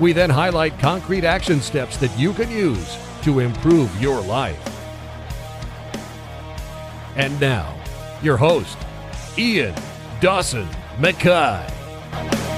We 0.00 0.14
then 0.14 0.30
highlight 0.30 0.78
concrete 0.78 1.24
action 1.24 1.60
steps 1.60 1.98
that 1.98 2.18
you 2.18 2.32
can 2.32 2.50
use 2.50 2.96
to 3.22 3.40
improve 3.40 4.00
your 4.00 4.20
life. 4.22 4.58
And 7.16 7.38
now, 7.38 7.76
your 8.22 8.38
host, 8.38 8.78
Ian 9.36 9.74
Dawson 10.20 10.66
McKay. 10.98 12.49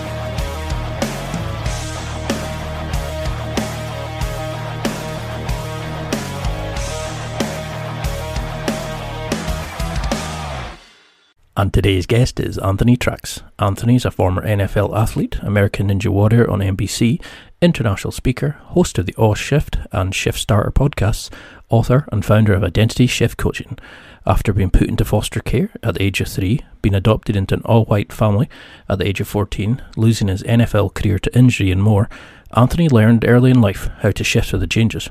And 11.54 11.70
today's 11.70 12.06
guest 12.06 12.40
is 12.40 12.56
Anthony 12.56 12.96
Trucks. 12.96 13.42
Anthony's 13.58 14.06
a 14.06 14.10
former 14.10 14.40
NFL 14.40 14.96
athlete, 14.96 15.36
American 15.42 15.88
Ninja 15.88 16.08
Warrior 16.08 16.50
on 16.50 16.60
NBC, 16.60 17.22
international 17.60 18.10
speaker, 18.10 18.52
host 18.68 18.96
of 18.96 19.04
the 19.04 19.12
Aww 19.14 19.36
Shift 19.36 19.76
and 19.92 20.14
Shift 20.14 20.38
Starter 20.38 20.70
podcasts, 20.70 21.28
author 21.68 22.08
and 22.10 22.24
founder 22.24 22.54
of 22.54 22.64
Identity 22.64 23.06
Shift 23.06 23.36
Coaching. 23.36 23.78
After 24.24 24.54
being 24.54 24.70
put 24.70 24.88
into 24.88 25.04
foster 25.04 25.40
care 25.40 25.68
at 25.82 25.96
the 25.96 26.02
age 26.02 26.22
of 26.22 26.28
three, 26.28 26.60
being 26.80 26.94
adopted 26.94 27.36
into 27.36 27.56
an 27.56 27.62
all 27.66 27.84
white 27.84 28.14
family 28.14 28.48
at 28.88 28.98
the 28.98 29.06
age 29.06 29.20
of 29.20 29.28
14, 29.28 29.82
losing 29.94 30.28
his 30.28 30.42
NFL 30.44 30.94
career 30.94 31.18
to 31.18 31.36
injury 31.36 31.70
and 31.70 31.82
more, 31.82 32.08
Anthony 32.56 32.88
learned 32.88 33.26
early 33.28 33.50
in 33.50 33.60
life 33.60 33.90
how 33.98 34.10
to 34.10 34.24
shift 34.24 34.52
with 34.52 34.62
the 34.62 34.66
changes. 34.66 35.10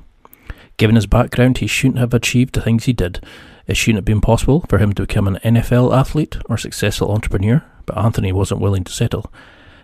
Given 0.78 0.96
his 0.96 1.06
background, 1.06 1.60
he 1.60 1.68
shouldn't 1.68 2.00
have 2.00 2.16
achieved 2.16 2.56
the 2.56 2.62
things 2.62 2.86
he 2.86 2.94
did 2.94 3.24
it 3.68 3.78
shouldn't 3.78 3.98
have 3.98 4.06
been 4.06 4.22
possible 4.22 4.66
for 4.70 4.78
him 4.78 4.94
to 4.94 5.04
become 5.04 5.28
an 5.28 5.40
NFL 5.44 5.96
athlete 5.96 6.38
or 6.46 6.58
successful 6.58 7.12
entrepreneur, 7.12 7.64
but 7.86 7.98
Anthony 7.98 8.32
wasn't 8.32 8.62
willing 8.62 8.84
to 8.84 8.92
settle. 8.92 9.32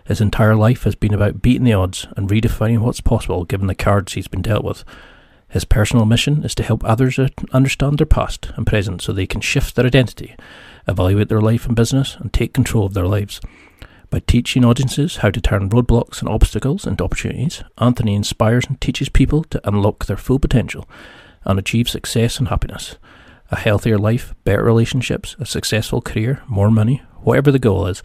His 0.04 0.20
entire 0.20 0.56
life 0.56 0.84
has 0.84 0.94
been 0.94 1.12
about 1.12 1.42
beating 1.42 1.64
the 1.64 1.74
odds 1.74 2.06
and 2.16 2.28
redefining 2.28 2.78
what's 2.78 3.00
possible 3.00 3.44
given 3.44 3.66
the 3.66 3.74
cards 3.74 4.14
he's 4.14 4.28
been 4.28 4.42
dealt 4.42 4.64
with. 4.64 4.84
His 5.48 5.64
personal 5.64 6.06
mission 6.06 6.44
is 6.44 6.54
to 6.56 6.62
help 6.62 6.84
others 6.84 7.18
understand 7.52 7.98
their 7.98 8.06
past 8.06 8.50
and 8.56 8.66
present 8.66 9.00
so 9.00 9.12
they 9.12 9.26
can 9.26 9.40
shift 9.40 9.76
their 9.76 9.86
identity, 9.86 10.34
evaluate 10.86 11.28
their 11.28 11.40
life 11.40 11.66
and 11.66 11.76
business, 11.76 12.16
and 12.16 12.32
take 12.32 12.52
control 12.52 12.86
of 12.86 12.94
their 12.94 13.06
lives. 13.06 13.40
By 14.10 14.20
teaching 14.20 14.64
audiences 14.64 15.18
how 15.18 15.30
to 15.30 15.40
turn 15.40 15.68
roadblocks 15.68 16.20
and 16.20 16.28
obstacles 16.28 16.86
into 16.86 17.04
opportunities, 17.04 17.62
Anthony 17.76 18.14
inspires 18.14 18.64
and 18.66 18.80
teaches 18.80 19.10
people 19.10 19.44
to 19.44 19.68
unlock 19.68 20.06
their 20.06 20.16
full 20.16 20.38
potential 20.38 20.88
and 21.44 21.58
achieve 21.58 21.88
success 21.88 22.38
and 22.38 22.48
happiness 22.48 22.96
a 23.50 23.56
healthier 23.56 23.98
life, 23.98 24.34
better 24.44 24.62
relationships, 24.62 25.36
a 25.38 25.46
successful 25.46 26.00
career, 26.00 26.42
more 26.46 26.70
money, 26.70 27.02
whatever 27.20 27.50
the 27.50 27.58
goal 27.58 27.86
is, 27.86 28.02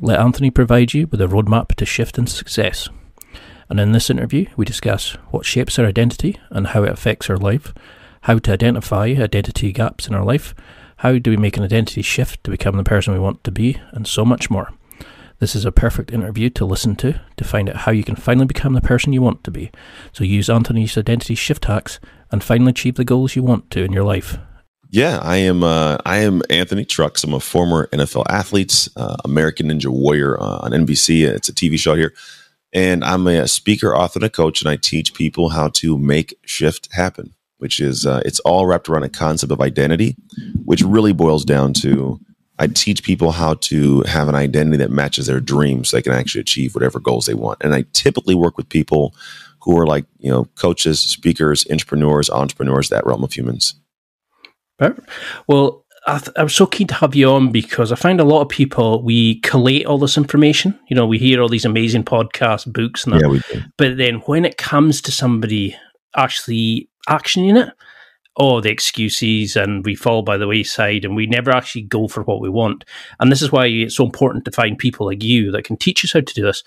let 0.00 0.20
Anthony 0.20 0.50
provide 0.50 0.94
you 0.94 1.06
with 1.08 1.20
a 1.20 1.26
roadmap 1.26 1.74
to 1.74 1.84
shift 1.84 2.18
into 2.18 2.32
success. 2.32 2.88
And 3.68 3.80
in 3.80 3.92
this 3.92 4.10
interview, 4.10 4.46
we 4.56 4.64
discuss 4.64 5.12
what 5.30 5.44
shapes 5.44 5.78
our 5.78 5.86
identity 5.86 6.38
and 6.50 6.68
how 6.68 6.84
it 6.84 6.92
affects 6.92 7.28
our 7.28 7.36
life, 7.36 7.74
how 8.22 8.38
to 8.38 8.52
identify 8.52 9.06
identity 9.06 9.72
gaps 9.72 10.06
in 10.06 10.14
our 10.14 10.24
life, 10.24 10.54
how 10.98 11.18
do 11.18 11.30
we 11.30 11.36
make 11.36 11.56
an 11.56 11.64
identity 11.64 12.02
shift 12.02 12.42
to 12.44 12.50
become 12.50 12.76
the 12.76 12.84
person 12.84 13.12
we 13.12 13.20
want 13.20 13.44
to 13.44 13.50
be, 13.50 13.80
and 13.92 14.06
so 14.06 14.24
much 14.24 14.50
more. 14.50 14.72
This 15.38 15.54
is 15.54 15.64
a 15.64 15.70
perfect 15.70 16.12
interview 16.12 16.50
to 16.50 16.64
listen 16.64 16.96
to 16.96 17.20
to 17.36 17.44
find 17.44 17.68
out 17.68 17.76
how 17.76 17.92
you 17.92 18.02
can 18.02 18.16
finally 18.16 18.46
become 18.46 18.72
the 18.72 18.80
person 18.80 19.12
you 19.12 19.22
want 19.22 19.44
to 19.44 19.52
be. 19.52 19.70
So 20.12 20.24
use 20.24 20.50
Anthony's 20.50 20.98
identity 20.98 21.36
shift 21.36 21.66
hacks 21.66 22.00
and 22.32 22.42
finally 22.42 22.70
achieve 22.70 22.96
the 22.96 23.04
goals 23.04 23.36
you 23.36 23.44
want 23.44 23.70
to 23.70 23.84
in 23.84 23.92
your 23.92 24.02
life. 24.02 24.38
Yeah, 24.90 25.18
I 25.22 25.36
am. 25.36 25.62
Uh, 25.62 25.98
I 26.06 26.18
am 26.18 26.40
Anthony 26.48 26.84
Trucks. 26.84 27.22
I'm 27.22 27.34
a 27.34 27.40
former 27.40 27.88
NFL 27.88 28.24
athlete, 28.30 28.88
uh, 28.96 29.16
American 29.24 29.68
Ninja 29.68 29.88
Warrior 29.88 30.40
uh, 30.40 30.60
on 30.62 30.70
NBC. 30.70 31.26
It's 31.26 31.48
a 31.50 31.52
TV 31.52 31.78
show 31.78 31.94
here, 31.94 32.14
and 32.72 33.04
I'm 33.04 33.26
a 33.26 33.46
speaker, 33.48 33.94
author, 33.94 34.18
and 34.18 34.24
a 34.24 34.30
coach. 34.30 34.62
And 34.62 34.70
I 34.70 34.76
teach 34.76 35.12
people 35.12 35.50
how 35.50 35.68
to 35.74 35.98
make 35.98 36.38
shift 36.46 36.88
happen, 36.92 37.34
which 37.58 37.80
is 37.80 38.06
uh, 38.06 38.22
it's 38.24 38.40
all 38.40 38.66
wrapped 38.66 38.88
around 38.88 39.02
a 39.02 39.10
concept 39.10 39.52
of 39.52 39.60
identity, 39.60 40.16
which 40.64 40.82
really 40.82 41.12
boils 41.12 41.44
down 41.44 41.74
to 41.74 42.18
I 42.58 42.66
teach 42.66 43.02
people 43.02 43.32
how 43.32 43.54
to 43.54 44.00
have 44.02 44.28
an 44.28 44.34
identity 44.34 44.78
that 44.78 44.90
matches 44.90 45.26
their 45.26 45.40
dreams, 45.40 45.90
so 45.90 45.98
they 45.98 46.02
can 46.02 46.14
actually 46.14 46.40
achieve 46.40 46.74
whatever 46.74 46.98
goals 46.98 47.26
they 47.26 47.34
want. 47.34 47.58
And 47.62 47.74
I 47.74 47.84
typically 47.92 48.34
work 48.34 48.56
with 48.56 48.70
people 48.70 49.14
who 49.60 49.78
are 49.78 49.86
like 49.86 50.06
you 50.18 50.30
know 50.30 50.46
coaches, 50.54 50.98
speakers, 50.98 51.66
entrepreneurs, 51.70 52.30
entrepreneurs, 52.30 52.88
that 52.88 53.04
realm 53.04 53.22
of 53.22 53.34
humans. 53.34 53.74
Well, 55.46 55.84
I, 56.06 56.18
th- 56.18 56.36
I, 56.36 56.42
was 56.42 56.54
so 56.54 56.66
keen 56.66 56.86
to 56.86 56.94
have 56.94 57.14
you 57.14 57.28
on 57.28 57.52
because 57.52 57.92
I 57.92 57.96
find 57.96 58.20
a 58.20 58.24
lot 58.24 58.40
of 58.40 58.48
people 58.48 59.02
we 59.02 59.40
collate 59.40 59.84
all 59.84 59.98
this 59.98 60.16
information. 60.16 60.78
You 60.88 60.96
know, 60.96 61.06
we 61.06 61.18
hear 61.18 61.42
all 61.42 61.48
these 61.48 61.64
amazing 61.64 62.04
podcasts, 62.04 62.70
books, 62.72 63.04
and 63.04 63.14
that. 63.14 63.42
Yeah. 63.52 63.60
But 63.76 63.98
then 63.98 64.16
when 64.20 64.44
it 64.44 64.56
comes 64.56 65.02
to 65.02 65.12
somebody 65.12 65.76
actually 66.16 66.88
actioning 67.08 67.62
it, 67.62 67.74
oh, 68.38 68.60
the 68.60 68.70
excuses, 68.70 69.56
and 69.56 69.84
we 69.84 69.94
fall 69.94 70.22
by 70.22 70.36
the 70.36 70.46
wayside, 70.46 71.04
and 71.04 71.16
we 71.16 71.26
never 71.26 71.50
actually 71.50 71.82
go 71.82 72.08
for 72.08 72.22
what 72.22 72.40
we 72.40 72.48
want. 72.48 72.84
And 73.20 73.30
this 73.30 73.42
is 73.42 73.52
why 73.52 73.66
it's 73.66 73.96
so 73.96 74.04
important 74.04 74.44
to 74.44 74.52
find 74.52 74.78
people 74.78 75.06
like 75.06 75.22
you 75.22 75.50
that 75.50 75.64
can 75.64 75.76
teach 75.76 76.04
us 76.04 76.12
how 76.12 76.20
to 76.20 76.34
do 76.34 76.42
this. 76.42 76.62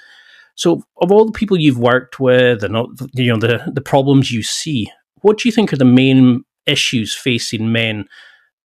So, 0.56 0.84
of 1.02 1.12
all 1.12 1.26
the 1.26 1.32
people 1.32 1.58
you've 1.58 1.80
worked 1.80 2.20
with, 2.20 2.64
and 2.64 2.76
you 3.14 3.32
know 3.32 3.40
the 3.40 3.64
the 3.74 3.82
problems 3.82 4.32
you 4.32 4.44
see, 4.44 4.92
what 5.22 5.38
do 5.38 5.48
you 5.48 5.52
think 5.52 5.72
are 5.72 5.78
the 5.78 5.86
main 5.86 6.44
issues 6.66 7.16
facing 7.16 7.72
men 7.72 8.06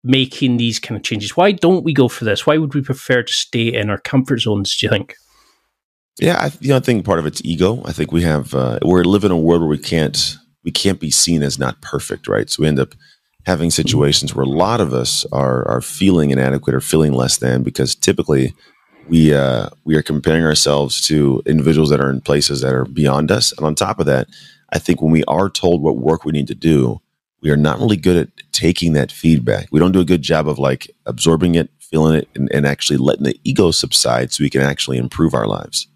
making 0.03 0.59
these 0.59 0.78
kind 0.78 0.97
of 0.97 1.03
changes? 1.03 1.37
Why 1.37 1.53
don't 1.53 1.84
we 1.84 1.93
go 1.93 2.09
for 2.09 2.25
this? 2.25 2.47
Why 2.47 2.59
would 2.59 2.75
we 2.75 2.82
prefer 2.82 3.22
to 3.22 3.32
stay 3.32 3.72
in 3.75 3.91
our 3.91 3.99
comfort 3.99 4.41
zones? 4.41 4.77
Do 4.77 4.87
you 4.87 4.91
think? 4.91 5.15
Yeah, 6.21 6.38
I, 6.38 6.53
you 6.60 6.69
know, 6.69 6.77
I 6.77 6.81
think 6.81 7.05
part 7.05 7.19
of 7.19 7.27
it's 7.27 7.43
ego. 7.44 7.82
I 7.84 7.93
think 7.93 8.12
we 8.12 8.22
have 8.22 8.55
uh, 8.55 8.78
we're 8.82 9.05
living 9.05 9.31
in 9.31 9.37
a 9.37 9.41
world 9.41 9.62
where 9.62 9.71
we 9.71 9.78
can't 9.78 10.37
we 10.62 10.71
can't 10.71 11.00
be 11.00 11.10
seen 11.10 11.43
as 11.43 11.59
not 11.59 11.81
perfect, 11.81 12.28
right? 12.28 12.49
So 12.49 12.62
we 12.62 12.69
end 12.69 12.78
up 12.78 12.94
having 13.47 13.71
situations 13.71 14.34
where 14.34 14.44
a 14.44 14.49
lot 14.49 14.81
of 14.81 14.94
us 14.94 15.26
are 15.32 15.66
are 15.69 15.81
feeling 15.81 16.31
inadequate 16.31 16.75
or 16.75 16.81
feeling 16.81 17.12
less 17.12 17.38
than 17.38 17.62
because 17.62 17.94
typically 17.94 18.55
we 19.09 19.34
uh, 19.34 19.69
we 19.84 19.97
are 19.97 20.03
comparing 20.03 20.44
ourselves 20.44 21.00
to 21.09 21.43
individuals 21.47 21.91
that 21.91 22.00
are 22.00 22.11
in 22.11 22.21
places 22.21 22.61
that 22.61 22.75
are 22.75 22.84
beyond 22.84 23.31
us, 23.31 23.53
and 23.53 23.66
on 23.66 23.75
top 23.75 23.99
of 23.99 24.06
that, 24.06 24.28
I 24.72 24.78
think 24.78 25.03
when 25.03 25.12
we 25.12 25.25
are 25.25 25.50
told 25.50 25.82
what 25.82 25.99
work 25.99 26.25
we 26.25 26.32
need 26.32 26.47
to 26.49 26.55
do, 26.55 27.00
we 27.44 27.50
are 27.50 27.56
not 27.56 27.78
really 27.78 27.99
good 27.99 28.16
at 28.16 28.28
taking 28.53 28.94
that 28.94 29.12
feedback. 29.12 29.69
We 29.71 29.78
don't 29.78 29.93
do 29.93 30.00
a 30.00 30.05
good 30.05 30.22
job 30.22 30.49
of 30.49 30.59
like 30.59 30.91
absorbing 31.05 31.55
it, 31.55 31.71
feeling 31.78 32.16
it, 32.16 32.28
and, 32.34 32.50
and 32.53 32.66
actually 32.66 32.97
letting 32.97 33.25
the 33.25 33.38
ego 33.44 33.71
subside 33.71 34.32
so 34.32 34.43
we 34.43 34.50
can 34.50 34.62
actually 34.62 34.97
improve 34.97 35.34
our 35.34 35.47
lives. 35.47 35.87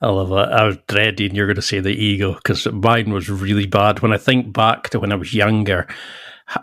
I 0.00 0.08
love 0.08 0.30
that. 0.30 0.52
I 0.52 0.64
was 0.64 0.78
dreading 0.88 1.34
you're 1.34 1.46
going 1.46 1.56
to 1.56 1.62
say 1.62 1.78
the 1.80 1.90
ego 1.90 2.34
because 2.34 2.66
mine 2.66 3.12
was 3.12 3.30
really 3.30 3.66
bad. 3.66 4.00
When 4.00 4.12
I 4.12 4.18
think 4.18 4.52
back 4.52 4.90
to 4.90 5.00
when 5.00 5.12
I 5.12 5.16
was 5.16 5.32
younger, 5.32 5.86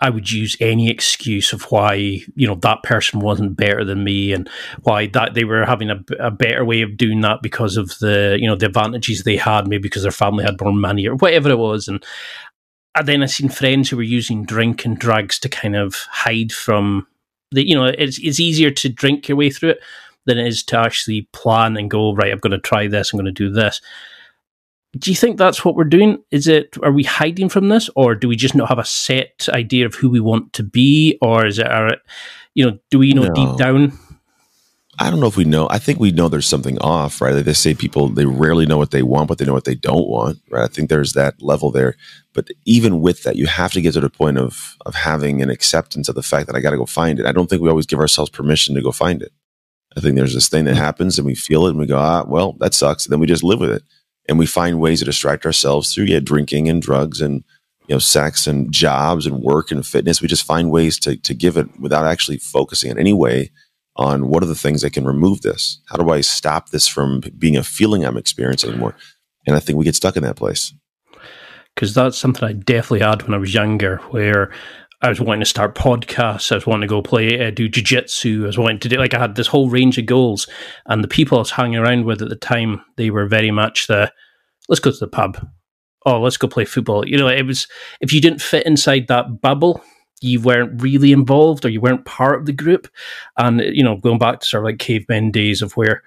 I 0.02 0.10
would 0.10 0.32
use 0.32 0.58
any 0.60 0.90
excuse 0.90 1.54
of 1.54 1.64
why 1.72 1.94
you 1.94 2.48
know 2.48 2.56
that 2.56 2.82
person 2.84 3.20
wasn't 3.20 3.56
better 3.56 3.86
than 3.86 4.04
me 4.04 4.34
and 4.34 4.50
why 4.82 5.08
that 5.08 5.36
they 5.36 5.44
were 5.44 5.66
having 5.66 5.92
a, 5.92 6.04
a, 6.20 6.32
better 6.32 6.66
way 6.66 6.82
of 6.82 6.98
doing 6.98 7.22
that 7.22 7.44
because 7.44 7.78
of 7.78 7.98
the 8.00 8.38
you 8.40 8.48
know 8.48 8.56
the 8.56 8.66
advantages 8.66 9.24
they 9.24 9.38
had, 9.38 9.68
maybe 9.68 9.84
because 9.84 10.02
their 10.02 10.12
family 10.12 10.44
had 10.44 10.60
more 10.60 10.74
money 10.74 11.08
or 11.08 11.16
whatever 11.16 11.50
it 11.52 11.60
was. 11.60 11.88
And 11.88 12.04
and 12.96 13.08
then 13.08 13.24
I 13.24 13.26
seen 13.26 13.50
friends 13.50 13.90
who 13.90 13.98
were 13.98 14.04
using 14.04 14.46
drink 14.46 14.86
and 14.86 14.98
drugs 14.98 15.38
to 15.40 15.50
kind 15.50 15.76
of 15.76 15.96
hide 16.10 16.52
from 16.52 17.08
the, 17.52 17.68
you 17.68 17.76
know, 17.76 17.86
it's 17.86 18.18
it's 18.20 18.40
easier 18.40 18.72
to 18.72 18.90
drink 18.90 19.28
your 19.28 19.38
way 19.38 19.50
through 19.50 19.72
it 19.72 19.80
than 20.26 20.38
it 20.38 20.48
is 20.48 20.64
to 20.64 20.80
actually 20.80 21.28
plan 21.34 21.78
and 21.78 21.92
go 21.92 22.14
right. 22.14 22.32
I'm 22.32 22.40
going 22.40 22.52
to 22.52 22.60
try 22.60 22.88
this. 22.88 23.14
I'm 23.14 23.18
going 23.18 23.26
to 23.26 23.32
do 23.32 23.52
this. 23.52 23.82
Do 24.98 25.12
you 25.12 25.16
think 25.16 25.38
that's 25.38 25.66
what 25.66 25.76
we're 25.76 25.84
doing? 25.84 26.24
Is 26.32 26.48
it 26.48 26.78
are 26.82 26.92
we 26.92 27.04
hiding 27.04 27.50
from 27.50 27.68
this, 27.68 27.90
or 27.96 28.16
do 28.16 28.30
we 28.30 28.38
just 28.38 28.56
not 28.56 28.70
have 28.70 28.80
a 28.80 28.86
set 28.86 29.50
idea 29.50 29.86
of 29.86 29.96
who 29.96 30.10
we 30.10 30.22
want 30.22 30.54
to 30.54 30.64
be, 30.64 31.18
or 31.22 31.46
is 31.46 31.60
it 31.60 31.68
our, 31.68 31.98
you 32.54 32.66
know, 32.66 32.80
do 32.92 33.00
we 33.00 33.14
know 33.14 33.28
no. 33.28 33.34
deep 33.34 33.58
down 33.58 33.98
I 34.98 35.10
don't 35.10 35.20
know 35.20 35.28
if 35.28 35.38
we 35.38 35.46
know. 35.46 35.68
I 35.70 35.80
think 35.80 36.00
we 36.00 36.12
know 36.12 36.30
there's 36.30 36.48
something 36.48 36.78
off, 36.80 37.20
right? 37.22 37.34
Like 37.34 37.46
they 37.46 37.54
say 37.54 37.74
people 37.74 38.08
they 38.08 38.26
rarely 38.26 38.66
know 38.66 38.78
what 38.78 38.92
they 38.92 39.04
want, 39.04 39.28
but 39.28 39.38
they 39.38 39.46
know 39.46 39.54
what 39.54 39.66
they 39.66 39.76
don't 39.76 40.08
want, 40.08 40.40
right? 40.50 40.64
I 40.64 40.68
think 40.68 40.90
there's 40.90 41.14
that 41.14 41.42
level 41.42 41.72
there. 41.72 41.96
But 42.34 42.50
even 42.66 43.02
with 43.02 43.24
that, 43.24 43.36
you 43.36 43.48
have 43.48 43.74
to 43.74 43.82
get 43.82 43.94
to 43.94 44.02
the 44.02 44.10
point 44.10 44.38
of 44.38 44.76
of 44.86 44.96
having 44.96 45.42
an 45.42 45.50
acceptance 45.50 46.08
of 46.08 46.16
the 46.16 46.24
fact 46.24 46.48
that 46.48 46.56
I 46.56 46.62
got 46.62 46.72
to 46.72 46.78
go 46.78 46.86
find 46.86 47.20
it. 47.20 47.26
I 47.26 47.32
don't 47.32 47.50
think 47.50 47.62
we 47.62 47.70
always 47.70 47.86
give 47.86 48.00
ourselves 48.00 48.30
permission 48.30 48.76
to 48.76 48.82
go 48.82 48.92
find 48.92 49.22
it. 49.22 49.32
I 49.98 50.00
think 50.00 50.16
there's 50.16 50.34
this 50.34 50.50
thing 50.50 50.66
that 50.66 50.76
happens 50.76 51.18
and 51.18 51.26
we 51.26 51.36
feel 51.36 51.66
it 51.66 51.72
and 51.72 51.80
we 51.80 51.86
go, 51.86 51.98
ah, 51.98 52.26
well, 52.28 52.54
that 52.60 52.74
sucks. 52.74 53.06
And 53.06 53.14
then 53.14 53.20
we 53.20 53.28
just 53.28 53.44
live 53.44 53.60
with 53.60 53.72
it. 53.72 53.84
And 54.28 54.40
we 54.40 54.46
find 54.46 54.80
ways 54.80 55.00
to 55.00 55.06
distract 55.06 55.46
ourselves 55.46 55.94
through 55.94 56.06
yeah, 56.06 56.20
drinking 56.20 56.68
and 56.68 56.82
drugs 56.82 57.22
and 57.22 57.44
you 57.88 57.96
know, 57.96 58.00
sex 58.00 58.48
and 58.48 58.72
jobs 58.72 59.26
and 59.26 59.42
work 59.42 59.72
and 59.72 59.86
fitness. 59.86 60.22
We 60.22 60.28
just 60.28 60.46
find 60.46 60.72
ways 60.72 61.00
to 61.00 61.18
to 61.18 61.34
give 61.34 61.58
it 61.58 61.80
without 61.80 62.06
actually 62.06 62.38
focusing 62.38 62.92
in 62.92 62.98
any 62.98 63.14
way 63.14 63.52
on 63.96 64.28
what 64.28 64.44
are 64.44 64.48
the 64.48 64.56
things 64.56 64.82
that 64.82 64.94
can 64.94 65.06
remove 65.06 65.42
this? 65.42 65.80
How 65.88 65.98
do 65.98 66.10
I 66.10 66.22
stop 66.22 66.70
this 66.70 66.88
from 66.88 67.22
being 67.38 67.56
a 67.56 67.64
feeling 67.64 68.04
I'm 68.04 68.18
experiencing 68.18 68.72
anymore? 68.72 68.96
And 69.48 69.56
I 69.56 69.60
think 69.60 69.78
we 69.78 69.86
get 69.86 69.96
stuck 69.96 70.18
in 70.18 70.24
that 70.24 70.36
place. 70.36 70.74
Because 71.74 71.94
that's 71.94 72.18
something 72.18 72.48
I 72.48 72.54
definitely 72.54 73.02
had 73.02 73.24
when 73.24 73.34
I 73.34 73.38
was 73.38 73.54
younger, 73.54 73.98
where 74.10 74.52
I 75.02 75.10
was 75.10 75.20
wanting 75.20 75.42
to 75.42 75.46
start 75.46 75.76
podcasts. 75.76 76.52
I 76.52 76.56
was 76.56 76.66
wanting 76.66 76.88
to 76.88 76.88
go 76.88 77.02
play, 77.02 77.46
uh, 77.46 77.52
do 77.52 77.70
jujitsu. 77.70 78.44
I 78.44 78.48
was 78.48 78.58
wanting 78.58 78.80
to 78.80 78.90
do 78.90 78.98
like 78.98 79.14
I 79.14 79.20
had 79.20 79.36
this 79.36 79.48
whole 79.48 79.70
range 79.70 79.98
of 79.98 80.06
goals, 80.06 80.48
and 80.88 81.04
the 81.04 81.08
people 81.08 81.38
I 81.38 81.42
was 81.42 81.52
hanging 81.52 81.78
around 81.78 82.06
with 82.06 82.22
at 82.22 82.30
the 82.30 82.36
time, 82.36 82.82
they 82.96 83.10
were 83.10 83.28
very 83.28 83.52
much 83.52 83.88
the 83.88 84.12
let's 84.70 84.80
go 84.80 84.92
to 84.92 84.98
the 84.98 85.08
pub. 85.08 85.46
Oh, 86.06 86.22
let's 86.22 86.38
go 86.38 86.48
play 86.48 86.66
football. 86.66 87.08
You 87.08 87.18
know, 87.18 87.28
it 87.28 87.46
was 87.46 87.68
if 88.00 88.14
you 88.14 88.22
didn't 88.22 88.42
fit 88.42 88.66
inside 88.66 89.08
that 89.08 89.42
bubble, 89.42 89.84
you 90.26 90.42
weren't 90.42 90.82
really 90.82 91.12
involved 91.12 91.66
or 91.66 91.70
you 91.70 91.82
weren't 91.82 92.06
part 92.06 92.40
of 92.40 92.46
the 92.46 92.54
group. 92.54 92.88
And 93.38 93.62
you 93.62 93.84
know, 93.84 93.98
going 93.98 94.20
back 94.20 94.40
to 94.40 94.46
sort 94.46 94.64
of 94.64 94.66
like 94.66 94.80
cavemen 94.80 95.32
days 95.32 95.62
of 95.62 95.74
where 95.74 96.04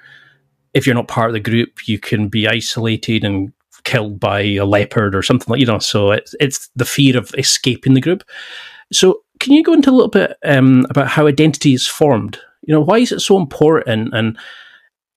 if 0.74 0.86
you're 0.86 0.94
not 0.94 1.08
part 1.08 1.30
of 1.30 1.34
the 1.34 1.40
group, 1.40 1.88
you 1.88 1.98
can 1.98 2.28
be 2.28 2.46
isolated 2.46 3.24
and 3.24 3.52
killed 3.84 4.20
by 4.20 4.40
a 4.40 4.64
leopard 4.64 5.14
or 5.14 5.22
something 5.22 5.46
like 5.48 5.60
you 5.60 5.66
know. 5.66 5.78
So 5.78 6.10
it's 6.10 6.34
it's 6.40 6.68
the 6.76 6.84
fear 6.84 7.16
of 7.16 7.34
escaping 7.38 7.94
the 7.94 8.00
group. 8.00 8.24
So, 8.92 9.22
can 9.40 9.52
you 9.52 9.62
go 9.62 9.72
into 9.72 9.90
a 9.90 9.92
little 9.92 10.08
bit 10.08 10.36
um, 10.44 10.86
about 10.90 11.08
how 11.08 11.26
identity 11.26 11.74
is 11.74 11.86
formed? 11.86 12.38
You 12.62 12.74
know, 12.74 12.80
why 12.80 12.98
is 12.98 13.12
it 13.12 13.20
so 13.20 13.36
important, 13.36 14.14
and 14.14 14.38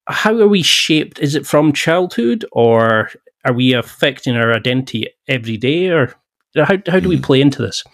how 0.06 0.38
are 0.38 0.48
we 0.48 0.62
shaped? 0.62 1.18
Is 1.18 1.34
it 1.34 1.46
from 1.46 1.72
childhood, 1.72 2.44
or 2.52 3.10
are 3.44 3.52
we 3.52 3.72
affecting 3.72 4.36
our 4.36 4.52
identity 4.52 5.08
every 5.28 5.56
day, 5.56 5.88
or 5.88 6.14
how 6.56 6.76
how 6.86 7.00
do 7.00 7.08
we 7.08 7.16
mm-hmm. 7.16 7.24
play 7.24 7.40
into 7.40 7.62
this? 7.62 7.84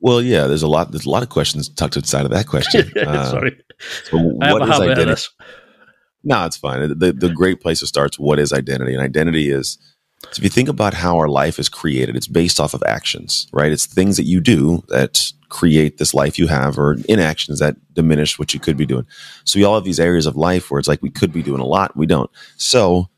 Well, 0.00 0.22
yeah, 0.22 0.46
there's 0.46 0.62
a 0.62 0.68
lot. 0.68 0.90
There's 0.90 1.06
a 1.06 1.10
lot 1.10 1.22
of 1.22 1.28
questions 1.28 1.68
tucked 1.68 1.96
inside 1.96 2.24
of 2.24 2.30
that 2.30 2.46
question. 2.46 2.90
Uh, 2.96 3.30
Sorry, 3.30 3.60
so 4.04 4.18
what 4.18 4.62
is 4.62 4.80
identity? 4.80 5.22
No, 6.22 6.44
it's 6.44 6.56
fine. 6.56 6.98
The 6.98 7.12
the 7.12 7.30
great 7.30 7.60
place 7.60 7.80
to 7.80 7.86
start 7.86 8.14
is 8.14 8.18
what 8.18 8.38
is 8.38 8.52
identity, 8.52 8.94
and 8.94 9.02
identity 9.02 9.50
is 9.50 9.78
so 10.24 10.38
if 10.38 10.44
you 10.44 10.50
think 10.50 10.68
about 10.68 10.94
how 10.94 11.16
our 11.16 11.28
life 11.28 11.58
is 11.58 11.68
created, 11.68 12.14
it's 12.14 12.28
based 12.28 12.60
off 12.60 12.74
of 12.74 12.82
actions, 12.86 13.48
right? 13.52 13.72
It's 13.72 13.86
things 13.86 14.16
that 14.16 14.24
you 14.24 14.40
do 14.40 14.84
that 14.88 15.32
create 15.48 15.98
this 15.98 16.14
life 16.14 16.38
you 16.38 16.46
have 16.46 16.78
or 16.78 16.96
inactions 17.08 17.58
that 17.58 17.76
diminish 17.94 18.38
what 18.38 18.54
you 18.54 18.60
could 18.60 18.76
be 18.76 18.86
doing. 18.86 19.06
So 19.44 19.58
we 19.58 19.64
all 19.64 19.74
have 19.74 19.84
these 19.84 19.98
areas 19.98 20.26
of 20.26 20.36
life 20.36 20.70
where 20.70 20.78
it's 20.78 20.88
like 20.88 21.02
we 21.02 21.10
could 21.10 21.32
be 21.32 21.42
doing 21.42 21.60
a 21.60 21.66
lot, 21.66 21.96
we 21.96 22.06
don't. 22.06 22.30
So 22.56 23.08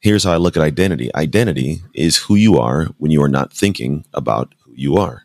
here's 0.00 0.24
how 0.24 0.32
I 0.32 0.36
look 0.36 0.56
at 0.56 0.62
identity. 0.62 1.14
Identity 1.14 1.80
is 1.94 2.16
who 2.16 2.34
you 2.34 2.58
are 2.58 2.86
when 2.98 3.12
you 3.12 3.22
are 3.22 3.28
not 3.28 3.52
thinking 3.52 4.04
about 4.12 4.54
who 4.64 4.72
you 4.74 4.96
are. 4.96 5.22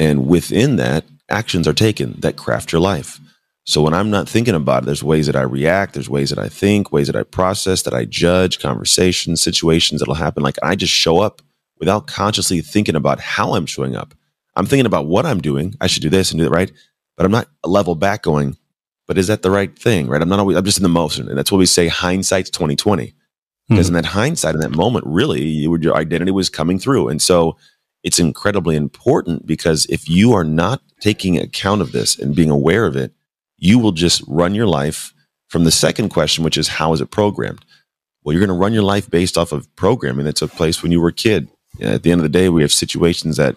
And 0.00 0.26
within 0.26 0.76
that, 0.76 1.04
actions 1.28 1.68
are 1.68 1.74
taken 1.74 2.14
that 2.20 2.36
craft 2.36 2.72
your 2.72 2.80
life. 2.80 3.20
So 3.64 3.82
when 3.82 3.92
I'm 3.92 4.10
not 4.10 4.30
thinking 4.30 4.54
about 4.54 4.82
it, 4.82 4.86
there's 4.86 5.04
ways 5.04 5.26
that 5.26 5.36
I 5.36 5.42
react, 5.42 5.92
there's 5.92 6.08
ways 6.08 6.30
that 6.30 6.38
I 6.38 6.48
think, 6.48 6.90
ways 6.90 7.06
that 7.08 7.16
I 7.16 7.22
process, 7.22 7.82
that 7.82 7.92
I 7.92 8.06
judge, 8.06 8.60
conversations, 8.60 9.42
situations 9.42 10.00
that'll 10.00 10.14
happen. 10.14 10.42
Like 10.42 10.56
I 10.62 10.74
just 10.74 10.94
show 10.94 11.20
up 11.20 11.42
without 11.78 12.06
consciously 12.06 12.62
thinking 12.62 12.96
about 12.96 13.20
how 13.20 13.52
I'm 13.52 13.66
showing 13.66 13.94
up. 13.94 14.14
I'm 14.56 14.64
thinking 14.64 14.86
about 14.86 15.06
what 15.06 15.26
I'm 15.26 15.42
doing. 15.42 15.74
I 15.82 15.86
should 15.86 16.02
do 16.02 16.08
this 16.08 16.30
and 16.30 16.38
do 16.38 16.44
that, 16.44 16.50
right? 16.50 16.72
But 17.18 17.26
I'm 17.26 17.32
not 17.32 17.48
a 17.62 17.68
level 17.68 17.94
back 17.94 18.22
going, 18.22 18.56
but 19.06 19.18
is 19.18 19.26
that 19.26 19.42
the 19.42 19.50
right 19.50 19.78
thing? 19.78 20.08
Right. 20.08 20.22
I'm 20.22 20.30
not 20.30 20.38
always 20.38 20.56
I'm 20.56 20.64
just 20.64 20.78
in 20.78 20.82
the 20.82 20.88
motion. 20.88 21.28
And 21.28 21.36
that's 21.36 21.52
what 21.52 21.58
we 21.58 21.66
say 21.66 21.88
hindsight's 21.88 22.48
2020. 22.48 23.12
Because 23.68 23.86
mm-hmm. 23.86 23.96
in 23.96 24.02
that 24.02 24.08
hindsight, 24.08 24.54
in 24.54 24.62
that 24.62 24.74
moment, 24.74 25.04
really, 25.06 25.44
you, 25.44 25.76
your 25.76 25.94
identity 25.94 26.32
was 26.32 26.48
coming 26.48 26.78
through. 26.78 27.08
And 27.08 27.20
so 27.20 27.58
it's 28.02 28.18
incredibly 28.18 28.76
important 28.76 29.46
because 29.46 29.86
if 29.86 30.08
you 30.08 30.32
are 30.32 30.44
not 30.44 30.82
taking 31.00 31.38
account 31.38 31.80
of 31.80 31.92
this 31.92 32.18
and 32.18 32.34
being 32.34 32.50
aware 32.50 32.86
of 32.86 32.96
it, 32.96 33.12
you 33.56 33.78
will 33.78 33.92
just 33.92 34.22
run 34.26 34.54
your 34.54 34.66
life 34.66 35.12
from 35.48 35.64
the 35.64 35.70
second 35.70 36.08
question, 36.08 36.44
which 36.44 36.56
is 36.56 36.68
how 36.68 36.92
is 36.92 37.00
it 37.00 37.10
programmed? 37.10 37.64
Well, 38.22 38.32
you're 38.32 38.46
going 38.46 38.56
to 38.56 38.62
run 38.62 38.72
your 38.72 38.82
life 38.82 39.10
based 39.10 39.36
off 39.36 39.52
of 39.52 39.74
programming 39.76 40.24
that 40.26 40.36
took 40.36 40.52
place 40.52 40.82
when 40.82 40.92
you 40.92 41.00
were 41.00 41.08
a 41.08 41.12
kid. 41.12 41.48
At 41.80 42.02
the 42.02 42.12
end 42.12 42.20
of 42.20 42.22
the 42.22 42.28
day, 42.28 42.48
we 42.48 42.62
have 42.62 42.72
situations 42.72 43.36
that 43.36 43.56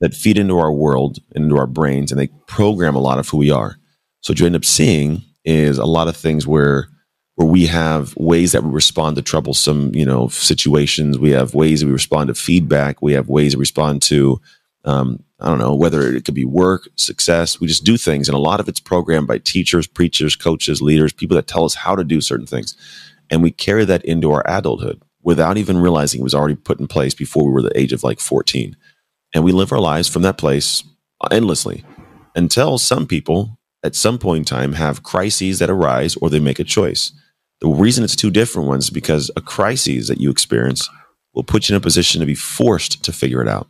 that 0.00 0.14
feed 0.14 0.38
into 0.38 0.58
our 0.58 0.72
world 0.72 1.18
and 1.34 1.44
into 1.44 1.56
our 1.56 1.66
brains, 1.66 2.10
and 2.10 2.20
they 2.20 2.28
program 2.46 2.94
a 2.94 3.00
lot 3.00 3.18
of 3.18 3.28
who 3.28 3.38
we 3.38 3.50
are. 3.50 3.76
So 4.20 4.32
what 4.32 4.40
you 4.40 4.46
end 4.46 4.56
up 4.56 4.64
seeing 4.64 5.22
is 5.44 5.78
a 5.78 5.84
lot 5.84 6.08
of 6.08 6.16
things 6.16 6.46
where 6.46 6.88
where 7.36 7.48
we 7.48 7.66
have 7.66 8.16
ways 8.16 8.52
that 8.52 8.62
we 8.62 8.70
respond 8.70 9.16
to 9.16 9.22
troublesome, 9.22 9.94
you 9.94 10.06
know, 10.06 10.28
situations. 10.28 11.18
We 11.18 11.30
have 11.30 11.54
ways 11.54 11.80
that 11.80 11.86
we 11.86 11.92
respond 11.92 12.28
to 12.28 12.34
feedback. 12.34 13.02
We 13.02 13.12
have 13.14 13.28
ways 13.28 13.56
we 13.56 13.60
respond 13.60 14.02
to 14.02 14.40
um, 14.84 15.22
I 15.40 15.48
don't 15.48 15.58
know, 15.58 15.74
whether 15.74 16.02
it 16.14 16.24
could 16.24 16.34
be 16.34 16.44
work, 16.44 16.88
success. 16.96 17.60
We 17.60 17.66
just 17.66 17.84
do 17.84 17.96
things. 17.96 18.28
And 18.28 18.36
a 18.36 18.40
lot 18.40 18.60
of 18.60 18.68
it's 18.68 18.80
programmed 18.80 19.26
by 19.26 19.38
teachers, 19.38 19.86
preachers, 19.86 20.36
coaches, 20.36 20.82
leaders, 20.82 21.12
people 21.12 21.34
that 21.36 21.46
tell 21.46 21.64
us 21.64 21.74
how 21.74 21.96
to 21.96 22.04
do 22.04 22.20
certain 22.20 22.46
things. 22.46 22.76
And 23.30 23.42
we 23.42 23.50
carry 23.50 23.84
that 23.86 24.04
into 24.04 24.30
our 24.32 24.42
adulthood 24.46 25.02
without 25.22 25.56
even 25.56 25.78
realizing 25.78 26.20
it 26.20 26.24
was 26.24 26.34
already 26.34 26.54
put 26.54 26.80
in 26.80 26.86
place 26.86 27.14
before 27.14 27.44
we 27.44 27.50
were 27.50 27.62
the 27.62 27.78
age 27.78 27.92
of 27.92 28.04
like 28.04 28.20
14. 28.20 28.76
And 29.34 29.42
we 29.42 29.52
live 29.52 29.72
our 29.72 29.80
lives 29.80 30.08
from 30.08 30.22
that 30.22 30.38
place 30.38 30.84
endlessly 31.30 31.84
until 32.34 32.78
some 32.78 33.06
people 33.06 33.58
at 33.82 33.94
some 33.94 34.18
point 34.18 34.38
in 34.38 34.44
time 34.44 34.74
have 34.74 35.02
crises 35.02 35.58
that 35.58 35.70
arise 35.70 36.16
or 36.16 36.30
they 36.30 36.40
make 36.40 36.58
a 36.58 36.64
choice. 36.64 37.12
The 37.64 37.70
reason 37.70 38.04
it's 38.04 38.14
two 38.14 38.30
different 38.30 38.68
ones 38.68 38.84
is 38.84 38.90
because 38.90 39.30
a 39.36 39.40
crisis 39.40 40.08
that 40.08 40.20
you 40.20 40.28
experience 40.28 40.86
will 41.32 41.44
put 41.44 41.66
you 41.66 41.74
in 41.74 41.78
a 41.78 41.80
position 41.80 42.20
to 42.20 42.26
be 42.26 42.34
forced 42.34 43.02
to 43.02 43.10
figure 43.10 43.40
it 43.40 43.48
out. 43.48 43.68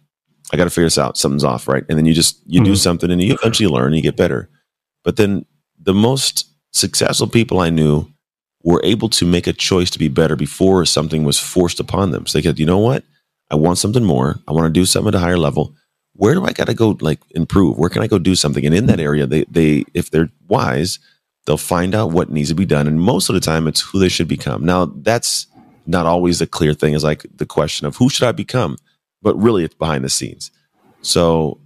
I 0.52 0.56
got 0.56 0.64
to 0.64 0.70
figure 0.70 0.86
this 0.86 0.98
out. 0.98 1.16
Something's 1.16 1.44
off, 1.44 1.68
right? 1.68 1.84
And 1.88 1.96
then 1.96 2.04
you 2.04 2.12
just 2.12 2.40
you 2.44 2.58
mm-hmm. 2.58 2.72
do 2.72 2.74
something, 2.74 3.08
and 3.08 3.22
you 3.22 3.34
eventually 3.34 3.68
learn, 3.68 3.86
and 3.86 3.94
you 3.94 4.02
get 4.02 4.16
better. 4.16 4.50
But 5.04 5.14
then 5.14 5.46
the 5.78 5.94
most 5.94 6.48
successful 6.72 7.28
people 7.28 7.60
I 7.60 7.70
knew 7.70 8.08
were 8.64 8.80
able 8.82 9.10
to 9.10 9.24
make 9.24 9.46
a 9.46 9.52
choice 9.52 9.90
to 9.90 10.00
be 10.00 10.08
better 10.08 10.34
before 10.34 10.84
something 10.86 11.22
was 11.22 11.38
forced 11.38 11.78
upon 11.78 12.10
them. 12.10 12.26
So 12.26 12.36
they 12.36 12.42
said, 12.42 12.58
you 12.58 12.66
know 12.66 12.78
what? 12.78 13.04
I 13.52 13.54
want 13.54 13.78
something 13.78 14.02
more. 14.02 14.40
I 14.48 14.52
want 14.52 14.66
to 14.66 14.80
do 14.80 14.86
something 14.86 15.14
at 15.14 15.14
a 15.14 15.20
higher 15.20 15.38
level. 15.38 15.72
Where 16.14 16.34
do 16.34 16.44
I 16.44 16.50
got 16.50 16.66
to 16.66 16.74
go 16.74 16.98
like 17.00 17.20
improve? 17.30 17.78
Where 17.78 17.90
can 17.90 18.02
I 18.02 18.08
go 18.08 18.18
do 18.18 18.34
something? 18.34 18.66
And 18.66 18.74
in 18.74 18.86
that 18.86 18.98
area, 18.98 19.24
they 19.24 19.44
they 19.48 19.84
if 19.94 20.10
they're 20.10 20.30
wise, 20.48 20.98
they'll 21.46 21.56
find 21.56 21.94
out 21.94 22.10
what 22.10 22.30
needs 22.30 22.48
to 22.48 22.54
be 22.54 22.66
done. 22.66 22.86
And 22.86 23.00
most 23.00 23.28
of 23.28 23.34
the 23.34 23.40
time, 23.40 23.66
it's 23.66 23.80
who 23.80 23.98
they 23.98 24.08
should 24.08 24.28
become. 24.28 24.64
Now, 24.64 24.86
that's 24.86 25.46
not 25.86 26.06
always 26.06 26.40
a 26.40 26.46
clear 26.46 26.74
thing. 26.74 26.94
Is 26.94 27.04
like 27.04 27.26
the 27.34 27.46
question 27.46 27.86
of 27.86 27.96
who 27.96 28.08
should 28.08 28.26
I 28.26 28.32
become 28.32 28.76
but 29.24 29.34
really 29.40 29.64
it's 29.64 29.74
behind 29.74 30.04
the 30.04 30.10
scenes. 30.10 30.52
So 31.02 31.58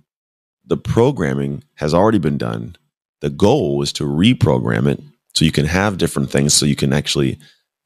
the 0.64 0.78
programming 0.78 1.64
has 1.74 1.92
already 1.92 2.18
been 2.18 2.38
done. 2.38 2.76
The 3.20 3.30
goal 3.30 3.82
is 3.82 3.92
to 3.94 4.04
reprogram 4.04 4.88
it 4.88 5.02
so 5.34 5.44
you 5.44 5.52
can 5.52 5.66
have 5.66 5.98
different 5.98 6.30
things 6.30 6.54
so 6.54 6.64
you 6.64 6.76
can 6.76 6.92
actually 6.92 7.36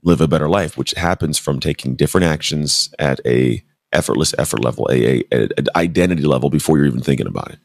live 0.05 0.21
a 0.21 0.29
better 0.29 0.49
life, 0.49 0.77
which 0.77 0.93
happens 0.93 1.39
from 1.39 1.59
taking 1.59 1.97
different 1.97 2.27
actions 2.27 2.95
at 2.99 3.19
a 3.27 3.65
effortless 3.93 4.35
effort 4.39 4.63
level, 4.63 4.87
a, 4.91 5.23
a, 5.33 5.49
a 5.59 5.77
identity 5.77 6.23
level 6.23 6.51
before 6.51 6.77
you're 6.77 6.87
even 6.87 7.01
thinking 7.01 7.27
about 7.27 7.51
it. 7.51 7.59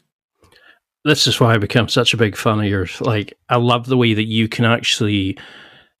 This 1.08 1.26
is 1.26 1.40
why 1.40 1.54
I 1.54 1.58
become 1.58 1.88
such 1.88 2.12
a 2.12 2.18
big 2.18 2.36
fan 2.36 2.58
of 2.58 2.66
yours. 2.66 3.00
Like 3.00 3.38
I 3.48 3.56
love 3.56 3.86
the 3.86 3.96
way 3.96 4.12
that 4.12 4.26
you 4.26 4.46
can 4.46 4.66
actually 4.66 5.38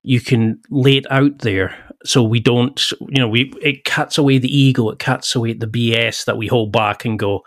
you 0.02 0.20
can 0.20 0.60
lay 0.70 0.98
it 0.98 1.10
out 1.10 1.38
there. 1.38 1.74
So 2.04 2.22
we 2.22 2.40
don't 2.40 2.90
you 3.00 3.18
know 3.18 3.28
we 3.28 3.52
it 3.62 3.84
cuts 3.84 4.18
away 4.18 4.38
the 4.38 4.54
ego 4.54 4.90
it 4.90 4.98
cuts 4.98 5.34
away 5.34 5.52
the 5.52 5.66
bs 5.66 6.26
that 6.26 6.36
we 6.36 6.46
hold 6.46 6.70
back 6.70 7.04
and 7.04 7.18
go 7.18 7.42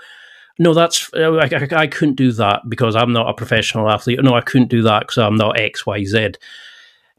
no 0.59 0.73
that's 0.73 1.09
I, 1.13 1.19
I, 1.21 1.67
I 1.71 1.87
couldn't 1.87 2.15
do 2.15 2.33
that 2.33 2.63
because 2.67 2.93
i'm 2.93 3.13
not 3.13 3.29
a 3.29 3.33
professional 3.33 3.89
athlete. 3.89 4.21
No 4.21 4.33
i 4.33 4.41
couldn't 4.41 4.67
do 4.67 4.81
that 4.81 5.03
because 5.03 5.19
i'm 5.19 5.37
not 5.37 5.55
xyz 5.55 6.35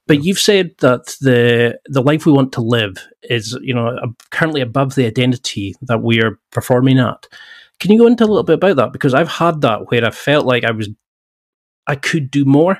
but 0.06 0.22
you've 0.22 0.38
said 0.38 0.72
that 0.80 1.16
the 1.22 1.78
the 1.86 2.02
life 2.02 2.26
we 2.26 2.32
want 2.32 2.52
to 2.52 2.60
live 2.60 2.98
is 3.22 3.58
you 3.62 3.72
know 3.72 3.96
currently 4.28 4.60
above 4.60 4.94
the 4.94 5.06
identity 5.06 5.74
that 5.80 6.02
we 6.02 6.20
are 6.20 6.38
performing 6.50 6.98
at 6.98 7.26
can 7.82 7.90
you 7.90 7.98
go 7.98 8.06
into 8.06 8.24
a 8.24 8.26
little 8.26 8.44
bit 8.44 8.54
about 8.54 8.76
that 8.76 8.92
because 8.92 9.12
i've 9.12 9.28
had 9.28 9.60
that 9.60 9.90
where 9.90 10.04
i 10.04 10.10
felt 10.10 10.46
like 10.46 10.64
i 10.64 10.70
was 10.70 10.88
i 11.88 11.96
could 11.96 12.30
do 12.30 12.44
more 12.44 12.78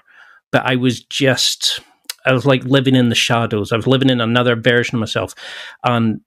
but 0.52 0.64
i 0.64 0.76
was 0.76 1.02
just 1.04 1.80
I 2.25 2.32
was 2.32 2.47
like 2.47 2.62
living 2.64 2.94
in 2.94 3.09
the 3.09 3.14
shadows. 3.14 3.73
I 3.73 3.76
was 3.76 3.87
living 3.87 4.11
in 4.11 4.21
another 4.21 4.56
version 4.56 4.97
of 4.97 5.00
myself, 5.00 5.35
and 5.85 6.21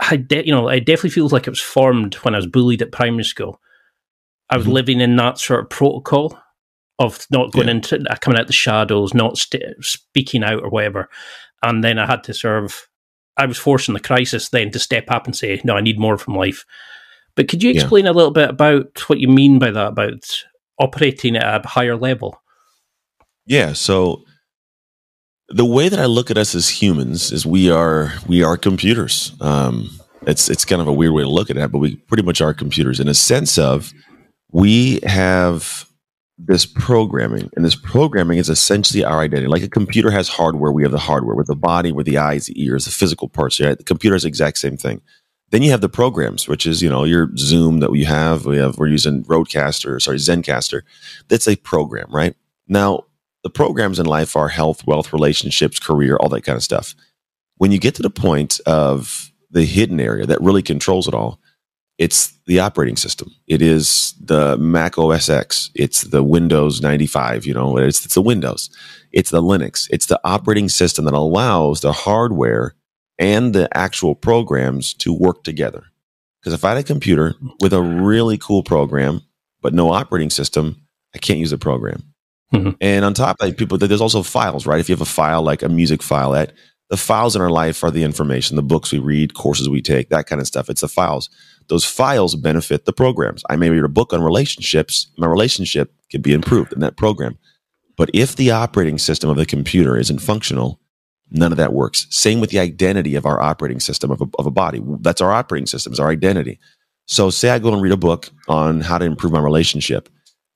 I, 0.00 0.16
de- 0.16 0.46
you 0.46 0.52
know, 0.52 0.68
it 0.68 0.86
definitely 0.86 1.10
feels 1.10 1.32
like 1.32 1.46
it 1.46 1.50
was 1.50 1.60
formed 1.60 2.14
when 2.16 2.34
I 2.34 2.38
was 2.38 2.46
bullied 2.46 2.82
at 2.82 2.92
primary 2.92 3.24
school. 3.24 3.60
I 4.50 4.56
was 4.56 4.66
mm-hmm. 4.66 4.74
living 4.74 5.00
in 5.00 5.16
that 5.16 5.38
sort 5.38 5.60
of 5.60 5.70
protocol 5.70 6.38
of 6.98 7.26
not 7.30 7.52
going 7.52 7.66
yeah. 7.66 7.74
into 7.74 8.04
uh, 8.10 8.16
coming 8.16 8.38
out 8.38 8.46
the 8.46 8.52
shadows, 8.52 9.14
not 9.14 9.36
st- 9.36 9.74
speaking 9.80 10.44
out 10.44 10.62
or 10.62 10.70
whatever, 10.70 11.08
and 11.62 11.82
then 11.82 11.98
I 11.98 12.06
had 12.06 12.24
to 12.24 12.34
sort 12.34 12.64
of. 12.64 12.88
I 13.36 13.46
was 13.46 13.58
forced 13.58 13.88
in 13.88 13.94
the 13.94 14.00
crisis 14.00 14.50
then 14.50 14.70
to 14.70 14.78
step 14.78 15.06
up 15.08 15.26
and 15.26 15.34
say, 15.34 15.60
"No, 15.64 15.76
I 15.76 15.80
need 15.80 15.98
more 15.98 16.16
from 16.16 16.36
life." 16.36 16.64
But 17.36 17.48
could 17.48 17.62
you 17.62 17.70
explain 17.70 18.04
yeah. 18.04 18.12
a 18.12 18.18
little 18.18 18.30
bit 18.30 18.48
about 18.48 19.08
what 19.08 19.18
you 19.18 19.28
mean 19.28 19.58
by 19.58 19.70
that? 19.70 19.88
About 19.88 20.44
operating 20.78 21.36
at 21.36 21.64
a 21.64 21.68
higher 21.68 21.96
level? 21.96 22.40
Yeah. 23.46 23.72
So 23.72 24.24
The 25.50 25.64
way 25.64 25.88
that 25.88 25.98
I 26.00 26.06
look 26.06 26.30
at 26.30 26.38
us 26.38 26.54
as 26.54 26.68
humans 26.68 27.30
is 27.30 27.44
we 27.44 27.70
are 27.70 28.12
we 28.26 28.42
are 28.42 28.56
computers. 28.56 29.34
Um, 29.40 29.90
it's 30.26 30.48
it's 30.48 30.64
kind 30.64 30.80
of 30.80 30.88
a 30.88 30.92
weird 30.92 31.12
way 31.12 31.22
to 31.22 31.28
look 31.28 31.50
at 31.50 31.56
it, 31.58 31.70
but 31.70 31.78
we 31.78 31.96
pretty 31.96 32.22
much 32.22 32.40
are 32.40 32.54
computers 32.54 32.98
in 32.98 33.08
a 33.08 33.14
sense 33.14 33.58
of 33.58 33.92
we 34.52 35.00
have 35.04 35.86
this 36.38 36.64
programming, 36.66 37.50
and 37.54 37.64
this 37.64 37.76
programming 37.76 38.38
is 38.38 38.48
essentially 38.48 39.04
our 39.04 39.20
identity. 39.20 39.48
Like 39.48 39.62
a 39.62 39.68
computer 39.68 40.10
has 40.10 40.28
hardware, 40.28 40.72
we 40.72 40.82
have 40.82 40.92
the 40.92 40.98
hardware 40.98 41.36
with 41.36 41.46
the 41.46 41.54
body, 41.54 41.92
with 41.92 42.06
the 42.06 42.18
eyes, 42.18 42.46
the 42.46 42.60
ears, 42.60 42.86
the 42.86 42.90
physical 42.90 43.28
parts. 43.28 43.60
Right? 43.60 43.76
The 43.76 43.84
computer 43.84 44.16
is 44.16 44.22
the 44.22 44.28
exact 44.28 44.58
same 44.58 44.78
thing. 44.78 45.02
Then 45.54 45.62
you 45.62 45.70
have 45.70 45.82
the 45.82 45.88
programs, 45.88 46.48
which 46.48 46.66
is 46.66 46.82
you 46.82 46.90
know 46.90 47.04
your 47.04 47.30
Zoom 47.36 47.78
that 47.78 47.92
we 47.92 48.02
have. 48.02 48.44
We 48.44 48.56
have 48.56 48.76
we're 48.76 48.88
using 48.88 49.22
Roadcaster, 49.22 50.02
sorry 50.02 50.18
Zencastr. 50.18 50.82
That's 51.28 51.46
a 51.46 51.54
program, 51.54 52.08
right? 52.10 52.34
Now 52.66 53.04
the 53.44 53.50
programs 53.50 54.00
in 54.00 54.06
life 54.06 54.34
are 54.34 54.48
health, 54.48 54.84
wealth, 54.84 55.12
relationships, 55.12 55.78
career, 55.78 56.16
all 56.16 56.28
that 56.30 56.40
kind 56.40 56.56
of 56.56 56.64
stuff. 56.64 56.96
When 57.58 57.70
you 57.70 57.78
get 57.78 57.94
to 57.94 58.02
the 58.02 58.10
point 58.10 58.58
of 58.66 59.30
the 59.48 59.64
hidden 59.64 60.00
area 60.00 60.26
that 60.26 60.40
really 60.40 60.60
controls 60.60 61.06
it 61.06 61.14
all, 61.14 61.38
it's 61.98 62.36
the 62.46 62.58
operating 62.58 62.96
system. 62.96 63.30
It 63.46 63.62
is 63.62 64.14
the 64.20 64.56
Mac 64.56 64.98
OS 64.98 65.28
X. 65.28 65.70
It's 65.76 66.02
the 66.02 66.24
Windows 66.24 66.80
95, 66.80 67.46
you 67.46 67.54
know, 67.54 67.76
it's, 67.76 68.04
it's 68.04 68.14
the 68.16 68.22
Windows. 68.22 68.70
It's 69.12 69.30
the 69.30 69.40
Linux. 69.40 69.86
It's 69.92 70.06
the 70.06 70.20
operating 70.24 70.68
system 70.68 71.04
that 71.04 71.14
allows 71.14 71.80
the 71.80 71.92
hardware 71.92 72.74
and 73.18 73.54
the 73.54 73.68
actual 73.76 74.14
programs 74.14 74.94
to 74.94 75.12
work 75.12 75.44
together. 75.44 75.84
Because 76.40 76.54
if 76.54 76.64
I 76.64 76.70
had 76.70 76.78
a 76.78 76.82
computer 76.82 77.34
with 77.60 77.72
a 77.72 77.82
really 77.82 78.38
cool 78.38 78.62
program, 78.62 79.22
but 79.62 79.72
no 79.72 79.92
operating 79.92 80.30
system, 80.30 80.82
I 81.14 81.18
can't 81.18 81.38
use 81.38 81.50
the 81.50 81.58
program. 81.58 82.02
Mm-hmm. 82.52 82.70
And 82.80 83.04
on 83.04 83.14
top 83.14 83.36
of 83.40 83.48
that, 83.48 83.56
people, 83.56 83.78
there's 83.78 84.00
also 84.00 84.22
files, 84.22 84.66
right? 84.66 84.80
If 84.80 84.88
you 84.88 84.94
have 84.94 85.00
a 85.00 85.06
file 85.06 85.42
like 85.42 85.62
a 85.62 85.68
music 85.68 86.02
file, 86.02 86.32
that 86.32 86.52
the 86.90 86.96
files 86.96 87.34
in 87.34 87.40
our 87.40 87.50
life 87.50 87.82
are 87.82 87.90
the 87.90 88.04
information, 88.04 88.56
the 88.56 88.62
books 88.62 88.92
we 88.92 88.98
read, 88.98 89.34
courses 89.34 89.68
we 89.68 89.80
take, 89.80 90.10
that 90.10 90.26
kind 90.26 90.40
of 90.40 90.46
stuff. 90.46 90.68
It's 90.68 90.82
the 90.82 90.88
files 90.88 91.30
those 91.68 91.84
files 91.84 92.36
benefit 92.36 92.84
the 92.84 92.92
programs. 92.92 93.42
I 93.48 93.56
may 93.56 93.70
read 93.70 93.84
a 93.84 93.88
book 93.88 94.12
on 94.12 94.22
relationships, 94.22 95.08
my 95.16 95.26
relationship 95.26 95.92
can 96.10 96.20
be 96.20 96.32
improved 96.32 96.72
in 96.72 96.80
that 96.80 96.96
program. 96.96 97.38
But 97.96 98.10
if 98.12 98.36
the 98.36 98.50
operating 98.50 98.98
system 98.98 99.30
of 99.30 99.36
the 99.36 99.46
computer 99.46 99.96
isn't 99.96 100.20
functional, 100.20 100.80
none 101.30 101.52
of 101.52 101.58
that 101.58 101.72
works. 101.72 102.06
Same 102.10 102.40
with 102.40 102.50
the 102.50 102.58
identity 102.58 103.14
of 103.14 103.26
our 103.26 103.40
operating 103.40 103.80
system 103.80 104.10
of 104.10 104.20
a, 104.20 104.26
of 104.38 104.46
a 104.46 104.50
body. 104.50 104.82
That's 105.00 105.20
our 105.20 105.32
operating 105.32 105.66
system, 105.66 105.92
is 105.92 106.00
our 106.00 106.10
identity. 106.10 106.58
So, 107.06 107.30
say 107.30 107.50
I 107.50 107.58
go 107.58 107.72
and 107.72 107.82
read 107.82 107.92
a 107.92 107.98
book 107.98 108.30
on 108.48 108.80
how 108.80 108.98
to 108.98 109.04
improve 109.04 109.32
my 109.32 109.40
relationship, 109.40 110.08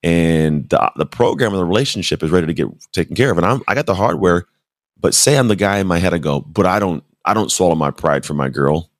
and 0.02 0.68
the, 0.68 0.92
the 0.96 1.06
program 1.06 1.52
of 1.52 1.58
the 1.58 1.66
relationship 1.66 2.22
is 2.22 2.30
ready 2.30 2.46
to 2.46 2.54
get 2.54 2.68
taken 2.92 3.14
care 3.16 3.30
of, 3.30 3.36
and 3.36 3.46
I'm, 3.46 3.62
I 3.68 3.74
got 3.74 3.86
the 3.86 3.94
hardware. 3.94 4.46
But 5.00 5.14
say 5.14 5.38
I'm 5.38 5.48
the 5.48 5.56
guy 5.56 5.78
in 5.78 5.86
my 5.86 5.98
head, 5.98 6.12
I 6.14 6.18
go, 6.18 6.40
but 6.40 6.66
I 6.66 6.78
don't, 6.78 7.04
I 7.24 7.34
don't 7.34 7.52
swallow 7.52 7.76
my 7.76 7.90
pride 7.90 8.24
for 8.24 8.34
my 8.34 8.48
girl. 8.48 8.90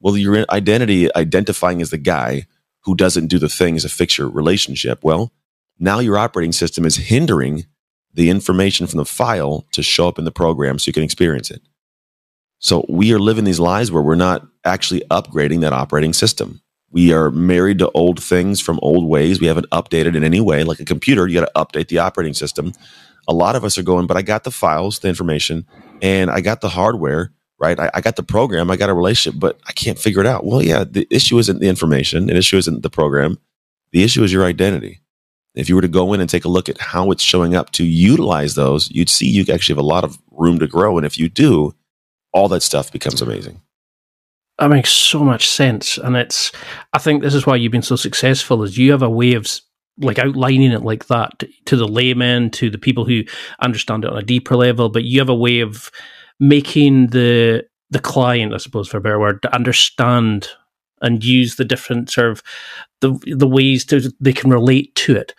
Well, 0.00 0.16
your 0.16 0.44
identity 0.50 1.14
identifying 1.16 1.80
as 1.82 1.90
the 1.90 1.98
guy 1.98 2.46
who 2.80 2.94
doesn't 2.94 3.28
do 3.28 3.38
the 3.38 3.48
things 3.48 3.82
to 3.82 3.88
fix 3.88 4.18
your 4.18 4.28
relationship. 4.28 5.02
Well, 5.02 5.32
now 5.78 5.98
your 5.98 6.18
operating 6.18 6.52
system 6.52 6.84
is 6.84 6.96
hindering 6.96 7.66
the 8.14 8.30
information 8.30 8.86
from 8.86 8.98
the 8.98 9.04
file 9.04 9.66
to 9.72 9.82
show 9.82 10.08
up 10.08 10.18
in 10.18 10.24
the 10.24 10.32
program 10.32 10.78
so 10.78 10.88
you 10.88 10.92
can 10.92 11.02
experience 11.02 11.50
it. 11.50 11.62
So 12.58 12.84
we 12.88 13.12
are 13.12 13.18
living 13.18 13.44
these 13.44 13.60
lives 13.60 13.90
where 13.90 14.02
we're 14.02 14.14
not 14.14 14.46
actually 14.64 15.02
upgrading 15.10 15.60
that 15.60 15.72
operating 15.72 16.12
system. 16.12 16.60
We 16.90 17.12
are 17.12 17.30
married 17.30 17.78
to 17.78 17.90
old 17.92 18.22
things 18.22 18.60
from 18.60 18.78
old 18.82 19.08
ways. 19.08 19.40
We 19.40 19.46
haven't 19.46 19.70
updated 19.70 20.14
in 20.14 20.22
any 20.24 20.40
way. 20.40 20.62
Like 20.62 20.78
a 20.78 20.84
computer, 20.84 21.26
you 21.26 21.40
got 21.40 21.46
to 21.46 21.80
update 21.80 21.88
the 21.88 21.98
operating 21.98 22.34
system. 22.34 22.72
A 23.26 23.32
lot 23.32 23.56
of 23.56 23.64
us 23.64 23.78
are 23.78 23.82
going, 23.82 24.06
but 24.06 24.16
I 24.16 24.22
got 24.22 24.44
the 24.44 24.50
files, 24.50 24.98
the 24.98 25.08
information, 25.08 25.66
and 26.02 26.30
I 26.30 26.40
got 26.40 26.60
the 26.60 26.68
hardware 26.68 27.32
right? 27.62 27.78
I, 27.78 27.90
I, 27.94 28.00
got 28.00 28.16
the 28.16 28.24
program, 28.24 28.70
I 28.70 28.76
got 28.76 28.90
a 28.90 28.94
relationship, 28.94 29.38
but 29.38 29.58
I 29.66 29.72
can't 29.72 29.98
figure 29.98 30.20
it 30.20 30.26
out. 30.26 30.44
Well, 30.44 30.60
yeah, 30.60 30.82
the 30.82 31.06
issue 31.10 31.38
isn't 31.38 31.60
the 31.60 31.68
information, 31.68 32.26
the 32.26 32.36
issue 32.36 32.56
isn't 32.58 32.82
the 32.82 32.90
program. 32.90 33.38
The 33.92 34.02
issue 34.02 34.24
is 34.24 34.32
your 34.32 34.44
identity. 34.44 35.00
If 35.54 35.68
you 35.68 35.74
were 35.74 35.82
to 35.82 35.88
go 35.88 36.12
in 36.12 36.20
and 36.20 36.30
take 36.30 36.44
a 36.44 36.48
look 36.48 36.68
at 36.68 36.80
how 36.80 37.10
it's 37.10 37.22
showing 37.22 37.54
up 37.54 37.72
to 37.72 37.84
utilize 37.84 38.54
those, 38.54 38.90
you'd 38.90 39.10
see 39.10 39.28
you 39.28 39.44
actually 39.52 39.74
have 39.74 39.84
a 39.84 39.86
lot 39.86 40.04
of 40.04 40.18
room 40.30 40.58
to 40.60 40.66
grow. 40.66 40.96
And 40.96 41.06
if 41.06 41.18
you 41.18 41.28
do, 41.28 41.74
all 42.32 42.48
that 42.48 42.62
stuff 42.62 42.90
becomes 42.90 43.20
amazing. 43.20 43.60
That 44.58 44.68
makes 44.68 44.90
so 44.90 45.24
much 45.24 45.48
sense. 45.48 45.98
And 45.98 46.16
it's, 46.16 46.52
I 46.92 46.98
think 46.98 47.22
this 47.22 47.34
is 47.34 47.46
why 47.46 47.56
you've 47.56 47.72
been 47.72 47.82
so 47.82 47.96
successful 47.96 48.62
is 48.62 48.78
you 48.78 48.92
have 48.92 49.02
a 49.02 49.10
way 49.10 49.34
of 49.34 49.46
like 49.98 50.18
outlining 50.18 50.72
it 50.72 50.82
like 50.82 51.06
that 51.08 51.42
to 51.66 51.76
the 51.76 51.86
layman, 51.86 52.50
to 52.50 52.70
the 52.70 52.78
people 52.78 53.04
who 53.04 53.24
understand 53.60 54.04
it 54.04 54.10
on 54.10 54.18
a 54.18 54.22
deeper 54.22 54.56
level, 54.56 54.88
but 54.88 55.04
you 55.04 55.18
have 55.18 55.28
a 55.28 55.34
way 55.34 55.60
of 55.60 55.90
making 56.40 57.08
the 57.08 57.64
the 57.90 57.98
client, 57.98 58.54
I 58.54 58.56
suppose, 58.56 58.88
for 58.88 58.96
a 58.96 59.00
better 59.02 59.20
word, 59.20 59.42
to 59.42 59.54
understand 59.54 60.48
and 61.02 61.24
use 61.24 61.56
the 61.56 61.64
different 61.64 62.10
sort 62.10 62.30
of 62.30 62.42
the 63.00 63.12
the 63.36 63.46
ways 63.46 63.84
to 63.86 64.12
they 64.20 64.32
can 64.32 64.50
relate 64.50 64.94
to 64.94 65.16
it. 65.16 65.34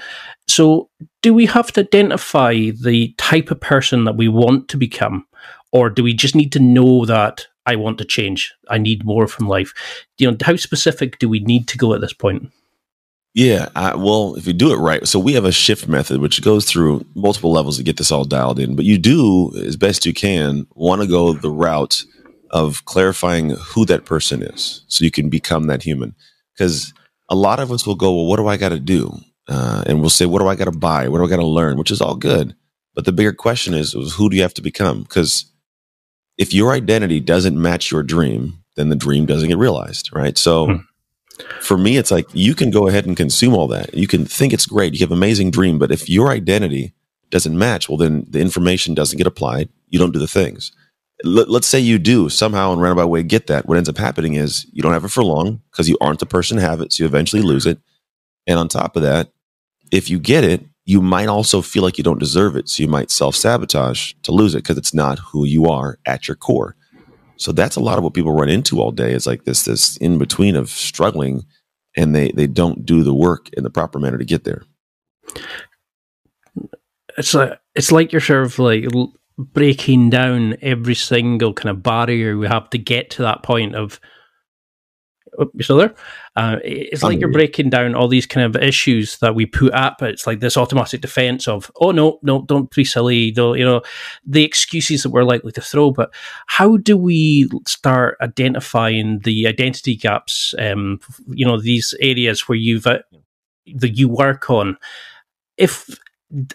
So, 0.48 0.90
do 1.22 1.34
we 1.34 1.46
have 1.48 1.72
to 1.74 1.82
identify 1.82 2.54
the 2.54 3.14
type 3.18 3.50
of 3.50 3.60
person 3.60 4.04
that 4.04 4.18
we 4.18 4.28
want 4.28 4.68
to 4.70 4.78
become, 4.78 5.26
or 5.72 5.90
do 5.90 6.04
we 6.04 6.14
just 6.14 6.36
need 6.36 6.52
to 6.52 6.60
know 6.60 7.06
that 7.06 7.48
I 7.66 7.76
want 7.76 7.98
to 8.00 8.06
change? 8.06 8.54
I 8.70 8.78
need 8.78 9.06
more 9.06 9.28
from 9.28 9.48
life. 9.48 9.74
You 10.18 10.30
know, 10.30 10.38
how 10.44 10.58
specific 10.58 11.18
do 11.20 11.28
we 11.28 11.40
need 11.40 11.68
to 11.70 11.78
go 11.78 11.94
at 11.94 12.02
this 12.02 12.14
point? 12.14 12.52
Yeah, 13.34 13.70
I, 13.76 13.96
well, 13.96 14.36
if 14.36 14.46
you 14.46 14.54
do 14.54 14.72
it 14.72 14.78
right, 14.78 15.08
so 15.08 15.18
we 15.18 15.34
have 15.34 15.46
a 15.46 15.52
shift 15.52 15.88
method 15.88 16.22
which 16.22 16.44
goes 16.44 16.66
through 16.66 17.04
multiple 17.16 17.52
levels 17.52 17.78
to 17.78 17.84
get 17.84 17.98
this 17.98 18.12
all 18.12 18.26
dialed 18.26 18.60
in. 18.60 18.76
But 18.76 18.86
you 18.86 19.00
do, 19.00 19.52
as 19.66 19.76
best 19.76 20.06
you 20.06 20.14
can, 20.14 20.68
want 20.76 21.02
to 21.02 21.08
go 21.08 21.34
the 21.34 21.50
route 21.50 22.04
of 22.54 22.86
clarifying 22.86 23.50
who 23.50 23.86
that 23.86 24.06
person 24.06 24.42
is, 24.42 24.86
so 24.88 25.04
you 25.04 25.12
can 25.12 25.28
become 25.28 25.68
that 25.68 25.84
human. 25.84 26.16
Because 26.54 26.94
a 27.28 27.36
lot 27.36 27.60
of 27.60 27.72
us 27.72 27.86
will 27.86 27.96
go, 27.96 28.14
well, 28.14 28.28
what 28.28 28.38
do 28.38 28.48
I 28.48 28.58
got 28.58 28.70
to 28.70 28.80
do? 28.80 29.18
Uh, 29.50 29.84
and 29.88 30.00
we'll 30.00 30.10
say, 30.10 30.26
what 30.26 30.40
do 30.40 30.48
I 30.48 30.56
got 30.56 30.66
to 30.66 30.72
buy? 30.72 31.10
What 31.10 31.18
do 31.18 31.26
I 31.26 31.30
got 31.30 31.38
to 31.38 31.46
learn? 31.46 31.78
Which 31.78 31.92
is 31.92 32.00
all 32.00 32.16
good. 32.16 32.56
But 32.94 33.06
the 33.06 33.12
bigger 33.12 33.34
question 33.34 33.74
is, 33.74 33.94
who 33.94 34.30
do 34.30 34.36
you 34.38 34.44
have 34.44 34.54
to 34.54 34.62
become? 34.62 35.02
Because 35.02 35.52
if 36.38 36.54
your 36.54 36.72
identity 36.72 37.20
doesn't 37.20 37.60
match 37.60 37.92
your 37.92 38.04
dream, 38.04 38.64
then 38.76 38.90
the 38.90 38.96
dream 38.96 39.26
doesn't 39.26 39.50
get 39.50 39.58
realized, 39.58 40.10
right? 40.14 40.38
So. 40.38 40.68
Hmm 40.68 40.76
for 41.62 41.78
me, 41.78 41.98
it's 41.98 42.12
like 42.12 42.28
you 42.34 42.54
can 42.54 42.70
go 42.70 42.88
ahead 42.88 43.06
and 43.06 43.18
consume 43.18 43.56
all 43.56 43.68
that. 43.68 43.94
You 43.94 44.08
can 44.08 44.26
think 44.26 44.54
it's 44.54 44.66
great. 44.68 44.94
You 44.94 45.00
have 45.00 45.12
an 45.12 45.18
amazing 45.18 45.52
dream, 45.52 45.80
but 45.80 45.92
if 45.92 46.08
your 46.08 46.30
identity 46.30 46.94
doesn't 47.30 47.58
match, 47.58 47.90
well, 47.90 47.98
then 47.98 48.26
the 48.30 48.40
information 48.40 48.94
doesn't 48.94 49.18
get 49.18 49.26
applied. 49.26 49.70
You 49.90 49.98
don't 49.98 50.14
do 50.14 50.20
the 50.20 50.28
things. 50.28 50.72
Let, 51.24 51.48
us 51.48 51.66
say 51.66 51.80
you 51.80 52.00
do 52.00 52.30
somehow 52.30 52.74
in 52.74 52.80
roundabout 52.80 53.08
way 53.08 53.24
get 53.24 53.48
that. 53.48 53.66
What 53.66 53.78
ends 53.78 53.90
up 53.90 53.98
happening 53.98 54.34
is 54.34 54.66
you 54.74 54.82
don't 54.82 54.94
have 54.94 55.06
it 55.06 55.10
for 55.10 55.24
long 55.24 55.62
because 55.72 55.88
you 55.88 55.98
aren't 56.02 56.20
the 56.20 56.26
person 56.26 56.58
to 56.58 56.64
have 56.64 56.82
it. 56.82 56.92
So 56.92 57.04
you 57.04 57.08
eventually 57.08 57.42
lose 57.42 57.66
it. 57.66 57.80
And 58.46 58.60
on 58.60 58.68
top 58.68 58.96
of 58.96 59.04
that, 59.04 59.32
if 59.92 60.10
you 60.10 60.20
get 60.20 60.44
it, 60.44 60.66
you 60.86 61.02
might 61.02 61.28
also 61.28 61.62
feel 61.62 61.84
like 61.84 61.98
you 61.98 62.04
don't 62.04 62.20
deserve 62.20 62.56
it. 62.56 62.68
So 62.68 62.84
you 62.84 62.90
might 62.90 63.10
self 63.10 63.36
sabotage 63.36 64.14
to 64.24 64.32
lose 64.32 64.54
it 64.54 64.64
because 64.64 64.78
it's 64.78 64.94
not 64.94 65.20
who 65.20 65.46
you 65.46 65.66
are 65.66 65.98
at 66.06 66.28
your 66.28 66.36
core. 66.36 66.76
So 67.38 67.52
that's 67.52 67.76
a 67.76 67.82
lot 67.82 67.98
of 67.98 68.04
what 68.04 68.14
people 68.14 68.34
run 68.34 68.50
into 68.50 68.82
all 68.82 68.92
day. 68.92 69.14
Is 69.14 69.26
like 69.26 69.46
this 69.46 69.64
this 69.66 69.98
in 69.98 70.18
between 70.18 70.56
of 70.56 70.70
struggling, 70.70 71.46
and 71.96 72.14
they 72.14 72.32
they 72.32 72.48
don't 72.48 72.86
do 72.86 73.04
the 73.04 73.14
work 73.14 73.50
in 73.54 73.64
the 73.64 73.70
proper 73.70 74.00
manner 74.00 74.18
to 74.18 74.26
get 74.26 74.44
there. 74.44 74.64
It's 77.18 77.34
like 77.34 77.60
it's 77.76 77.92
like 77.92 78.12
you're 78.12 78.22
sort 78.22 78.46
of 78.46 78.60
like 78.60 78.86
breaking 79.38 80.10
down 80.10 80.56
every 80.62 80.96
single 80.96 81.54
kind 81.54 81.70
of 81.70 81.84
barrier 81.84 82.38
we 82.38 82.48
have 82.48 82.70
to 82.70 82.78
get 82.78 83.10
to 83.12 83.24
that 83.24 83.44
point 83.44 83.76
of 83.76 84.00
oh, 85.40 85.50
you 85.54 85.64
still 85.64 85.78
there? 85.78 85.96
Uh, 86.36 86.58
it's 86.64 87.04
like 87.04 87.20
you're 87.20 87.32
breaking 87.32 87.70
down 87.70 87.96
all 87.96 88.08
these 88.08 88.26
kind 88.26 88.46
of 88.46 88.62
issues 88.62 89.18
that 89.20 89.36
we 89.36 89.46
put 89.46 89.74
up. 89.74 90.02
It's 90.02 90.26
like 90.26 90.40
this 90.40 90.58
automatic 90.58 91.02
defense 91.02 91.48
of, 91.48 91.72
oh 91.80 91.92
no, 91.92 92.20
no, 92.24 92.44
don't 92.44 92.70
be 92.72 92.84
silly. 92.84 93.32
Don't, 93.32 93.58
you 93.58 93.66
know, 93.66 93.82
the 94.26 94.44
excuses 94.44 95.04
that 95.04 95.10
we're 95.10 95.24
likely 95.24 95.52
to 95.54 95.62
throw. 95.62 95.92
But 95.92 96.14
how 96.48 96.78
do 96.78 96.98
we 96.98 97.50
start 97.68 98.18
identifying 98.22 99.20
the 99.20 99.48
identity 99.48 99.96
gaps? 99.96 100.56
Um, 100.58 101.00
you 101.28 101.46
know, 101.46 101.60
these 101.60 101.94
areas 102.00 102.48
where 102.48 102.58
you've 102.58 102.88
uh, 102.88 103.00
that 103.76 103.98
you 103.98 104.10
work 104.10 104.50
on. 104.50 104.78
If 105.58 106.00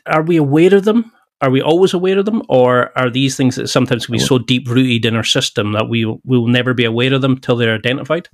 are 0.06 0.22
we 0.22 0.36
aware 0.36 0.74
of 0.74 0.84
them? 0.84 1.12
Are 1.40 1.50
we 1.50 1.62
always 1.62 1.94
aware 1.94 2.18
of 2.18 2.24
them, 2.24 2.42
or 2.48 2.90
are 2.98 3.10
these 3.10 3.36
things 3.36 3.54
that 3.56 3.68
sometimes 3.68 4.06
can 4.06 4.12
be 4.12 4.18
so 4.18 4.38
deep 4.38 4.68
rooted 4.68 5.04
in 5.04 5.14
our 5.14 5.22
system 5.22 5.72
that 5.72 5.88
we 5.88 6.04
will 6.04 6.48
never 6.48 6.74
be 6.74 6.84
aware 6.84 7.14
of 7.14 7.22
them 7.22 7.38
till 7.38 7.56
they're 7.56 7.76
identified? 7.76 8.28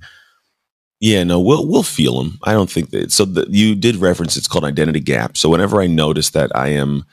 Yeah, 0.99 1.23
no, 1.23 1.39
we'll 1.39 1.67
we'll 1.67 1.83
feel 1.83 2.23
them. 2.23 2.39
I 2.43 2.53
don't 2.53 2.71
think 2.71 2.89
that. 2.91 3.11
So 3.11 3.25
the, 3.25 3.45
you 3.49 3.75
did 3.75 3.97
reference 3.97 4.37
it's 4.37 4.47
called 4.47 4.63
identity 4.63 5.01
gap. 5.01 5.37
So 5.37 5.49
whenever 5.49 5.81
I 5.81 5.87
notice 5.87 6.31
that 6.31 6.55
I 6.55 6.69
am 6.69 7.05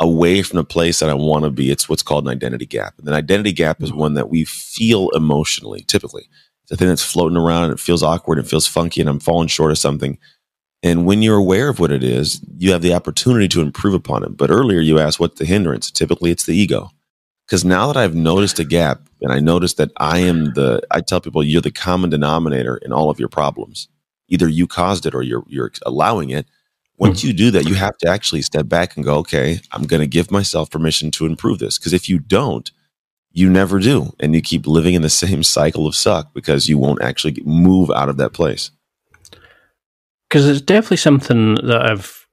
away 0.00 0.42
from 0.42 0.58
the 0.58 0.64
place 0.64 1.00
that 1.00 1.08
I 1.08 1.14
want 1.14 1.44
to 1.44 1.50
be, 1.50 1.70
it's 1.70 1.88
what's 1.88 2.02
called 2.02 2.24
an 2.24 2.30
identity 2.30 2.66
gap. 2.66 2.94
And 2.98 3.08
an 3.08 3.14
identity 3.14 3.52
gap 3.52 3.82
is 3.82 3.92
one 3.92 4.14
that 4.14 4.28
we 4.28 4.44
feel 4.44 5.08
emotionally. 5.10 5.82
Typically, 5.84 6.28
it's 6.64 6.72
a 6.72 6.76
thing 6.76 6.88
that's 6.88 7.02
floating 7.02 7.38
around 7.38 7.64
and 7.64 7.72
it 7.72 7.80
feels 7.80 8.02
awkward, 8.02 8.38
and 8.38 8.46
feels 8.46 8.66
funky, 8.66 9.00
and 9.00 9.08
I'm 9.08 9.20
falling 9.20 9.48
short 9.48 9.70
of 9.70 9.78
something. 9.78 10.18
And 10.82 11.06
when 11.06 11.22
you're 11.22 11.36
aware 11.36 11.68
of 11.68 11.80
what 11.80 11.90
it 11.90 12.04
is, 12.04 12.40
you 12.56 12.72
have 12.72 12.82
the 12.82 12.94
opportunity 12.94 13.48
to 13.48 13.60
improve 13.60 13.94
upon 13.94 14.22
it. 14.22 14.36
But 14.36 14.50
earlier 14.50 14.80
you 14.80 14.98
asked 14.98 15.18
what's 15.18 15.38
the 15.38 15.44
hindrance. 15.44 15.90
Typically, 15.90 16.30
it's 16.30 16.46
the 16.46 16.56
ego. 16.56 16.90
Because 17.46 17.64
now 17.64 17.86
that 17.86 17.96
I've 17.96 18.14
noticed 18.14 18.58
a 18.58 18.64
gap 18.64 19.08
and 19.20 19.32
I 19.32 19.40
notice 19.40 19.74
that 19.74 19.90
I 19.96 20.18
am 20.18 20.52
the, 20.52 20.82
I 20.90 21.00
tell 21.00 21.20
people 21.20 21.42
you're 21.42 21.62
the 21.62 21.70
common 21.70 22.10
denominator 22.10 22.76
in 22.76 22.92
all 22.92 23.10
of 23.10 23.18
your 23.18 23.28
problems. 23.28 23.88
Either 24.28 24.48
you 24.48 24.66
caused 24.66 25.06
it 25.06 25.14
or 25.14 25.22
you're, 25.22 25.44
you're 25.48 25.72
allowing 25.86 26.30
it. 26.30 26.46
Once 26.98 27.22
hmm. 27.22 27.28
you 27.28 27.32
do 27.32 27.50
that, 27.50 27.66
you 27.66 27.74
have 27.74 27.96
to 27.98 28.08
actually 28.08 28.42
step 28.42 28.68
back 28.68 28.96
and 28.96 29.04
go, 29.04 29.16
okay, 29.16 29.60
I'm 29.72 29.84
going 29.84 30.00
to 30.00 30.06
give 30.06 30.30
myself 30.30 30.70
permission 30.70 31.10
to 31.12 31.26
improve 31.26 31.58
this. 31.58 31.78
Because 31.78 31.94
if 31.94 32.08
you 32.08 32.18
don't, 32.18 32.70
you 33.32 33.48
never 33.48 33.78
do. 33.78 34.12
And 34.20 34.34
you 34.34 34.42
keep 34.42 34.66
living 34.66 34.94
in 34.94 35.02
the 35.02 35.10
same 35.24 35.42
cycle 35.42 35.86
of 35.86 35.96
suck 35.96 36.34
because 36.34 36.68
you 36.68 36.78
won't 36.78 37.02
actually 37.02 37.40
move 37.44 37.90
out 37.90 38.08
of 38.08 38.18
that 38.18 38.32
place. 38.32 38.70
Because 40.28 40.48
it's 40.48 40.60
definitely 40.60 40.98
something 40.98 41.54
that 41.56 41.90
I've 41.90 42.26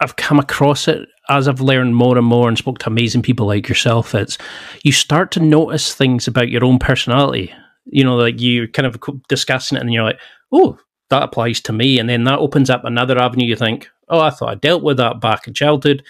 I've 0.00 0.16
come 0.16 0.38
across 0.38 0.88
it 0.88 1.08
as 1.28 1.48
I've 1.48 1.60
learned 1.60 1.96
more 1.96 2.18
and 2.18 2.26
more 2.26 2.48
and 2.48 2.58
spoke 2.58 2.78
to 2.80 2.88
amazing 2.88 3.22
people 3.22 3.46
like 3.46 3.68
yourself. 3.68 4.14
It's 4.14 4.36
you 4.82 4.92
start 4.92 5.30
to 5.32 5.40
notice 5.40 5.94
things 5.94 6.26
about 6.26 6.50
your 6.50 6.64
own 6.64 6.78
personality. 6.78 7.52
You 7.86 8.04
know, 8.04 8.16
like 8.16 8.40
you're 8.40 8.66
kind 8.66 8.86
of 8.86 8.98
discussing 9.28 9.76
it 9.76 9.82
and 9.82 9.92
you're 9.92 10.04
like, 10.04 10.20
oh, 10.52 10.78
that 11.10 11.22
applies 11.22 11.60
to 11.62 11.72
me. 11.72 11.98
And 11.98 12.08
then 12.08 12.24
that 12.24 12.38
opens 12.38 12.70
up 12.70 12.84
another 12.84 13.18
avenue. 13.18 13.46
You 13.46 13.56
think, 13.56 13.88
oh, 14.08 14.20
I 14.20 14.30
thought 14.30 14.50
I 14.50 14.54
dealt 14.56 14.82
with 14.82 14.96
that 14.98 15.20
back 15.20 15.46
in 15.46 15.54
childhood. 15.54 16.02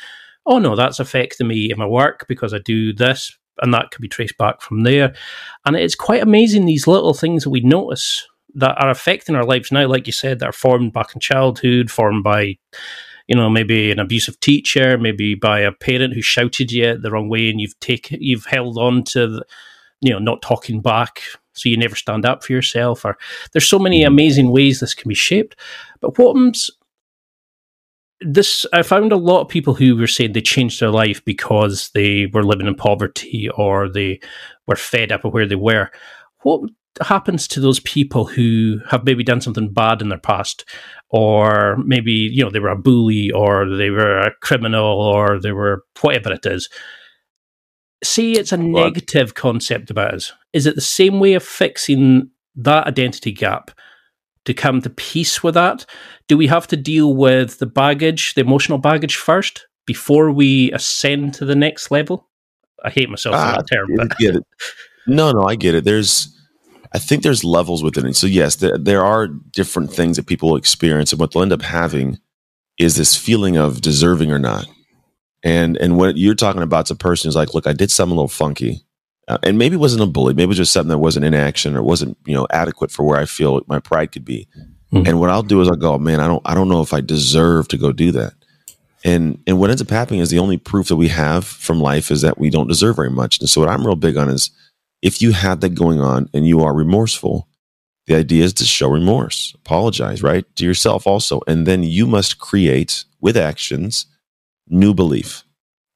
Oh, 0.47 0.59
no, 0.59 0.77
that's 0.77 1.01
affecting 1.01 1.49
me 1.49 1.71
in 1.71 1.79
my 1.79 1.87
work 1.87 2.27
because 2.29 2.55
I 2.55 2.59
do 2.59 2.93
this. 2.93 3.37
And 3.61 3.73
that 3.73 3.91
can 3.93 4.03
be 4.03 4.09
traced 4.09 4.37
back 4.37 4.61
from 4.61 4.83
there. 4.83 5.15
And 5.65 5.77
it's 5.77 5.95
quite 5.95 6.23
amazing, 6.23 6.67
these 6.67 6.87
little 6.87 7.15
things 7.15 7.45
that 7.45 7.51
we 7.51 7.61
notice 7.61 8.27
that 8.55 8.77
are 8.81 8.91
affecting 8.91 9.35
our 9.35 9.45
lives 9.45 9.73
now, 9.73 9.87
like 9.87 10.07
you 10.07 10.13
said, 10.13 10.39
that 10.39 10.49
are 10.49 10.53
formed 10.53 10.93
back 10.93 11.15
in 11.15 11.21
childhood, 11.21 11.91
formed 11.91 12.25
by 12.25 12.57
you 13.27 13.35
know, 13.35 13.49
maybe 13.49 13.91
an 13.91 13.99
abusive 13.99 14.39
teacher, 14.41 14.99
maybe 14.99 15.35
by 15.35 15.61
a 15.61 15.73
parent 15.73 16.15
who 16.15 16.21
shouted 16.21 16.71
you 16.71 16.99
the 16.99 17.11
wrong 17.11 17.29
way, 17.29 17.49
and 17.49 17.61
you've 17.61 17.79
taken, 17.81 18.19
you've 18.21 18.45
held 18.45 18.77
on 18.77 19.03
to, 19.03 19.27
the, 19.27 19.47
you 20.01 20.13
know, 20.13 20.19
not 20.19 20.43
talking 20.43 20.83
back, 20.83 21.23
so 21.55 21.69
you 21.69 21.77
never 21.77 21.97
stand 21.97 22.27
up 22.27 22.45
for 22.45 22.53
yourself. 22.53 23.05
Or 23.05 23.17
there's 23.53 23.67
so 23.67 23.79
many 23.79 24.01
mm-hmm. 24.01 24.13
amazing 24.13 24.51
ways 24.51 24.81
this 24.81 24.95
can 24.95 25.09
be 25.09 25.15
shaped. 25.15 25.57
But 26.01 26.19
what 26.19 26.37
this 28.21 28.65
I 28.73 28.83
found 28.83 29.13
a 29.13 29.17
lot 29.17 29.43
of 29.43 29.49
people 29.49 29.75
who 29.75 29.97
were 29.97 30.07
saying 30.07 30.33
they 30.33 30.41
changed 30.41 30.81
their 30.81 30.91
life 30.91 31.25
because 31.25 31.91
they 31.95 32.27
were 32.27 32.45
living 32.45 32.67
in 32.67 32.75
poverty 32.75 33.49
or 33.57 33.89
they 33.89 34.21
were 34.67 34.77
fed 34.77 35.13
up 35.13 35.25
of 35.25 35.33
where 35.33 35.47
they 35.47 35.57
were. 35.57 35.91
What 36.43 36.71
happens 37.03 37.49
to 37.49 37.61
those 37.61 37.81
people 37.81 38.25
who 38.25 38.79
have 38.89 39.05
maybe 39.05 39.25
done 39.25 39.41
something 39.41 39.73
bad 39.73 40.01
in 40.01 40.09
their 40.09 40.19
past 40.19 40.65
or 41.11 41.77
maybe 41.85 42.13
you 42.13 42.43
know 42.43 42.51
they 42.51 42.61
were 42.61 42.69
a 42.69 42.79
bully 42.79 43.31
or 43.33 43.69
they 43.77 43.91
were 43.91 44.19
a 44.19 44.35
criminal 44.43 44.85
or 44.85 45.41
they 45.41 45.53
were 45.53 45.85
whatever 46.01 46.33
it 46.33 46.47
is 46.47 46.69
see 48.03 48.39
it's 48.39 48.53
a 48.53 48.57
negative 48.57 49.35
concept 49.35 49.91
about 49.91 50.15
us 50.15 50.33
is 50.53 50.67
it 50.67 50.75
the 50.75 50.81
same 50.81 51.19
way 51.19 51.35
of 51.35 51.43
fixing 51.43 52.31
that 52.55 52.87
identity 52.87 53.33
gap 53.33 53.71
to 54.45 54.55
come 54.55 54.81
to 54.83 54.91
peace 54.91 55.43
with 55.43 55.55
that? 55.55 55.87
Do 56.29 56.37
we 56.37 56.47
have 56.47 56.67
to 56.69 56.77
deal 56.77 57.15
with 57.15 57.59
the 57.59 57.67
baggage 57.67 58.35
the 58.35 58.41
emotional 58.43 58.79
baggage 58.79 59.17
first 59.17 59.67
before 59.87 60.31
we 60.31 60.73
ascend 60.73 61.35
to 61.35 61.45
the 61.45 61.57
next 61.57 61.91
level? 61.91 62.29
I 62.85 62.91
hate 62.91 63.09
myself 63.09 63.35
ah, 63.37 63.51
for 63.51 63.63
that 63.63 63.75
term 63.75 63.89
but 63.97 64.13
no 65.07 65.33
no 65.33 65.45
i 65.45 65.57
get 65.57 65.75
it. 65.75 65.85
There's 65.85 66.39
I 66.95 66.99
think 66.99 67.23
there's 67.25 67.43
levels 67.43 67.83
within 67.83 68.07
it. 68.07 68.15
So 68.15 68.29
yes, 68.29 68.57
there, 68.57 68.79
there 68.79 69.05
are 69.05 69.27
different 69.27 69.93
things 69.93 70.17
that 70.17 70.27
people 70.27 70.55
experience, 70.55 71.13
and 71.13 71.21
what 71.21 71.33
they'll 71.33 71.43
end 71.43 71.53
up 71.53 71.63
having 71.63 72.21
is 72.79 72.95
this 72.97 73.17
feeling 73.17 73.57
of 73.57 73.81
deserving 73.81 74.31
or 74.31 74.39
not. 74.39 74.67
And 75.43 75.77
and 75.77 75.99
what 75.99 76.17
you're 76.17 76.37
talking 76.37 76.63
about 76.63 76.87
is 76.87 76.93
a 76.93 76.97
person 76.97 77.29
who's 77.29 77.37
like, 77.37 77.53
look, 77.53 77.67
I 77.67 77.73
did 77.73 77.91
something 77.91 78.13
a 78.13 78.15
little 78.15 78.29
funky, 78.29 78.85
uh, 79.27 79.39
and 79.43 79.59
maybe 79.59 79.75
it 79.75 79.81
wasn't 79.81 80.05
a 80.05 80.07
bully, 80.07 80.35
maybe 80.35 80.45
it 80.45 80.49
was 80.49 80.57
just 80.57 80.73
something 80.73 80.91
that 80.91 80.99
wasn't 80.99 81.27
in 81.27 81.35
action 81.35 81.77
or 81.77 81.83
wasn't 81.83 82.17
you 82.27 82.35
know 82.35 82.47
adequate 82.51 82.93
for 82.93 83.05
where 83.05 83.19
I 83.19 83.27
feel 83.27 83.61
my 83.67 83.81
pride 83.81 84.13
could 84.13 84.25
be. 84.25 84.47
Mm-hmm. 84.93 85.09
And 85.09 85.21
what 85.21 85.31
I'll 85.31 85.43
do 85.43 85.61
is 85.61 85.69
I'll 85.69 85.75
go, 85.75 85.99
man, 85.99 86.21
I 86.21 86.29
don't 86.29 86.43
I 86.45 86.55
don't 86.55 86.69
know 86.69 86.81
if 86.81 86.95
I 86.95 87.01
deserve 87.01 87.67
to 87.69 87.77
go 87.77 87.91
do 87.91 88.13
that. 88.13 88.35
And 89.05 89.43
and 89.49 89.59
what 89.59 89.71
ends 89.71 89.83
up 89.83 89.91
happening 89.91 90.21
is 90.21 90.31
the 90.31 90.39
only 90.39 90.59
proof 90.59 90.89
that 90.89 90.97
we 90.97 91.09
have 91.09 91.45
from 91.45 91.81
life 91.81 92.13
is 92.13 92.23
that 92.23 92.39
we 92.39 92.51
don't 92.51 92.69
deserve 92.69 92.97
very 92.97 93.11
much. 93.11 93.41
And 93.41 93.49
so 93.49 93.61
what 93.61 93.69
I'm 93.69 93.85
real 93.85 93.97
big 93.97 94.17
on 94.17 94.29
is 94.29 94.51
if 95.05 95.21
you 95.21 95.33
have 95.33 95.61
that 95.61 95.75
going 95.75 96.01
on 96.01 96.31
and 96.33 96.49
you 96.49 96.63
are 96.63 96.75
remorseful, 96.75 97.47
the 98.07 98.17
idea 98.17 98.43
is 98.43 98.55
to 98.55 98.65
show 98.65 98.89
remorse, 98.89 99.53
apologize, 99.55 100.23
right? 100.23 100.45
To 100.57 100.65
yourself 100.65 101.07
also. 101.07 101.43
And 101.47 101.67
then 101.67 101.83
you 101.83 102.07
must 102.07 102.39
create 102.39 103.05
with 103.21 103.37
actions 103.37 104.07
new 104.67 104.95
belief, 104.95 105.45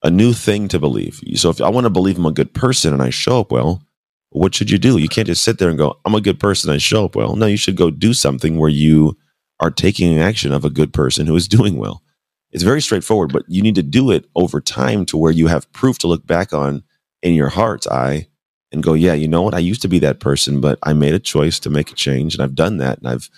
a 0.03 0.11
new 0.11 0.35
thing 0.35 0.69
to 0.69 0.79
believe. 0.79 1.21
So 1.37 1.49
if 1.49 1.61
I 1.63 1.71
want 1.71 1.87
to 1.87 1.91
believe 1.91 2.19
I'm 2.19 2.27
a 2.27 2.33
good 2.33 2.53
person 2.53 2.93
and 2.93 3.03
I 3.03 3.09
show 3.09 3.41
up 3.41 3.51
well, 3.51 3.83
what 4.29 4.55
should 4.55 4.71
you 4.71 4.77
do? 4.77 4.99
You 4.99 5.09
can't 5.09 5.27
just 5.27 5.43
sit 5.43 5.59
there 5.59 5.71
and 5.71 5.79
go, 5.79 5.99
I'm 6.05 6.15
a 6.15 6.21
good 6.21 6.39
person, 6.39 6.71
I 6.71 6.77
show 6.77 7.07
up 7.07 7.17
well. 7.17 7.35
No, 7.35 7.47
you 7.47 7.57
should 7.57 7.77
go 7.77 7.91
do 7.91 8.13
something 8.13 8.59
where 8.59 8.69
you 8.69 9.17
are 9.59 9.71
taking 9.71 10.19
action 10.19 10.53
of 10.53 10.67
a 10.67 10.71
good 10.71 10.93
person 10.93 11.27
who 11.27 11.35
is 11.35 11.49
doing 11.57 11.79
well. 11.79 12.03
It's 12.51 12.63
very 12.63 12.83
straightforward, 12.83 13.33
but 13.33 13.45
you 13.49 13.63
need 13.63 13.75
to 13.77 13.83
do 13.83 14.11
it 14.11 14.27
over 14.37 14.61
time 14.61 15.07
to 15.07 15.17
where 15.17 15.33
you 15.33 15.47
have 15.47 15.73
proof 15.73 15.97
to 16.01 16.07
look 16.07 16.27
back 16.27 16.53
on 16.53 16.83
in 17.23 17.33
your 17.33 17.49
heart's 17.49 17.87
eye 17.87 18.29
and 18.73 18.83
go, 18.83 18.95
yeah, 18.95 19.15
you 19.15 19.29
know 19.29 19.43
what? 19.43 19.55
I 19.55 19.61
used 19.61 19.83
to 19.83 19.89
be 19.89 19.99
that 20.01 20.21
person, 20.21 20.61
but 20.61 20.79
I 20.83 20.93
made 20.93 21.15
a 21.15 21.19
choice 21.19 21.59
to 21.61 21.71
make 21.71 21.91
a 21.91 21.95
change 21.95 22.35
and 22.35 22.43
I've 22.43 22.55
done 22.55 22.79
that. 22.79 22.99
And 22.99 23.09
I've, 23.09 23.31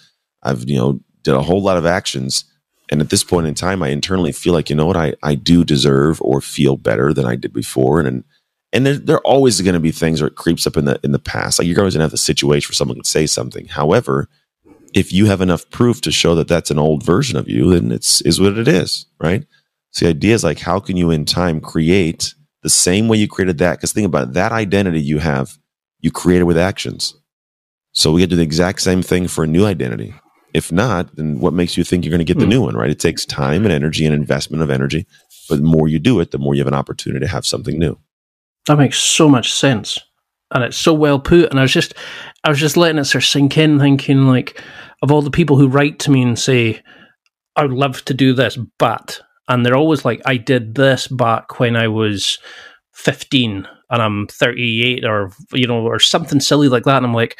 I've, 0.43 0.69
you 0.69 0.77
know, 0.77 1.01
did 1.23 1.35
a 1.35 1.43
whole 1.43 1.63
lot 1.63 1.77
of 1.77 1.87
actions. 1.87 2.45
And 2.91 3.01
at 3.01 3.11
this 3.11 3.23
point 3.23 3.47
in 3.47 3.55
time, 3.55 3.83
I 3.83 3.89
internally 3.89 4.33
feel 4.33 4.53
like, 4.53 4.69
you 4.69 4.77
know 4.77 4.87
what? 4.87 4.97
I, 4.97 5.15
I 5.23 5.37
do 5.37 5.65
deserve 5.65 6.21
or 6.23 6.41
feel 6.41 6.77
better 6.77 7.13
than 7.13 7.27
I 7.27 7.37
did 7.37 7.53
before. 7.53 8.01
And, 8.01 8.09
and, 8.09 8.25
and 8.73 8.87
there, 8.87 8.99
there 8.99 9.17
are 9.17 9.27
always 9.27 9.61
going 9.61 9.75
to 9.75 9.81
be 9.81 9.93
things 9.93 10.21
where 10.21 10.29
it 10.29 10.35
creeps 10.37 10.67
up 10.67 10.77
in 10.77 10.85
the, 10.87 10.99
in 11.05 11.13
the 11.13 11.19
past. 11.19 11.59
Like 11.59 11.69
you're 11.69 11.79
always 11.79 11.95
going 11.95 12.01
to 12.01 12.05
have 12.05 12.11
the 12.11 12.19
situation 12.19 12.69
where 12.69 12.77
someone 12.77 12.97
can 12.97 13.05
say 13.05 13.27
something. 13.27 13.67
However, 13.67 14.29
if 14.93 15.13
you 15.13 15.27
have 15.27 15.41
enough 15.41 15.71
proof 15.71 16.01
to 16.01 16.11
show 16.11 16.35
that 16.35 16.49
that's 16.49 16.73
an 16.73 16.79
old 16.79 17.05
version 17.05 17.39
of 17.39 17.49
you, 17.49 17.71
then 17.71 17.93
it's, 17.93 18.21
is 18.23 18.41
what 18.41 18.59
it 18.59 18.67
is. 18.67 19.07
Right. 19.21 19.47
So 19.93 20.07
the 20.07 20.11
idea 20.11 20.35
is 20.35 20.43
like, 20.43 20.59
how 20.59 20.81
can 20.81 20.97
you 20.97 21.11
in 21.13 21.25
time 21.25 21.61
create 21.61 22.35
the 22.63 22.71
same 22.71 23.09
way 23.09 23.17
you 23.17 23.29
created 23.29 23.59
that. 23.59 23.77
Because 23.77 23.93
think 23.93 24.07
about 24.07 24.29
it, 24.29 24.35
that 24.35 24.53
identity 24.53 25.01
you 25.01 25.19
have, 25.19 25.59
you 26.01 26.11
created 26.11 26.45
with 26.45 26.59
actions. 26.59 27.15
So 27.93 28.13
we 28.13 28.21
get 28.21 28.27
to 28.27 28.31
do 28.31 28.37
the 28.37 28.43
exact 28.43 28.83
same 28.83 29.03
thing 29.03 29.29
for 29.29 29.45
a 29.45 29.49
new 29.49 29.67
identity. 29.67 30.15
If 30.53 30.73
not, 30.73 31.15
then 31.17 31.41
what 31.41 31.53
makes 31.53 31.77
you 31.77 31.85
think 31.85 32.05
you're 32.05 32.11
going 32.11 32.19
to 32.19 32.25
get 32.25 32.39
the 32.39 32.45
hmm. 32.45 32.51
new 32.51 32.63
one, 32.63 32.77
right? 32.77 32.91
It 32.91 32.99
takes 32.99 33.25
time 33.25 33.65
and 33.65 33.73
energy 33.73 34.05
and 34.05 34.15
investment 34.15 34.63
of 34.63 34.71
energy. 34.71 35.07
But 35.49 35.57
the 35.57 35.65
more 35.65 35.89
you 35.89 35.99
do 35.99 36.21
it, 36.21 36.31
the 36.31 36.39
more 36.39 36.55
you 36.55 36.61
have 36.61 36.69
an 36.69 36.75
opportunity 36.75 37.25
to 37.25 37.31
have 37.31 37.47
something 37.47 37.79
new. 37.79 37.99
That 38.67 38.79
makes 38.79 38.99
so 38.99 39.29
much 39.29 39.53
sense. 39.53 39.99
And 40.53 40.65
it's 40.65 40.77
so 40.77 40.93
well 40.93 41.21
put. 41.21 41.51
And 41.51 41.59
I 41.59 41.63
was 41.63 41.73
just 41.73 41.95
I 42.45 42.49
was 42.49 42.59
just 42.59 42.77
letting 42.77 42.99
it 42.99 43.05
sort 43.05 43.23
of 43.23 43.29
sink 43.29 43.57
in, 43.57 43.79
thinking 43.79 44.27
like 44.27 44.61
of 45.03 45.11
all 45.11 45.23
the 45.23 45.31
people 45.31 45.57
who 45.57 45.69
write 45.69 45.99
to 46.01 46.11
me 46.11 46.23
and 46.23 46.39
say, 46.39 46.83
I 47.57 47.63
would 47.63 47.73
love 47.73 48.05
to 48.07 48.15
do 48.15 48.33
this, 48.33 48.57
but 48.79 49.21
and 49.51 49.67
they're 49.67 49.77
always 49.77 50.05
like, 50.05 50.23
I 50.25 50.37
did 50.37 50.77
this 50.77 51.09
back 51.09 51.59
when 51.59 51.75
I 51.75 51.89
was 51.89 52.39
15 52.93 53.67
and 53.91 54.03
I'm 54.03 54.29
38 54.29 55.05
or, 55.05 55.33
you 55.53 55.67
know, 55.67 55.85
or 55.85 55.99
something 55.99 56.39
silly 56.39 56.69
like 56.69 56.85
that. 56.85 56.99
And 56.99 57.07
I'm 57.07 57.13
like, 57.13 57.39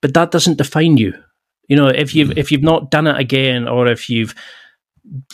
but 0.00 0.14
that 0.14 0.30
doesn't 0.30 0.56
define 0.56 0.96
you. 0.96 1.12
You 1.68 1.76
know, 1.76 1.88
if 1.88 2.14
you've, 2.14 2.36
if 2.38 2.50
you've 2.50 2.62
not 2.62 2.90
done 2.90 3.06
it 3.06 3.20
again, 3.20 3.68
or 3.68 3.86
if 3.86 4.08
you've, 4.08 4.34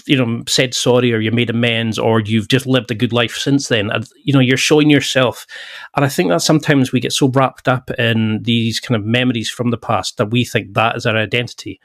you 0.04 0.16
know, 0.16 0.42
said 0.48 0.74
sorry 0.74 1.12
or 1.12 1.20
you 1.20 1.30
made 1.30 1.48
amends 1.48 1.96
or 1.96 2.18
you've 2.18 2.48
just 2.48 2.66
lived 2.66 2.90
a 2.90 2.94
good 2.96 3.12
life 3.12 3.36
since 3.36 3.68
then, 3.68 3.90
you 4.24 4.32
know, 4.32 4.40
you're 4.40 4.56
showing 4.56 4.90
yourself. 4.90 5.46
And 5.94 6.04
I 6.04 6.08
think 6.08 6.30
that 6.30 6.42
sometimes 6.42 6.90
we 6.90 6.98
get 6.98 7.12
so 7.12 7.28
wrapped 7.28 7.68
up 7.68 7.88
in 7.92 8.42
these 8.42 8.80
kind 8.80 8.96
of 9.00 9.06
memories 9.06 9.48
from 9.48 9.70
the 9.70 9.78
past 9.78 10.16
that 10.16 10.32
we 10.32 10.44
think 10.44 10.74
that 10.74 10.96
is 10.96 11.06
our 11.06 11.16
identity 11.16 11.78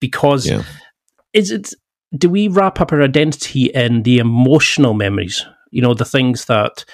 because 0.00 0.48
yeah. 0.48 0.64
is 1.32 1.52
it 1.52 1.72
do 2.16 2.28
we 2.28 2.48
wrap 2.48 2.80
up 2.80 2.92
our 2.92 3.02
identity 3.02 3.66
in 3.66 4.02
the 4.02 4.18
emotional 4.18 4.94
memories? 4.94 5.44
You 5.70 5.82
know, 5.82 5.94
the 5.94 6.04
things 6.04 6.46
that 6.46 6.84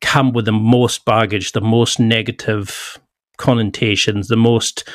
come 0.00 0.32
with 0.32 0.44
the 0.44 0.52
most 0.52 1.04
baggage, 1.04 1.52
the 1.52 1.60
most 1.60 1.98
negative 1.98 2.98
connotations, 3.36 4.28
the 4.28 4.36
most 4.36 4.88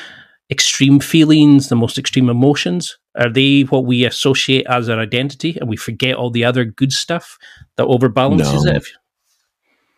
extreme 0.50 1.00
feelings, 1.00 1.70
the 1.70 1.76
most 1.76 1.98
extreme 1.98 2.30
emotions? 2.30 2.98
Are 3.16 3.30
they 3.30 3.62
what 3.62 3.86
we 3.86 4.06
associate 4.06 4.66
as 4.68 4.90
our 4.90 5.00
identity 5.00 5.58
and 5.60 5.70
we 5.70 5.78
forget 5.78 6.16
all 6.16 6.30
the 6.30 6.46
other 6.46 6.66
good 6.66 6.92
stuff 6.92 7.38
that 7.78 7.88
overbalances 7.88 8.66
no. 8.66 8.74
it? 8.74 8.86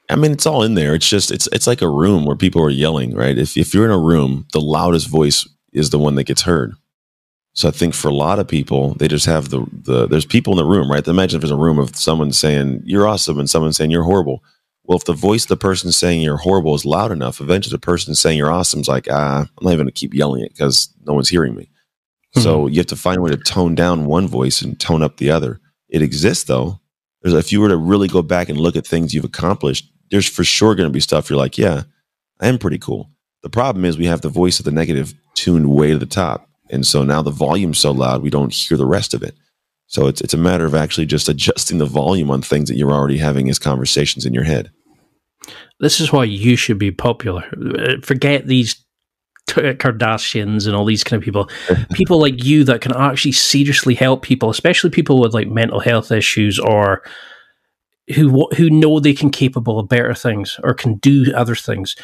I 0.10 0.16
mean, 0.16 0.32
it's 0.32 0.46
all 0.46 0.64
in 0.64 0.76
there. 0.76 0.94
It's 0.94 1.10
just 1.10 1.32
it's 1.32 1.48
it's 1.52 1.68
like 1.68 1.82
a 1.82 1.90
room 1.90 2.26
where 2.26 2.36
people 2.36 2.64
are 2.64 2.70
yelling, 2.70 3.16
right? 3.16 3.38
If 3.38 3.58
if 3.58 3.74
you're 3.74 3.86
in 3.86 3.92
a 3.92 4.00
room, 4.00 4.46
the 4.54 4.62
loudest 4.62 5.08
voice 5.08 5.48
is 5.74 5.90
the 5.90 6.00
one 6.00 6.16
that 6.16 6.26
gets 6.26 6.44
heard. 6.44 6.76
So 7.56 7.70
I 7.70 7.72
think 7.72 7.94
for 7.94 8.10
a 8.10 8.14
lot 8.14 8.38
of 8.38 8.50
people, 8.50 8.96
they 8.96 9.08
just 9.08 9.26
have 9.26 9.50
the 9.50 9.66
the 9.72 10.08
there's 10.08 10.26
people 10.26 10.54
in 10.54 10.58
the 10.58 10.66
room, 10.66 10.92
right? 10.92 11.08
Imagine 11.08 11.38
if 11.38 11.42
there's 11.42 11.52
a 11.52 11.56
room 11.56 11.80
of 11.80 11.96
someone 11.96 12.34
saying 12.34 12.82
you're 12.84 13.08
awesome 13.08 13.40
and 13.40 13.50
someone 13.50 13.72
saying 13.74 13.92
you're 13.92 14.04
horrible. 14.04 14.44
Well, 14.84 14.98
if 14.98 15.06
the 15.06 15.14
voice 15.14 15.46
of 15.46 15.50
the 15.50 15.58
person 15.58 15.92
saying 15.92 16.22
you're 16.22 16.38
horrible 16.38 16.76
is 16.76 16.86
loud 16.86 17.12
enough, 17.12 17.42
eventually 17.42 17.72
the 17.72 17.80
person 17.80 18.14
saying 18.14 18.38
you're 18.38 18.52
awesome 18.52 18.82
is 18.82 18.88
like, 18.88 19.08
ah, 19.10 19.42
I'm 19.42 19.64
not 19.64 19.72
even 19.72 19.86
going 19.86 19.88
to 19.88 20.00
keep 20.00 20.14
yelling 20.14 20.44
it 20.44 20.52
because 20.52 20.94
no 21.06 21.14
one's 21.14 21.30
hearing 21.30 21.56
me. 21.56 21.64
Mm-hmm. 21.64 22.42
So 22.42 22.68
you 22.68 22.78
have 22.78 22.86
to 22.88 22.96
find 22.96 23.18
a 23.18 23.22
way 23.22 23.32
to 23.32 23.38
tone 23.38 23.74
down 23.74 24.06
one 24.06 24.28
voice 24.28 24.62
and 24.62 24.80
tone 24.80 25.02
up 25.02 25.18
the 25.18 25.32
other. 25.32 25.60
It 25.90 26.02
exists 26.02 26.44
though. 26.44 26.82
There's, 27.22 27.34
if 27.34 27.52
you 27.52 27.62
were 27.62 27.70
to 27.70 27.78
really 27.78 28.08
go 28.08 28.22
back 28.22 28.50
and 28.50 28.60
look 28.60 28.76
at 28.76 28.86
things 28.86 29.14
you've 29.14 29.26
accomplished, 29.26 29.92
there's 30.12 30.28
for 30.28 30.44
sure 30.44 30.76
going 30.76 30.90
to 30.90 30.94
be 30.94 31.00
stuff 31.00 31.30
you're 31.30 31.40
like, 31.40 31.58
yeah, 31.58 31.84
I 32.40 32.48
am 32.48 32.60
pretty 32.60 32.78
cool. 32.78 33.10
The 33.42 33.50
problem 33.50 33.86
is 33.86 33.98
we 33.98 34.06
have 34.06 34.22
the 34.22 34.30
voice 34.30 34.60
of 34.60 34.66
the 34.66 34.72
negative 34.72 35.14
tuned 35.34 35.72
way 35.72 35.92
to 35.94 35.98
the 35.98 36.06
top. 36.06 36.50
And 36.70 36.86
so 36.86 37.04
now 37.04 37.22
the 37.22 37.32
volume's 37.32 37.80
so 37.80 37.92
loud, 37.92 38.22
we 38.22 38.30
don't 38.30 38.54
hear 38.54 38.78
the 38.78 38.86
rest 38.86 39.14
of 39.14 39.24
it. 39.24 39.36
So 39.88 40.08
it's, 40.08 40.22
it's 40.22 40.34
a 40.34 40.38
matter 40.38 40.66
of 40.66 40.76
actually 40.76 41.06
just 41.06 41.30
adjusting 41.30 41.78
the 41.78 41.86
volume 41.86 42.32
on 42.32 42.42
things 42.42 42.70
that 42.70 42.78
you're 42.78 42.92
already 42.92 43.18
having 43.18 43.50
as 43.50 43.60
conversations 43.60 44.26
in 44.26 44.34
your 44.34 44.44
head. 44.44 44.72
This 45.80 46.00
is 46.00 46.12
why 46.12 46.24
you 46.24 46.56
should 46.56 46.80
be 46.80 46.92
popular. 46.92 47.44
Uh, 47.78 48.02
forget 48.02 48.48
these 48.48 48.84
Kardashians 49.48 50.66
and 50.66 50.76
all 50.76 50.86
these 50.86 51.04
kind 51.04 51.22
of 51.22 51.24
people, 51.24 51.50
people 51.94 52.20
like 52.20 52.44
you 52.44 52.64
that 52.64 52.82
can 52.82 52.96
actually 52.96 53.34
seriously 53.34 53.94
help 53.94 54.24
people, 54.24 54.50
especially 54.50 54.90
people 54.90 55.20
with 55.20 55.34
like 55.34 55.48
mental 55.48 55.80
health 55.80 56.12
issues 56.12 56.58
or 56.60 57.04
who 58.14 58.48
who 58.56 58.70
know 58.70 59.00
they 59.00 59.14
can 59.14 59.32
capable 59.32 59.80
of 59.80 59.90
better 59.90 60.14
things 60.14 60.60
or 60.64 60.74
can 60.74 60.96
do 60.96 61.26
other 61.36 61.56
things, 61.56 61.96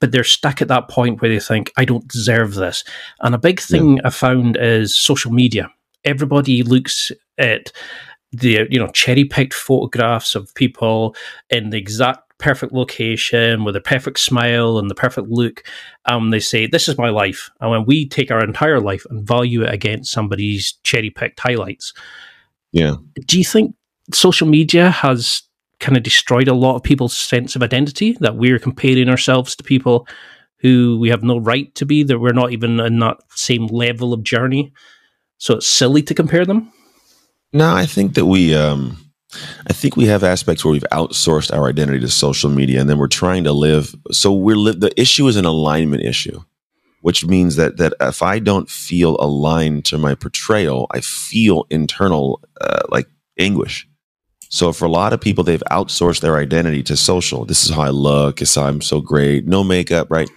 but 0.00 0.12
they're 0.12 0.24
stuck 0.24 0.60
at 0.60 0.68
that 0.68 0.88
point 0.88 1.20
where 1.20 1.30
they 1.30 1.40
think 1.40 1.72
I 1.76 1.84
don't 1.84 2.08
deserve 2.08 2.54
this. 2.54 2.84
And 3.20 3.34
a 3.34 3.38
big 3.38 3.60
thing 3.60 3.96
yeah. 3.96 4.02
I 4.06 4.10
found 4.10 4.56
is 4.56 4.96
social 4.96 5.30
media. 5.30 5.70
Everybody 6.04 6.62
looks 6.62 7.12
at 7.38 7.72
the 8.32 8.66
you 8.70 8.78
know 8.78 8.88
cherry 8.88 9.24
picked 9.24 9.54
photographs 9.54 10.34
of 10.34 10.54
people 10.54 11.16
in 11.50 11.70
the 11.70 11.78
exact 11.78 12.30
perfect 12.40 12.72
location 12.72 13.64
with 13.64 13.76
a 13.76 13.80
perfect 13.80 14.18
smile 14.18 14.78
and 14.78 14.90
the 14.90 14.94
perfect 14.94 15.28
look. 15.28 15.62
Um, 16.06 16.30
they 16.30 16.40
say, 16.40 16.66
This 16.66 16.88
is 16.88 16.98
my 16.98 17.10
life. 17.10 17.50
And 17.60 17.70
when 17.70 17.84
we 17.84 18.08
take 18.08 18.30
our 18.30 18.42
entire 18.42 18.80
life 18.80 19.04
and 19.10 19.26
value 19.26 19.62
it 19.62 19.72
against 19.72 20.10
somebody's 20.10 20.72
cherry 20.82 21.10
picked 21.10 21.38
highlights. 21.38 21.92
Yeah. 22.72 22.96
Do 23.26 23.38
you 23.38 23.44
think 23.44 23.74
social 24.12 24.48
media 24.48 24.90
has 24.90 25.42
kind 25.80 25.96
of 25.96 26.02
destroyed 26.02 26.48
a 26.48 26.54
lot 26.54 26.76
of 26.76 26.82
people's 26.82 27.16
sense 27.16 27.56
of 27.56 27.62
identity 27.62 28.16
that 28.20 28.36
we're 28.36 28.58
comparing 28.58 29.08
ourselves 29.08 29.56
to 29.56 29.64
people 29.64 30.06
who 30.58 30.98
we 31.00 31.08
have 31.08 31.22
no 31.22 31.38
right 31.38 31.74
to 31.74 31.86
be, 31.86 32.02
that 32.02 32.18
we're 32.18 32.32
not 32.32 32.52
even 32.52 32.78
in 32.80 32.98
that 32.98 33.16
same 33.30 33.66
level 33.66 34.12
of 34.12 34.22
journey? 34.22 34.72
So 35.38 35.54
it's 35.54 35.66
silly 35.66 36.02
to 36.02 36.14
compare 36.14 36.44
them? 36.44 36.70
No, 37.52 37.74
I 37.74 37.86
think 37.86 38.14
that 38.14 38.26
we, 38.26 38.54
um, 38.54 38.98
I 39.66 39.72
think 39.72 39.96
we 39.96 40.06
have 40.06 40.22
aspects 40.22 40.64
where 40.64 40.72
we've 40.72 40.84
outsourced 40.92 41.52
our 41.52 41.68
identity 41.68 42.00
to 42.00 42.08
social 42.08 42.50
media, 42.50 42.80
and 42.80 42.90
then 42.90 42.98
we're 42.98 43.08
trying 43.08 43.44
to 43.44 43.52
live. 43.52 43.94
So 44.12 44.32
we're 44.32 44.56
li- 44.56 44.76
the 44.76 44.98
issue 45.00 45.26
is 45.28 45.36
an 45.36 45.44
alignment 45.46 46.02
issue, 46.02 46.42
which 47.00 47.24
means 47.24 47.56
that 47.56 47.78
that 47.78 47.94
if 48.00 48.22
I 48.22 48.38
don't 48.38 48.68
feel 48.68 49.16
aligned 49.18 49.84
to 49.86 49.98
my 49.98 50.14
portrayal, 50.14 50.86
I 50.90 51.00
feel 51.00 51.66
internal 51.70 52.40
uh, 52.60 52.82
like 52.88 53.06
anguish. 53.38 53.88
So 54.50 54.72
for 54.72 54.84
a 54.84 54.90
lot 54.90 55.12
of 55.12 55.20
people, 55.20 55.44
they've 55.44 55.62
outsourced 55.70 56.20
their 56.20 56.36
identity 56.36 56.82
to 56.84 56.96
social. 56.96 57.44
This 57.44 57.64
is 57.64 57.70
how 57.70 57.82
I 57.82 57.90
look. 57.90 58.42
Is 58.42 58.54
how 58.54 58.64
I'm 58.64 58.80
so 58.80 59.00
great. 59.00 59.46
No 59.46 59.64
makeup, 59.64 60.08
right? 60.10 60.28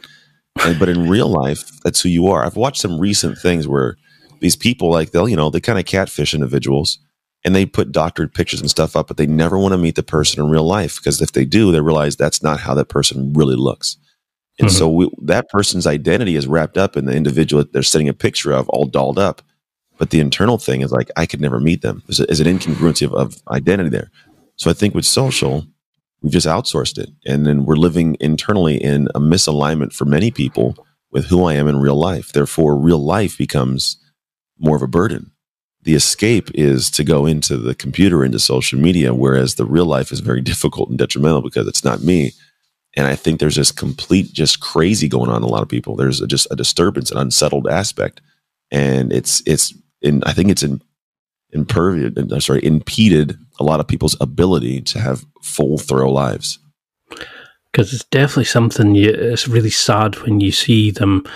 And, 0.61 0.79
but 0.79 0.87
in 0.87 1.09
real 1.09 1.27
life, 1.27 1.81
that's 1.83 1.99
who 2.01 2.09
you 2.09 2.27
are. 2.27 2.45
I've 2.45 2.55
watched 2.55 2.79
some 2.79 2.99
recent 2.99 3.39
things 3.39 3.67
where 3.67 3.97
these 4.39 4.55
people, 4.55 4.91
like 4.91 5.11
they'll, 5.11 5.27
you 5.27 5.35
know, 5.35 5.49
they 5.49 5.59
kind 5.59 5.79
of 5.79 5.85
catfish 5.85 6.33
individuals 6.33 6.99
and 7.43 7.55
they 7.55 7.65
put 7.65 7.91
doctored 7.91 8.33
pictures 8.33 8.61
and 8.61 8.69
stuff 8.69 8.95
up, 8.95 9.07
but 9.07 9.17
they 9.17 9.25
never 9.25 9.57
want 9.57 9.73
to 9.73 9.77
meet 9.77 9.95
the 9.95 10.03
person 10.03 10.43
in 10.43 10.49
real 10.49 10.65
life 10.65 10.97
because 10.97 11.21
if 11.21 11.31
they 11.31 11.43
do, 11.43 11.71
they 11.71 11.81
realize 11.81 12.15
that's 12.15 12.43
not 12.43 12.59
how 12.59 12.75
that 12.75 12.89
person 12.89 13.33
really 13.33 13.55
looks. 13.55 13.97
And 14.59 14.67
mm-hmm. 14.67 14.77
so 14.77 14.89
we, 14.89 15.09
that 15.23 15.49
person's 15.49 15.87
identity 15.87 16.35
is 16.35 16.45
wrapped 16.45 16.77
up 16.77 16.95
in 16.95 17.05
the 17.05 17.15
individual 17.15 17.63
that 17.63 17.73
they're 17.73 17.81
sending 17.81 18.09
a 18.09 18.13
picture 18.13 18.53
of, 18.53 18.69
all 18.69 18.85
dolled 18.85 19.17
up. 19.17 19.41
But 20.03 20.09
the 20.09 20.19
internal 20.19 20.57
thing 20.57 20.81
is 20.81 20.91
like, 20.91 21.09
I 21.15 21.25
could 21.25 21.39
never 21.39 21.61
meet 21.61 21.81
them. 21.81 22.03
There's, 22.07 22.19
an 22.41 22.57
incongruency 22.57 23.05
of, 23.05 23.13
of 23.13 23.41
identity 23.49 23.89
there. 23.89 24.11
So 24.57 24.69
I 24.69 24.73
think 24.73 24.93
with 24.93 25.05
social, 25.05 25.65
we've 26.21 26.33
just 26.33 26.45
outsourced 26.45 26.97
it. 26.97 27.09
And 27.25 27.45
then 27.45 27.63
we're 27.63 27.75
living 27.75 28.17
internally 28.19 28.75
in 28.75 29.07
a 29.15 29.19
misalignment 29.19 29.93
for 29.93 30.03
many 30.03 30.29
people 30.29 30.75
with 31.11 31.27
who 31.27 31.45
I 31.45 31.53
am 31.53 31.69
in 31.69 31.79
real 31.79 31.95
life. 31.95 32.33
Therefore, 32.33 32.75
real 32.75 32.99
life 32.99 33.37
becomes 33.37 33.97
more 34.59 34.75
of 34.75 34.81
a 34.81 34.87
burden 34.87 35.31
the 35.83 35.95
escape 35.95 36.49
is 36.53 36.89
to 36.91 37.03
go 37.03 37.25
into 37.25 37.57
the 37.57 37.75
computer, 37.75 38.23
into 38.23 38.39
social 38.39 38.79
media, 38.79 39.13
whereas 39.13 39.55
the 39.55 39.65
real 39.65 39.85
life 39.85 40.11
is 40.11 40.21
very 40.21 40.41
difficult 40.51 40.89
and 40.89 40.97
detrimental 40.97 41.41
because 41.41 41.67
it's 41.67 41.83
not 41.83 42.01
me. 42.01 42.31
And 42.95 43.07
I 43.07 43.15
think 43.15 43.39
there's 43.39 43.55
this 43.55 43.71
complete, 43.71 44.31
just 44.33 44.59
crazy 44.59 45.07
going 45.07 45.29
on 45.29 45.37
in 45.37 45.43
a 45.43 45.47
lot 45.47 45.63
of 45.63 45.69
people. 45.69 45.95
There's 45.95 46.21
a, 46.21 46.27
just 46.27 46.47
a 46.51 46.55
disturbance, 46.55 47.09
an 47.09 47.17
unsettled 47.17 47.67
aspect, 47.67 48.21
and 48.71 49.11
it's 49.11 49.41
it's 49.47 49.73
in. 50.03 50.23
I 50.23 50.33
think 50.33 50.49
it's 50.49 50.63
in 50.63 50.81
impervious. 51.51 52.13
Uh, 52.17 52.39
sorry, 52.39 52.63
impeded 52.63 53.37
a 53.59 53.63
lot 53.63 53.79
of 53.79 53.87
people's 53.87 54.17
ability 54.19 54.81
to 54.81 54.99
have 54.99 55.25
full, 55.41 55.77
thorough 55.77 56.11
lives. 56.11 56.59
Because 57.71 57.93
it's 57.93 58.05
definitely 58.05 58.45
something. 58.45 58.95
You, 58.95 59.09
it's 59.09 59.47
really 59.47 59.69
sad 59.69 60.15
when 60.17 60.39
you 60.39 60.51
see 60.51 60.91
them 60.91 61.27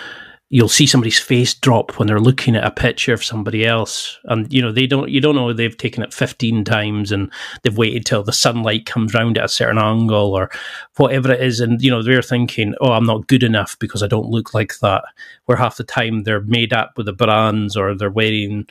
you'll 0.49 0.69
see 0.69 0.88
somebody's 0.88 1.19
face 1.19 1.53
drop 1.53 1.99
when 1.99 2.07
they're 2.07 2.21
looking 2.21 2.55
at 2.55 2.63
a 2.63 2.71
picture 2.71 3.13
of 3.13 3.23
somebody 3.23 3.65
else. 3.65 4.17
And 4.25 4.51
you 4.51 4.62
know 4.62 4.71
they 4.71 4.88
don't 4.88 5.10
you 5.10 5.19
don't 5.19 5.36
know 5.36 5.51
they've 5.51 5.75
taken 5.75 6.03
it 6.03 6.13
15 6.13 6.63
times 6.63 7.12
and 7.12 7.31
they've 7.62 7.77
waited 7.77 8.05
till 8.05 8.23
the 8.23 8.31
sunlight 8.31 8.86
comes 8.86 9.13
round 9.13 9.38
at 9.38 9.45
a 9.45 9.49
certain 9.49 9.77
angle 9.77 10.33
or 10.33 10.49
whatever 10.95 11.31
it 11.31 11.41
is. 11.41 11.60
And 11.60 11.81
you 11.81 11.91
know 11.91 12.01
they're 12.01 12.21
thinking 12.21 12.75
oh 12.79 12.93
i'm 12.93 13.05
not 13.05 13.27
good 13.27 13.43
enough 13.43 13.77
because 13.79 14.03
i 14.03 14.07
don't 14.07 14.29
look 14.29 14.53
like 14.53 14.79
that. 14.79 15.03
Where 15.45 15.57
half 15.57 15.77
the 15.77 15.83
time 15.83 16.23
they're 16.23 16.41
made 16.41 16.73
up 16.73 16.93
with 16.95 17.07
the 17.07 17.13
brands 17.13 17.75
or 17.75 17.95
they're 17.95 18.10
wearing 18.10 18.67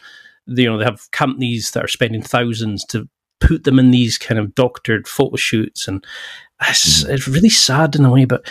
you 0.46 0.64
know 0.64 0.78
they 0.78 0.84
have 0.84 1.10
companies 1.10 1.72
that 1.72 1.84
are 1.84 1.88
spending 1.88 2.22
thousands 2.22 2.84
to 2.86 3.08
put 3.40 3.64
them 3.64 3.78
in 3.78 3.90
these 3.90 4.16
kind 4.16 4.40
of 4.40 4.54
doctored 4.54 5.06
photo 5.06 5.36
shoots. 5.36 5.86
And 5.86 6.02
it's, 6.62 7.04
mm. 7.04 7.10
it's 7.10 7.28
really 7.28 7.50
sad 7.50 7.94
in 7.94 8.04
a 8.06 8.10
way 8.10 8.24
but 8.24 8.48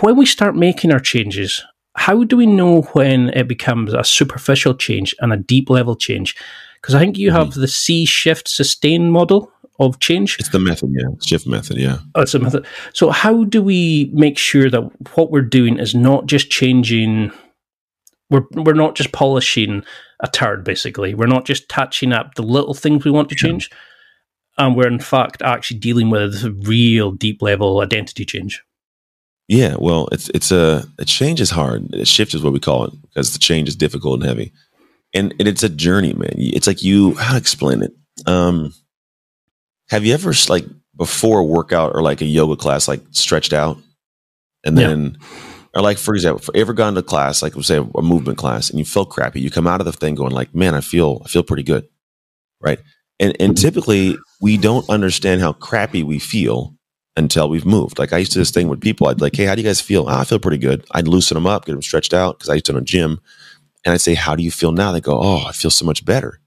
when 0.00 0.16
we 0.16 0.26
start 0.26 0.54
making 0.54 0.92
our 0.92 1.00
changes 1.00 1.64
how 1.96 2.24
do 2.24 2.36
we 2.36 2.46
know 2.46 2.82
when 2.92 3.30
it 3.30 3.48
becomes 3.48 3.92
a 3.92 4.04
superficial 4.04 4.74
change 4.74 5.14
and 5.20 5.32
a 5.32 5.36
deep 5.36 5.70
level 5.70 5.96
change? 5.96 6.36
Because 6.80 6.94
I 6.94 7.00
think 7.00 7.18
you 7.18 7.30
have 7.30 7.48
mm-hmm. 7.48 7.60
the 7.60 7.68
C 7.68 8.04
shift 8.06 8.48
sustain 8.48 9.10
model 9.10 9.50
of 9.78 9.98
change. 9.98 10.36
It's 10.38 10.50
the 10.50 10.58
method, 10.58 10.90
yeah. 10.92 11.08
Shift 11.26 11.46
method, 11.46 11.76
yeah. 11.76 11.98
Oh, 12.14 12.22
it's 12.22 12.34
a 12.34 12.38
method. 12.38 12.66
So 12.92 13.10
how 13.10 13.44
do 13.44 13.62
we 13.62 14.10
make 14.14 14.38
sure 14.38 14.70
that 14.70 14.82
what 15.16 15.30
we're 15.30 15.42
doing 15.42 15.78
is 15.78 15.94
not 15.94 16.26
just 16.26 16.50
changing 16.50 17.32
we're 18.30 18.46
we're 18.52 18.74
not 18.74 18.96
just 18.96 19.12
polishing 19.12 19.84
a 20.20 20.28
turd, 20.28 20.64
basically. 20.64 21.14
We're 21.14 21.26
not 21.26 21.44
just 21.44 21.68
touching 21.68 22.12
up 22.12 22.34
the 22.34 22.42
little 22.42 22.74
things 22.74 23.04
we 23.04 23.10
want 23.10 23.28
to 23.28 23.34
change. 23.34 23.70
And 24.58 24.74
we're 24.74 24.88
in 24.88 24.98
fact 24.98 25.42
actually 25.42 25.78
dealing 25.78 26.10
with 26.10 26.66
real 26.66 27.12
deep 27.12 27.42
level 27.42 27.80
identity 27.80 28.24
change. 28.24 28.62
Yeah, 29.48 29.76
well, 29.78 30.08
it's 30.10 30.28
it's 30.30 30.50
a 30.50 30.84
a 30.98 31.04
change 31.04 31.40
is 31.40 31.50
hard. 31.50 31.94
A 31.94 32.04
shift 32.04 32.34
is 32.34 32.42
what 32.42 32.52
we 32.52 32.58
call 32.58 32.84
it 32.84 32.92
because 33.02 33.32
the 33.32 33.38
change 33.38 33.68
is 33.68 33.76
difficult 33.76 34.20
and 34.20 34.28
heavy, 34.28 34.52
and, 35.14 35.32
and 35.38 35.46
it's 35.48 35.62
a 35.62 35.68
journey, 35.68 36.12
man. 36.14 36.34
It's 36.36 36.66
like 36.66 36.82
you 36.82 37.14
how 37.14 37.32
to 37.32 37.38
explain 37.38 37.82
it. 37.82 37.92
Um, 38.26 38.74
have 39.88 40.04
you 40.04 40.14
ever 40.14 40.32
like 40.48 40.64
before 40.96 41.40
a 41.40 41.44
workout 41.44 41.94
or 41.94 42.02
like 42.02 42.20
a 42.20 42.24
yoga 42.24 42.56
class 42.56 42.88
like 42.88 43.02
stretched 43.12 43.52
out, 43.52 43.78
and 44.64 44.76
then, 44.76 45.16
yeah. 45.20 45.28
or 45.76 45.82
like 45.82 45.98
for 45.98 46.14
example, 46.14 46.42
for 46.42 46.56
ever 46.56 46.72
gone 46.72 46.96
to 46.96 47.02
class 47.02 47.40
like 47.40 47.54
say 47.62 47.76
a 47.76 48.02
movement 48.02 48.38
class 48.38 48.68
and 48.68 48.80
you 48.80 48.84
feel 48.84 49.06
crappy, 49.06 49.40
you 49.40 49.50
come 49.50 49.68
out 49.68 49.80
of 49.80 49.86
the 49.86 49.92
thing 49.92 50.16
going 50.16 50.32
like, 50.32 50.56
man, 50.56 50.74
I 50.74 50.80
feel 50.80 51.22
I 51.24 51.28
feel 51.28 51.44
pretty 51.44 51.62
good, 51.62 51.86
right? 52.60 52.80
And 53.20 53.36
and 53.38 53.56
typically 53.56 54.16
we 54.40 54.56
don't 54.56 54.88
understand 54.90 55.40
how 55.40 55.52
crappy 55.52 56.02
we 56.02 56.18
feel 56.18 56.75
until 57.16 57.48
we've 57.48 57.66
moved. 57.66 57.98
Like 57.98 58.12
I 58.12 58.18
used 58.18 58.32
to 58.32 58.38
this 58.38 58.50
thing 58.50 58.68
with 58.68 58.80
people. 58.80 59.08
I'd 59.08 59.20
like, 59.20 59.34
hey, 59.34 59.44
how 59.44 59.54
do 59.54 59.62
you 59.62 59.68
guys 59.68 59.80
feel? 59.80 60.04
Oh, 60.08 60.18
I 60.18 60.24
feel 60.24 60.38
pretty 60.38 60.58
good. 60.58 60.84
I'd 60.92 61.08
loosen 61.08 61.34
them 61.34 61.46
up, 61.46 61.64
get 61.64 61.72
them 61.72 61.82
stretched 61.82 62.12
out 62.12 62.38
because 62.38 62.50
I 62.50 62.54
used 62.54 62.66
to 62.66 62.72
own 62.72 62.78
a 62.78 62.82
gym. 62.82 63.20
And 63.84 63.94
I'd 63.94 64.00
say, 64.00 64.14
how 64.14 64.34
do 64.34 64.42
you 64.42 64.50
feel 64.50 64.72
now? 64.72 64.92
They 64.92 65.00
go, 65.00 65.18
oh, 65.18 65.46
I 65.46 65.52
feel 65.52 65.70
so 65.70 65.84
much 65.84 66.04
better. 66.04 66.40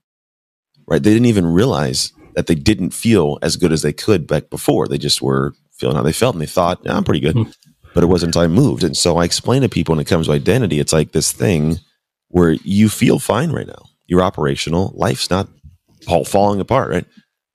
Right? 0.86 1.01
They 1.01 1.12
didn't 1.12 1.25
even 1.25 1.45
realize 1.45 2.13
that 2.36 2.47
they 2.47 2.55
didn't 2.55 2.91
feel 2.91 3.39
as 3.41 3.58
good 3.58 3.71
as 3.71 3.82
they 3.82 3.93
could 3.93 4.27
back 4.27 4.49
before. 4.49 4.88
They 4.88 4.97
just 4.97 5.21
were 5.21 5.53
feeling 5.71 5.95
how 5.95 6.03
they 6.03 6.13
felt 6.13 6.36
and 6.36 6.41
they 6.41 6.47
thought, 6.47 6.82
yeah, 6.84 6.95
I'm 6.95 7.03
pretty 7.03 7.21
good. 7.21 7.36
Mm-hmm. 7.36 7.51
But 7.93 8.03
it 8.03 8.08
wasn't 8.08 8.29
until 8.29 8.43
I 8.43 8.47
moved. 8.47 8.84
And 8.84 8.95
so 8.95 9.17
I 9.17 9.25
explain 9.25 9.63
to 9.63 9.69
people 9.69 9.93
when 9.93 10.01
it 10.01 10.08
comes 10.08 10.27
to 10.27 10.34
identity, 10.34 10.79
it's 10.79 10.93
like 10.93 11.12
this 11.12 11.32
thing 11.32 11.77
where 12.27 12.51
you 12.51 12.88
feel 12.89 13.17
fine 13.17 13.51
right 13.51 13.65
now. 13.65 13.86
You're 14.05 14.21
operational. 14.21 14.93
Life's 14.95 15.29
not 15.29 15.47
all 16.08 16.23
falling 16.23 16.60
apart, 16.60 16.91
right? 16.91 17.05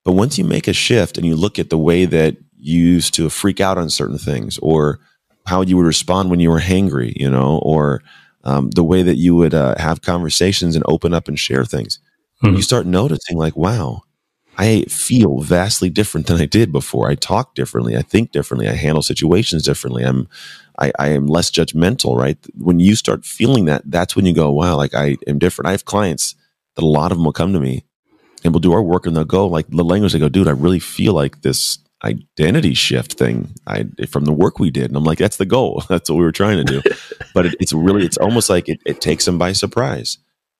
But 0.04 0.12
once 0.12 0.36
you 0.36 0.44
make 0.44 0.66
a 0.66 0.72
shift 0.72 1.16
and 1.16 1.26
you 1.26 1.36
look 1.36 1.58
at 1.58 1.70
the 1.70 1.78
way 1.78 2.04
that 2.04 2.36
used 2.58 3.14
to 3.14 3.28
freak 3.30 3.60
out 3.60 3.78
on 3.78 3.90
certain 3.90 4.18
things 4.18 4.58
or 4.58 4.98
how 5.46 5.60
you 5.62 5.76
would 5.76 5.86
respond 5.86 6.30
when 6.30 6.40
you 6.40 6.50
were 6.50 6.60
hangry, 6.60 7.12
you 7.16 7.30
know, 7.30 7.58
or 7.62 8.02
um, 8.44 8.70
the 8.70 8.84
way 8.84 9.02
that 9.02 9.16
you 9.16 9.34
would 9.34 9.54
uh, 9.54 9.74
have 9.78 10.02
conversations 10.02 10.74
and 10.74 10.84
open 10.86 11.14
up 11.14 11.28
and 11.28 11.38
share 11.38 11.64
things. 11.64 11.98
Mm-hmm. 12.42 12.56
You 12.56 12.62
start 12.62 12.86
noticing, 12.86 13.36
like, 13.36 13.56
wow, 13.56 14.02
I 14.56 14.82
feel 14.82 15.40
vastly 15.40 15.90
different 15.90 16.26
than 16.26 16.40
I 16.40 16.46
did 16.46 16.72
before. 16.72 17.10
I 17.10 17.14
talk 17.14 17.54
differently. 17.54 17.96
I 17.96 18.02
think 18.02 18.32
differently. 18.32 18.68
I 18.68 18.74
handle 18.74 19.02
situations 19.02 19.62
differently. 19.62 20.04
I'm, 20.04 20.28
I, 20.78 20.92
I 20.98 21.08
am 21.08 21.26
less 21.26 21.50
judgmental, 21.50 22.16
right? 22.16 22.38
When 22.56 22.80
you 22.80 22.96
start 22.96 23.24
feeling 23.24 23.64
that, 23.66 23.82
that's 23.84 24.14
when 24.14 24.26
you 24.26 24.34
go, 24.34 24.50
wow, 24.50 24.76
like 24.76 24.94
I 24.94 25.16
am 25.26 25.38
different. 25.38 25.68
I 25.68 25.72
have 25.72 25.84
clients 25.84 26.34
that 26.76 26.84
a 26.84 26.86
lot 26.86 27.12
of 27.12 27.18
them 27.18 27.24
will 27.24 27.32
come 27.32 27.52
to 27.52 27.60
me 27.60 27.84
and 28.42 28.52
we'll 28.52 28.60
do 28.60 28.72
our 28.72 28.82
work 28.82 29.06
and 29.06 29.16
they'll 29.16 29.24
go 29.24 29.46
like 29.46 29.68
the 29.68 29.84
language. 29.84 30.12
They 30.12 30.18
go, 30.18 30.28
dude, 30.28 30.48
I 30.48 30.52
really 30.52 30.80
feel 30.80 31.14
like 31.14 31.42
this 31.42 31.78
identity 32.04 32.74
shift 32.74 33.14
thing 33.14 33.54
I, 33.66 33.86
from 34.08 34.24
the 34.24 34.32
work 34.32 34.58
we 34.58 34.70
did. 34.70 34.86
And 34.86 34.96
I'm 34.96 35.04
like, 35.04 35.18
that's 35.18 35.38
the 35.38 35.46
goal. 35.46 35.82
That's 35.88 36.10
what 36.10 36.16
we 36.16 36.24
were 36.24 36.32
trying 36.32 36.64
to 36.64 36.80
do. 36.80 36.82
but 37.34 37.46
it, 37.46 37.56
it's 37.60 37.72
really, 37.72 38.04
it's 38.04 38.18
almost 38.18 38.50
like 38.50 38.68
it, 38.68 38.80
it, 38.84 39.00
takes 39.00 39.24
them 39.24 39.38
by 39.38 39.52
surprise 39.52 40.18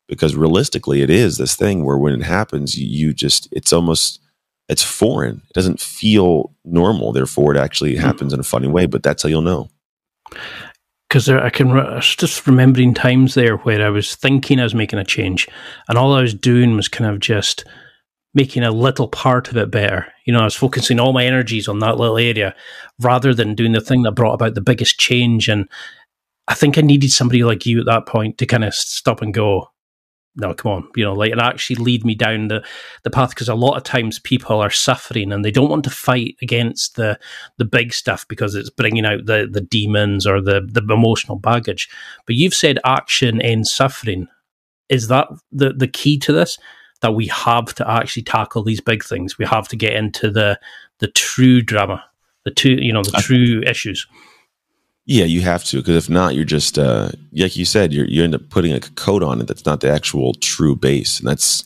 because 0.09 0.35
realistically, 0.35 1.03
it 1.03 1.11
is 1.11 1.37
this 1.37 1.55
thing 1.55 1.85
where 1.85 1.99
when 1.99 2.15
it 2.15 2.25
happens, 2.25 2.79
you, 2.79 2.87
you 2.87 3.15
just, 3.15 3.49
it's 3.53 3.73
almost, 3.73 4.21
it's 4.69 4.83
foreign. 4.83 5.43
It 5.51 5.53
doesn't 5.53 5.81
feel 5.81 6.55
normal. 6.65 7.13
Therefore, 7.13 7.55
it 7.55 7.59
actually 7.59 7.95
hmm. 7.95 8.01
happens 8.01 8.33
in 8.33 8.41
a 8.41 8.45
funny 8.45 8.69
way. 8.69 8.87
But 8.87 9.03
that's 9.03 9.23
how 9.23 9.29
you'll 9.29 9.43
know. 9.43 9.69
Because 11.09 11.29
I 11.29 11.51
can 11.51 11.71
I 11.71 11.97
was 11.97 12.17
just 12.17 12.47
remembering 12.47 12.95
times 12.95 13.35
there 13.35 13.57
where 13.59 13.87
I 13.87 13.91
was 13.91 14.17
thinking 14.17 14.59
I 14.59 14.65
was 14.65 14.75
making 14.75 14.99
a 14.99 15.05
change, 15.05 15.49
and 15.89 15.97
all 15.97 16.15
I 16.15 16.23
was 16.23 16.35
doing 16.35 16.75
was 16.75 16.89
kind 16.89 17.09
of 17.09 17.21
just 17.21 17.65
making 18.35 18.65
a 18.65 18.71
little 18.71 19.09
part 19.09 19.49
of 19.49 19.57
it 19.57 19.71
better. 19.71 20.07
You 20.27 20.33
know, 20.33 20.41
I 20.41 20.45
was 20.45 20.57
focusing 20.57 20.99
all 20.99 21.13
my 21.13 21.25
energies 21.25 21.69
on 21.69 21.79
that 21.79 21.97
little 21.97 22.19
area 22.19 22.55
rather 23.01 23.33
than 23.33 23.55
doing 23.55 23.73
the 23.73 23.81
thing 23.81 24.03
that 24.03 24.13
brought 24.13 24.35
about 24.35 24.55
the 24.55 24.61
biggest 24.61 24.99
change. 24.99 25.49
And 25.49 25.69
I 26.49 26.55
think 26.55 26.77
I 26.77 26.81
needed 26.81 27.13
somebody 27.13 27.45
like 27.45 27.65
you 27.65 27.81
at 27.81 27.87
that 27.87 28.07
point 28.07 28.39
to 28.39 28.47
kind 28.47 28.65
of 28.65 28.75
stop 28.75 29.23
and 29.23 29.33
go, 29.33 29.69
no, 30.37 30.53
come 30.53 30.73
on, 30.73 30.89
you 30.97 31.05
know, 31.05 31.13
like, 31.13 31.31
and 31.31 31.41
actually 31.41 31.77
lead 31.77 32.05
me 32.05 32.17
down 32.17 32.49
the, 32.49 32.65
the 33.05 33.11
path 33.11 33.31
because 33.31 33.49
a 33.49 33.55
lot 33.55 33.77
of 33.77 33.85
times 33.85 34.19
people 34.19 34.61
are 34.61 34.71
suffering 34.71 35.33
and 35.33 35.45
they 35.45 35.53
don't 35.53 35.71
want 35.71 35.85
to 35.85 35.91
fight 35.91 36.35
against 36.43 36.97
the 36.97 37.19
the 37.59 37.65
big 37.65 37.95
stuff 37.95 38.27
because 38.27 38.57
it's 38.57 38.71
bringing 38.71 39.07
out 39.07 39.27
the 39.27 39.49
the 39.49 39.61
demons 39.61 40.27
or 40.27 40.41
the 40.41 40.69
the 40.73 40.83
emotional 40.93 41.39
baggage. 41.39 41.89
But 42.27 42.35
you've 42.35 42.55
said 42.55 42.81
action 42.85 43.41
ends 43.41 43.73
suffering. 43.73 44.27
Is 44.89 45.07
that 45.07 45.29
the 45.53 45.73
the 45.73 45.89
key 45.89 46.19
to 46.19 46.33
this? 46.33 46.59
That 47.05 47.13
we 47.13 47.27
have 47.27 47.75
to 47.75 47.87
actually 47.87 48.23
tackle 48.23 48.63
these 48.63 48.81
big 48.81 49.05
things. 49.05 49.37
We 49.37 49.45
have 49.45 49.69
to 49.69 49.77
get 49.77 49.93
into 49.93 50.31
the 50.31 50.59
the 51.01 51.09
true 51.09 51.61
drama, 51.61 52.03
the 52.45 52.51
two, 52.51 52.77
you 52.81 52.95
know, 52.95 53.03
the 53.03 53.21
true 53.21 53.63
issues. 53.67 54.07
Yeah, 55.05 55.27
you 55.27 55.43
have 55.43 55.65
to 55.65 55.77
because 55.77 55.97
if 55.97 56.09
not, 56.09 56.35
you're 56.35 56.47
just 56.47 56.79
uh, 56.79 57.11
like 57.33 57.57
you 57.57 57.67
said, 57.67 57.93
you 57.93 58.05
you 58.09 58.25
end 58.25 58.35
up 58.35 58.49
putting 58.49 58.73
a 58.73 58.81
coat 58.81 59.23
on 59.23 59.39
it 59.39 59.47
that's 59.47 59.67
not 59.67 59.83
the 59.83 59.93
actual 59.93 60.33
true 60.33 60.75
base, 60.75 61.19
and 61.19 61.29
that's 61.29 61.65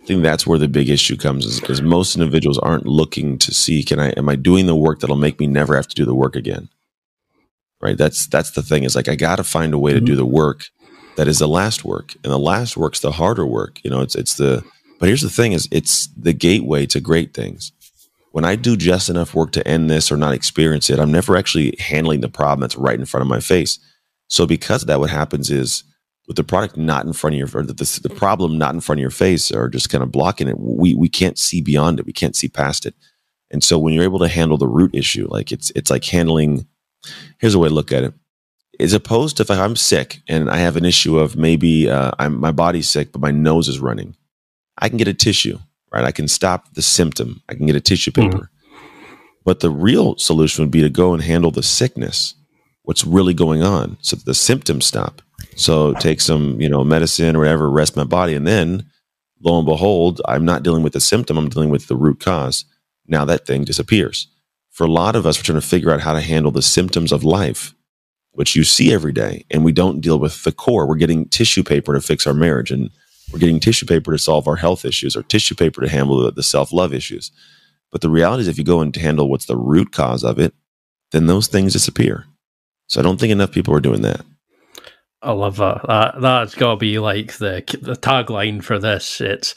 I 0.00 0.04
think 0.04 0.22
that's 0.22 0.46
where 0.46 0.60
the 0.60 0.68
big 0.68 0.88
issue 0.88 1.16
comes 1.16 1.44
is 1.44 1.58
because 1.58 1.82
most 1.82 2.14
individuals 2.14 2.58
aren't 2.58 2.86
looking 2.86 3.36
to 3.38 3.52
see 3.52 3.82
can 3.82 3.98
I 3.98 4.10
am 4.10 4.28
I 4.28 4.36
doing 4.36 4.66
the 4.66 4.76
work 4.76 5.00
that'll 5.00 5.16
make 5.16 5.40
me 5.40 5.48
never 5.48 5.74
have 5.74 5.88
to 5.88 5.96
do 5.96 6.04
the 6.04 6.14
work 6.14 6.36
again, 6.36 6.68
right? 7.80 7.98
That's 7.98 8.28
that's 8.28 8.52
the 8.52 8.62
thing 8.62 8.84
is 8.84 8.94
like 8.94 9.08
I 9.08 9.16
got 9.16 9.36
to 9.36 9.44
find 9.44 9.74
a 9.74 9.78
way 9.78 9.90
mm-hmm. 9.90 10.06
to 10.06 10.12
do 10.12 10.14
the 10.14 10.24
work 10.24 10.68
that 11.18 11.28
is 11.28 11.38
the 11.38 11.48
last 11.48 11.84
work, 11.84 12.14
and 12.24 12.32
the 12.32 12.38
last 12.38 12.76
work's 12.76 13.00
the 13.00 13.12
harder 13.12 13.46
work. 13.46 13.80
You 13.84 13.90
know, 13.90 14.00
it's 14.00 14.14
it's 14.14 14.36
the 14.36 14.64
but 14.98 15.08
here's 15.08 15.22
the 15.22 15.30
thing 15.30 15.52
is 15.52 15.68
it's 15.70 16.08
the 16.16 16.32
gateway 16.32 16.86
to 16.86 17.00
great 17.00 17.34
things 17.34 17.72
when 18.32 18.44
I 18.44 18.56
do 18.56 18.76
just 18.76 19.08
enough 19.08 19.34
work 19.34 19.52
to 19.52 19.66
end 19.66 19.90
this 19.90 20.12
or 20.12 20.16
not 20.16 20.34
experience 20.34 20.90
it, 20.90 20.98
I'm 20.98 21.10
never 21.10 21.36
actually 21.36 21.74
handling 21.78 22.20
the 22.20 22.28
problem 22.28 22.60
that's 22.60 22.76
right 22.76 22.98
in 22.98 23.06
front 23.06 23.22
of 23.22 23.28
my 23.28 23.40
face. 23.40 23.78
So 24.28 24.46
because 24.46 24.82
of 24.82 24.88
that, 24.88 25.00
what 25.00 25.10
happens 25.10 25.50
is 25.50 25.84
with 26.26 26.36
the 26.36 26.44
product 26.44 26.76
not 26.76 27.06
in 27.06 27.14
front 27.14 27.34
of 27.34 27.38
your 27.38 27.48
or 27.52 27.64
the, 27.64 28.00
the, 28.02 28.14
problem 28.14 28.58
not 28.58 28.74
in 28.74 28.80
front 28.80 28.98
of 28.98 29.02
your 29.02 29.10
face 29.10 29.50
or 29.50 29.68
just 29.68 29.88
kind 29.88 30.04
of 30.04 30.12
blocking 30.12 30.46
it, 30.46 30.58
we 30.58 30.94
we 30.94 31.08
can't 31.08 31.38
see 31.38 31.62
beyond 31.62 31.98
it. 31.98 32.06
We 32.06 32.12
can't 32.12 32.36
see 32.36 32.48
past 32.48 32.84
it. 32.84 32.94
And 33.50 33.64
so 33.64 33.78
when 33.78 33.94
you're 33.94 34.04
able 34.04 34.18
to 34.18 34.28
handle 34.28 34.58
the 34.58 34.68
root 34.68 34.94
issue, 34.94 35.26
like 35.28 35.50
it's 35.50 35.70
it's 35.74 35.90
like 35.90 36.04
handling. 36.04 36.66
Here's 37.38 37.54
a 37.54 37.58
way 37.58 37.68
to 37.68 37.74
look 37.74 37.92
at 37.92 38.04
it: 38.04 38.14
as 38.80 38.92
opposed 38.92 39.36
to 39.36 39.42
if 39.42 39.50
I'm 39.50 39.76
sick 39.76 40.20
and 40.28 40.50
I 40.50 40.58
have 40.58 40.76
an 40.76 40.84
issue 40.84 41.18
of 41.18 41.36
maybe 41.36 41.90
uh, 41.90 42.12
I'm 42.18 42.38
my 42.38 42.52
body's 42.52 42.88
sick 42.88 43.12
but 43.12 43.20
my 43.20 43.30
nose 43.30 43.68
is 43.68 43.80
running, 43.80 44.16
I 44.76 44.88
can 44.88 44.98
get 44.98 45.08
a 45.08 45.14
tissue 45.14 45.58
right? 45.92 46.04
I 46.04 46.12
can 46.12 46.28
stop 46.28 46.74
the 46.74 46.82
symptom. 46.82 47.42
I 47.48 47.54
can 47.54 47.66
get 47.66 47.76
a 47.76 47.80
tissue 47.80 48.10
mm-hmm. 48.10 48.30
paper. 48.30 48.50
Mm-hmm. 48.72 49.14
But 49.44 49.60
the 49.60 49.70
real 49.70 50.16
solution 50.16 50.62
would 50.62 50.70
be 50.70 50.82
to 50.82 50.90
go 50.90 51.14
and 51.14 51.22
handle 51.22 51.50
the 51.50 51.62
sickness, 51.62 52.34
what's 52.82 53.04
really 53.04 53.34
going 53.34 53.62
on, 53.62 53.96
so 54.00 54.16
that 54.16 54.24
the 54.24 54.34
symptoms 54.34 54.86
stop. 54.86 55.22
So 55.56 55.94
take 55.94 56.20
some, 56.20 56.60
you 56.60 56.68
know, 56.68 56.84
medicine 56.84 57.36
or 57.36 57.40
whatever, 57.40 57.70
rest 57.70 57.96
my 57.96 58.04
body, 58.04 58.34
and 58.34 58.46
then 58.46 58.86
lo 59.40 59.58
and 59.58 59.66
behold, 59.66 60.20
I'm 60.26 60.44
not 60.44 60.62
dealing 60.62 60.82
with 60.82 60.92
the 60.92 61.00
symptom. 61.00 61.38
I'm 61.38 61.48
dealing 61.48 61.70
with 61.70 61.86
the 61.86 61.96
root 61.96 62.20
cause. 62.20 62.64
Now 63.06 63.24
that 63.24 63.46
thing 63.46 63.64
disappears. 63.64 64.28
For 64.70 64.84
a 64.84 64.90
lot 64.90 65.16
of 65.16 65.26
us, 65.26 65.38
we're 65.38 65.44
trying 65.44 65.60
to 65.60 65.66
figure 65.66 65.90
out 65.90 66.00
how 66.00 66.12
to 66.12 66.20
handle 66.20 66.52
the 66.52 66.62
symptoms 66.62 67.10
of 67.10 67.24
life, 67.24 67.74
which 68.38 68.54
you 68.54 68.62
see 68.62 68.92
every 68.92 69.10
day, 69.10 69.44
and 69.50 69.64
we 69.64 69.72
don't 69.72 70.00
deal 70.00 70.20
with 70.20 70.44
the 70.44 70.52
core. 70.52 70.86
We're 70.86 70.94
getting 70.94 71.28
tissue 71.28 71.64
paper 71.64 71.92
to 71.92 72.00
fix 72.00 72.24
our 72.24 72.32
marriage 72.32 72.70
and 72.70 72.88
we're 73.32 73.40
getting 73.40 73.58
tissue 73.58 73.84
paper 73.84 74.12
to 74.12 74.18
solve 74.18 74.46
our 74.46 74.54
health 74.54 74.84
issues 74.84 75.16
or 75.16 75.24
tissue 75.24 75.56
paper 75.56 75.80
to 75.80 75.88
handle 75.88 76.22
the, 76.22 76.30
the 76.30 76.44
self 76.44 76.72
love 76.72 76.94
issues. 76.94 77.32
But 77.90 78.00
the 78.00 78.08
reality 78.08 78.42
is, 78.42 78.46
if 78.46 78.56
you 78.56 78.62
go 78.62 78.80
and 78.80 78.94
handle 78.94 79.28
what's 79.28 79.46
the 79.46 79.56
root 79.56 79.90
cause 79.90 80.22
of 80.22 80.38
it, 80.38 80.54
then 81.10 81.26
those 81.26 81.48
things 81.48 81.72
disappear. 81.72 82.26
So 82.86 83.00
I 83.00 83.02
don't 83.02 83.18
think 83.18 83.32
enough 83.32 83.50
people 83.50 83.74
are 83.74 83.80
doing 83.80 84.02
that. 84.02 84.20
I 85.20 85.32
love 85.32 85.56
that. 85.56 85.84
that 85.88 86.20
that's 86.20 86.54
got 86.54 86.74
to 86.74 86.76
be 86.76 87.00
like 87.00 87.38
the 87.38 87.64
the 87.82 87.96
tagline 87.96 88.62
for 88.62 88.78
this. 88.78 89.20
It's 89.20 89.56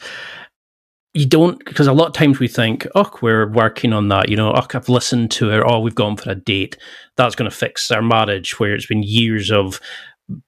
you 1.14 1.26
don't 1.26 1.62
because 1.64 1.86
a 1.86 1.92
lot 1.92 2.08
of 2.08 2.14
times 2.14 2.38
we 2.38 2.48
think, 2.48 2.86
oh, 2.94 3.10
we're 3.20 3.50
working 3.50 3.92
on 3.92 4.08
that. 4.08 4.28
You 4.28 4.36
know, 4.36 4.52
oh, 4.52 4.66
I've 4.74 4.88
listened 4.88 5.30
to 5.32 5.50
it. 5.50 5.62
Oh, 5.66 5.80
we've 5.80 5.94
gone 5.94 6.16
for 6.16 6.30
a 6.30 6.34
date. 6.34 6.78
That's 7.16 7.34
going 7.34 7.50
to 7.50 7.56
fix 7.56 7.90
our 7.90 8.02
marriage. 8.02 8.58
Where 8.58 8.74
it's 8.74 8.86
been 8.86 9.02
years 9.02 9.50
of 9.50 9.80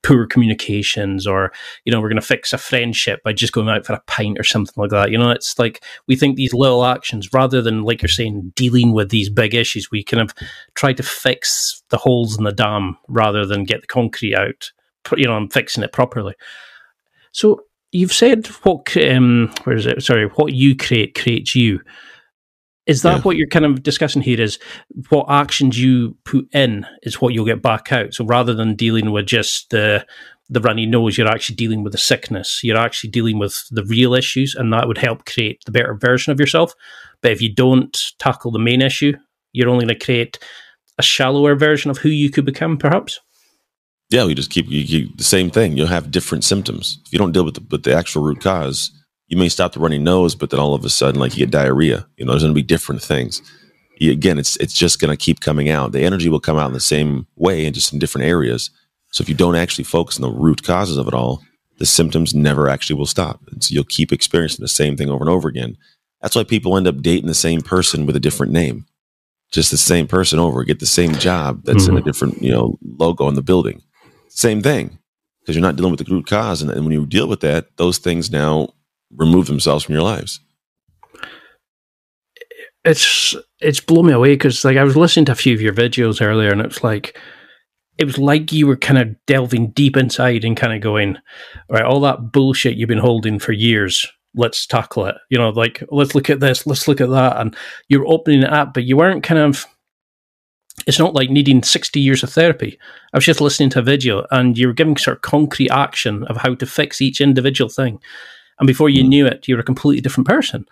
poor 0.03 0.27
communications 0.27 1.27
or 1.27 1.53
you 1.85 1.93
know 1.93 2.01
we're 2.01 2.09
going 2.09 2.21
to 2.21 2.27
fix 2.27 2.53
a 2.53 2.59
friendship 2.59 3.23
by 3.23 3.33
just 3.33 3.53
going 3.53 3.69
out 3.69 3.85
for 3.85 3.93
a 3.93 4.03
pint 4.07 4.39
or 4.39 4.45
something 4.45 4.73
like 4.77 4.91
that 4.91 5.11
you 5.11 5.19
know 5.19 5.31
it's 5.31 5.59
like 5.59 5.83
we 6.07 6.17
think 6.17 6.37
these 6.37 6.55
little 6.55 6.85
actions 6.85 7.33
rather 7.33 7.61
than 7.61 7.83
like 7.83 8.01
you're 8.01 8.09
saying 8.09 8.53
dealing 8.55 8.93
with 8.93 9.11
these 9.11 9.29
big 9.29 9.55
issues 9.55 9.91
we 9.91 10.03
kind 10.03 10.23
of 10.23 10.33
try 10.75 10.93
to 10.93 11.03
fix 11.03 11.83
the 11.91 11.99
holes 11.99 12.39
in 12.39 12.45
the 12.45 12.53
dam 12.53 12.97
rather 13.09 13.45
than 13.45 13.65
get 13.65 13.81
the 13.83 13.87
concrete 13.87 14.35
out 14.35 14.71
you 15.17 15.27
know 15.27 15.37
and 15.37 15.53
fixing 15.53 15.83
it 15.83 15.93
properly 15.93 16.35
so 17.33 17.61
you've 17.95 18.13
said 18.13 18.47
what 18.65 18.97
um 18.97 19.53
where 19.65 19.77
is 19.77 19.87
it 19.87 20.03
sorry 20.03 20.27
what 20.35 20.53
you 20.53 20.77
create 20.77 21.15
creates 21.15 21.55
you 21.55 21.81
is 22.87 23.03
that 23.03 23.17
yeah. 23.17 23.23
what 23.23 23.37
you're 23.37 23.49
kind 23.49 23.65
of 23.65 23.83
discussing 23.83 24.23
here? 24.23 24.41
Is 24.41 24.59
what 25.09 25.27
actions 25.29 25.81
you 25.81 26.17
put 26.25 26.47
in 26.55 26.87
is 27.03 27.21
what 27.21 27.33
you'll 27.33 27.47
get 27.47 27.63
back 27.63 27.93
out. 27.93 28.13
So 28.13 28.25
rather 28.25 28.53
than 28.53 28.77
dealing 28.77 29.11
with 29.11 29.27
just 29.27 29.71
the 29.71 30.07
the 30.51 30.61
runny 30.61 30.85
nose, 30.85 31.17
you're 31.17 31.29
actually 31.29 31.57
dealing 31.57 31.83
with 31.83 31.93
the 31.93 31.99
sickness. 31.99 32.61
You're 32.63 32.77
actually 32.77 33.11
dealing 33.11 33.39
with 33.39 33.65
the 33.71 33.85
real 33.85 34.13
issues, 34.13 34.55
and 34.55 34.73
that 34.73 34.87
would 34.87 34.99
help 34.99 35.25
create 35.25 35.63
the 35.65 35.73
better 35.73 35.95
version 35.95 36.33
of 36.33 36.39
yourself. 36.39 36.75
But 37.23 37.33
if 37.33 37.41
you 37.41 37.53
don't 37.53 37.99
tackle 38.19 38.51
the 38.51 38.59
main 38.59 38.83
issue, 38.83 39.15
you're 39.53 39.71
only 39.71 39.87
going 39.87 39.99
to 39.99 40.05
create 40.05 40.39
a 40.99 41.03
shallower 41.03 41.55
version 41.55 41.91
of 41.91 41.99
who 41.99 42.11
you 42.11 42.29
could 42.29 42.45
become, 42.45 42.77
perhaps. 42.77 43.21
Yeah, 44.15 44.27
we 44.27 44.35
just 44.35 44.51
keep 44.51 44.69
you, 44.69 44.79
you, 44.79 45.09
the 45.17 45.25
same 45.25 45.51
thing. 45.51 45.77
You'll 45.77 45.89
have 45.89 46.13
different 46.13 46.45
symptoms 46.45 47.01
if 47.05 47.13
you 47.13 47.19
don't 47.19 47.33
deal 47.33 47.45
with 47.45 47.55
the, 47.55 47.67
with 47.69 47.83
the 47.83 47.93
actual 47.93 48.23
root 48.23 48.41
cause 48.41 48.93
you 49.27 49.37
may 49.37 49.49
stop 49.49 49.73
the 49.73 49.81
runny 49.81 49.99
nose, 49.99 50.37
but 50.37 50.51
then 50.51 50.61
all 50.61 50.73
of 50.73 50.85
a 50.85 50.89
sudden, 50.89 51.21
like 51.21 51.37
you 51.37 51.45
get 51.45 51.51
diarrhea. 51.51 52.07
You 52.17 52.25
know, 52.25 52.31
there's 52.31 52.45
going 52.45 52.55
to 52.55 52.61
be 52.61 52.63
different 52.63 53.03
things. 53.03 53.43
You, 53.99 54.13
again, 54.13 54.39
it's 54.39 54.57
it's 54.59 54.73
just 54.73 55.01
going 55.01 55.11
to 55.11 55.17
keep 55.17 55.41
coming 55.41 55.69
out. 55.69 55.91
The 55.91 56.05
energy 56.05 56.29
will 56.29 56.39
come 56.39 56.57
out 56.57 56.69
in 56.69 56.75
the 56.75 56.79
same 56.79 57.27
way 57.35 57.67
and 57.67 57.75
just 57.75 57.93
in 57.93 57.99
different 57.99 58.29
areas. 58.29 58.71
So 59.11 59.23
if 59.23 59.29
you 59.29 59.35
don't 59.35 59.57
actually 59.57 59.83
focus 59.83 60.17
on 60.17 60.23
the 60.23 60.39
root 60.39 60.63
causes 60.63 60.97
of 60.97 61.09
it 61.09 61.15
all, 61.15 61.43
the 61.79 61.87
symptoms 61.87 62.35
never 62.35 62.69
actually 62.69 62.97
will 62.97 63.07
stop. 63.07 63.41
And 63.51 63.65
so 63.65 63.73
you'll 63.75 63.83
keep 63.83 64.13
experiencing 64.13 64.63
the 64.63 64.69
same 64.69 64.97
thing 64.97 65.11
over 65.11 65.25
and 65.25 65.31
over 65.31 65.49
again. 65.49 65.77
That's 66.23 66.37
why 66.37 66.45
people 66.45 66.77
end 66.77 66.87
up 66.87 67.03
dating 67.03 67.27
the 67.27 67.35
same 67.35 67.63
person 67.63 68.07
with 68.07 68.15
a 68.15 68.21
different 68.21 68.53
name. 68.53 68.87
Just 69.51 69.73
the 69.73 69.77
same 69.77 70.07
person 70.07 70.39
over, 70.39 70.63
get 70.63 70.79
the 70.79 70.87
same 70.87 71.15
job 71.15 71.63
that's 71.65 71.83
mm-hmm. 71.83 71.93
in 71.93 71.97
a 71.97 72.01
mm-hmm. 72.01 72.09
different, 72.09 72.43
you 72.43 72.51
know, 72.51 72.79
logo 72.99 73.25
on 73.27 73.35
the 73.35 73.43
building. 73.43 73.83
Same 74.35 74.63
thing. 74.63 74.99
Because 75.41 75.57
you're 75.57 75.63
not 75.63 75.77
dealing 75.77 75.91
with 75.91 76.05
the 76.05 76.11
root 76.11 76.27
cause. 76.27 76.63
And, 76.63 76.71
and 76.71 76.85
when 76.85 76.93
you 76.93 77.07
deal 77.07 77.29
with 77.29 77.41
that, 77.41 77.77
those 77.77 77.99
things 77.99 78.31
now 78.31 78.71
remove 79.15 79.47
themselves 79.47 79.85
from 79.85 79.95
your 79.95 80.03
lives 80.03 80.41
it's 82.85 83.35
it's 83.61 83.81
blown 83.81 84.07
me 84.07 84.13
away 84.13 84.35
because 84.35 84.65
like 84.65 84.77
I 84.77 84.85
was 84.85 84.97
listening 84.97 85.25
to 85.27 85.33
a 85.33 85.37
few 85.37 85.55
of 85.55 85.61
your 85.61 85.73
videos 85.73 86.21
earlier, 86.21 86.51
and 86.51 86.61
it's 86.61 86.85
like 86.85 87.19
it 87.99 88.05
was 88.05 88.19
like 88.19 88.53
you 88.53 88.67
were 88.67 88.77
kind 88.77 88.99
of 88.99 89.17
delving 89.27 89.71
deep 89.71 89.97
inside 89.97 90.45
and 90.45 90.57
kind 90.57 90.73
of 90.73 90.81
going, 90.81 91.17
right, 91.69 91.85
all 91.85 92.01
that 92.01 92.33
bullshit 92.33 92.77
you've 92.77 92.89
been 92.89 92.99
holding 92.99 93.39
for 93.39 93.53
years, 93.53 94.07
let's 94.35 94.67
tackle 94.67 95.07
it. 95.07 95.17
You 95.31 95.39
know, 95.39 95.51
like 95.51 95.83
let's 95.91 96.15
look 96.15 96.29
at 96.29 96.41
this, 96.41 96.67
let's 96.67 96.87
look 96.87 97.01
at 97.01 97.11
that, 97.11 97.39
and 97.39 97.57
you're 97.89 98.07
opening 98.07 98.43
it 98.43 98.53
up, 98.53 98.75
but 98.75 98.85
you 98.85 98.97
weren't 98.97 99.25
kind 99.25 99.41
of. 99.41 99.67
It's 100.87 100.99
not 100.99 101.15
like 101.15 101.31
needing 101.31 101.63
60 101.63 102.01
years 102.01 102.23
of 102.23 102.31
therapy. 102.31 102.79
I 103.13 103.17
was 103.17 103.25
just 103.25 103.41
listening 103.41 103.71
to 103.71 103.79
a 103.79 103.83
video 103.83 104.27
and 104.31 104.59
you 104.59 104.67
were 104.67 104.73
giving 104.73 104.97
sort 104.97 105.19
of 105.19 105.23
concrete 105.23 105.71
action 105.71 106.25
of 106.25 106.37
how 106.37 106.55
to 106.57 106.67
fix 106.67 107.01
each 107.01 107.21
individual 107.21 107.69
thing. 107.69 108.01
And 108.59 108.67
before 108.67 108.89
you 108.89 109.05
mm. 109.05 109.09
knew 109.09 109.27
it, 109.27 109.49
you 109.49 109.57
were 109.57 109.63
a 109.63 109.65
completely 109.65 110.01
different 110.01 110.27
person. 110.27 110.67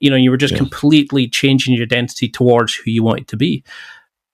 You 0.00 0.10
know, 0.10 0.16
you 0.16 0.30
were 0.30 0.36
just 0.36 0.56
completely 0.56 1.28
changing 1.28 1.74
your 1.74 1.84
identity 1.84 2.28
towards 2.28 2.74
who 2.74 2.90
you 2.90 3.02
wanted 3.02 3.28
to 3.28 3.36
be. 3.36 3.64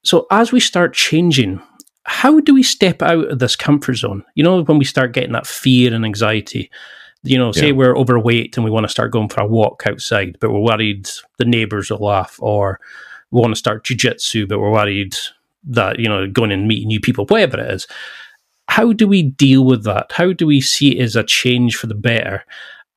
So 0.02 0.26
as 0.30 0.52
we 0.52 0.60
start 0.60 0.94
changing, 0.94 1.62
how 2.04 2.40
do 2.40 2.54
we 2.54 2.62
step 2.62 3.02
out 3.02 3.30
of 3.30 3.38
this 3.38 3.56
comfort 3.56 3.94
zone? 3.94 4.24
You 4.34 4.42
know, 4.42 4.64
when 4.64 4.78
we 4.78 4.84
start 4.84 5.12
getting 5.12 5.32
that 5.32 5.46
fear 5.46 5.94
and 5.94 6.04
anxiety, 6.04 6.70
you 7.22 7.36
know, 7.36 7.52
say 7.52 7.68
yeah. 7.68 7.72
we're 7.72 7.96
overweight 7.96 8.56
and 8.56 8.64
we 8.64 8.70
want 8.70 8.84
to 8.84 8.88
start 8.88 9.12
going 9.12 9.28
for 9.28 9.42
a 9.42 9.46
walk 9.46 9.84
outside, 9.86 10.38
but 10.40 10.50
we're 10.50 10.60
worried 10.60 11.08
the 11.38 11.44
neighbors 11.44 11.90
will 11.90 11.98
laugh 11.98 12.36
or 12.40 12.80
want 13.30 13.52
to 13.52 13.58
start 13.58 13.84
jujitsu, 13.84 14.48
but 14.48 14.58
we're 14.58 14.70
worried 14.70 15.16
that, 15.64 15.98
you 15.98 16.08
know, 16.08 16.28
going 16.28 16.52
and 16.52 16.66
meeting 16.66 16.88
new 16.88 17.00
people, 17.00 17.26
whatever 17.26 17.60
it 17.60 17.70
is. 17.72 17.86
How 18.68 18.92
do 18.92 19.06
we 19.06 19.22
deal 19.22 19.64
with 19.64 19.84
that? 19.84 20.12
How 20.12 20.32
do 20.32 20.46
we 20.46 20.60
see 20.60 20.98
it 20.98 21.02
as 21.02 21.16
a 21.16 21.24
change 21.24 21.76
for 21.76 21.86
the 21.86 21.94
better 21.94 22.44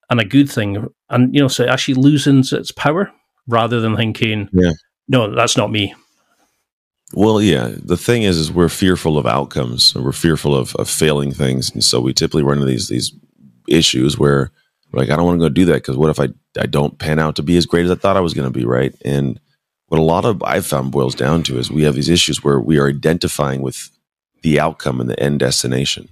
and 0.09 0.19
a 0.19 0.25
good 0.25 0.49
thing? 0.49 0.87
And, 1.09 1.33
you 1.33 1.41
know, 1.41 1.47
so 1.47 1.63
it 1.63 1.69
actually 1.69 1.95
loosens 1.95 2.53
its 2.53 2.71
power 2.71 3.11
rather 3.47 3.81
than 3.81 3.95
thinking, 3.95 4.49
yeah. 4.53 4.71
no, 5.07 5.33
that's 5.33 5.57
not 5.57 5.71
me. 5.71 5.93
Well, 7.13 7.41
yeah. 7.41 7.71
The 7.75 7.97
thing 7.97 8.23
is, 8.23 8.37
is 8.37 8.51
we're 8.51 8.69
fearful 8.69 9.17
of 9.17 9.25
outcomes. 9.25 9.93
We're 9.95 10.11
fearful 10.11 10.55
of, 10.55 10.75
of 10.75 10.89
failing 10.89 11.31
things, 11.31 11.71
and 11.71 11.83
so 11.83 11.99
we 11.99 12.11
typically 12.11 12.41
run 12.41 12.57
into 12.57 12.65
these 12.65 12.87
these 12.87 13.13
issues 13.67 14.17
where 14.17 14.51
like 14.93 15.09
I 15.09 15.15
don't 15.15 15.25
want 15.25 15.39
to 15.39 15.45
go 15.45 15.49
do 15.49 15.65
that 15.65 15.75
because 15.75 15.95
what 15.95 16.09
if 16.09 16.19
I 16.19 16.29
I 16.59 16.65
don't 16.65 16.97
pan 16.97 17.19
out 17.19 17.35
to 17.35 17.43
be 17.43 17.55
as 17.55 17.67
great 17.67 17.85
as 17.85 17.91
I 17.91 17.95
thought 17.95 18.17
I 18.17 18.21
was 18.21 18.33
going 18.33 18.51
to 18.51 18.57
be, 18.57 18.65
right? 18.65 18.95
And 19.05 19.39
what 19.93 19.99
a 19.99 20.01
lot 20.01 20.25
of 20.25 20.41
I've 20.41 20.65
found 20.65 20.91
boils 20.91 21.13
down 21.13 21.43
to 21.43 21.59
is 21.59 21.69
we 21.69 21.83
have 21.83 21.93
these 21.93 22.09
issues 22.09 22.43
where 22.43 22.59
we 22.59 22.79
are 22.79 22.87
identifying 22.87 23.61
with 23.61 23.91
the 24.41 24.59
outcome 24.59 24.99
and 24.99 25.07
the 25.07 25.19
end 25.19 25.39
destination, 25.39 26.09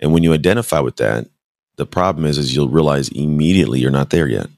and 0.00 0.12
when 0.12 0.24
you 0.24 0.32
identify 0.32 0.80
with 0.80 0.96
that, 0.96 1.28
the 1.76 1.86
problem 1.86 2.26
is 2.26 2.38
is 2.38 2.56
you'll 2.56 2.68
realize 2.68 3.10
immediately 3.10 3.78
you're 3.78 3.92
not 3.92 4.10
there 4.10 4.26
yet. 4.26 4.48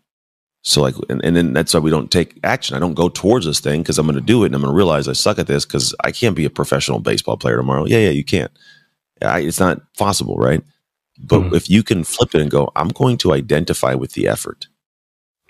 So 0.62 0.80
like, 0.80 0.94
and, 1.10 1.22
and 1.22 1.36
then 1.36 1.52
that's 1.52 1.74
why 1.74 1.80
we 1.80 1.90
don't 1.90 2.10
take 2.10 2.40
action. 2.44 2.74
I 2.74 2.80
don't 2.80 2.94
go 2.94 3.10
towards 3.10 3.44
this 3.44 3.60
thing 3.60 3.82
because 3.82 3.98
I'm 3.98 4.06
going 4.06 4.18
to 4.18 4.22
do 4.22 4.42
it 4.42 4.46
and 4.46 4.54
I'm 4.54 4.62
going 4.62 4.72
to 4.72 4.76
realize 4.76 5.06
I 5.06 5.12
suck 5.12 5.38
at 5.38 5.48
this 5.48 5.66
because 5.66 5.94
I 6.02 6.10
can't 6.10 6.34
be 6.34 6.46
a 6.46 6.50
professional 6.50 7.00
baseball 7.00 7.36
player 7.36 7.58
tomorrow. 7.58 7.84
Yeah, 7.84 7.98
yeah, 7.98 8.10
you 8.10 8.24
can't. 8.24 8.50
I, 9.20 9.40
it's 9.40 9.60
not 9.60 9.82
possible, 9.98 10.36
right? 10.36 10.62
But 11.18 11.40
mm-hmm. 11.40 11.54
if 11.54 11.68
you 11.68 11.82
can 11.82 12.04
flip 12.04 12.34
it 12.34 12.40
and 12.40 12.50
go, 12.50 12.72
I'm 12.74 12.88
going 12.88 13.18
to 13.18 13.34
identify 13.34 13.92
with 13.92 14.12
the 14.12 14.26
effort. 14.26 14.66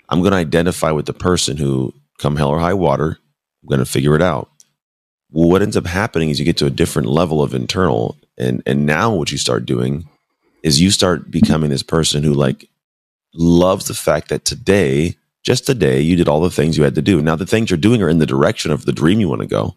I'm 0.09 0.19
going 0.19 0.31
to 0.31 0.37
identify 0.37 0.91
with 0.91 1.05
the 1.05 1.13
person 1.13 1.55
who, 1.55 1.93
come 2.17 2.35
hell 2.35 2.49
or 2.49 2.59
high 2.59 2.73
water, 2.73 3.17
I'm 3.61 3.69
going 3.69 3.79
to 3.79 3.85
figure 3.85 4.15
it 4.15 4.21
out. 4.21 4.49
Well, 5.31 5.49
what 5.49 5.61
ends 5.61 5.77
up 5.77 5.85
happening 5.85 6.29
is 6.29 6.39
you 6.39 6.45
get 6.45 6.57
to 6.57 6.65
a 6.65 6.71
different 6.71 7.09
level 7.09 7.43
of 7.43 7.53
internal, 7.53 8.17
and 8.37 8.63
and 8.65 8.85
now 8.85 9.13
what 9.13 9.31
you 9.31 9.37
start 9.37 9.65
doing 9.65 10.07
is 10.63 10.81
you 10.81 10.91
start 10.91 11.29
becoming 11.29 11.69
this 11.69 11.83
person 11.83 12.23
who 12.23 12.33
like 12.33 12.69
loves 13.33 13.87
the 13.87 13.93
fact 13.93 14.29
that 14.29 14.45
today, 14.45 15.15
just 15.43 15.65
today, 15.65 16.01
you 16.01 16.15
did 16.15 16.27
all 16.27 16.41
the 16.41 16.49
things 16.49 16.77
you 16.77 16.83
had 16.83 16.95
to 16.95 17.01
do. 17.01 17.21
Now, 17.21 17.35
the 17.35 17.45
things 17.45 17.69
you're 17.69 17.77
doing 17.77 18.01
are 18.01 18.09
in 18.09 18.19
the 18.19 18.25
direction 18.25 18.71
of 18.71 18.85
the 18.85 18.91
dream 18.91 19.19
you 19.19 19.29
want 19.29 19.41
to 19.41 19.47
go. 19.47 19.75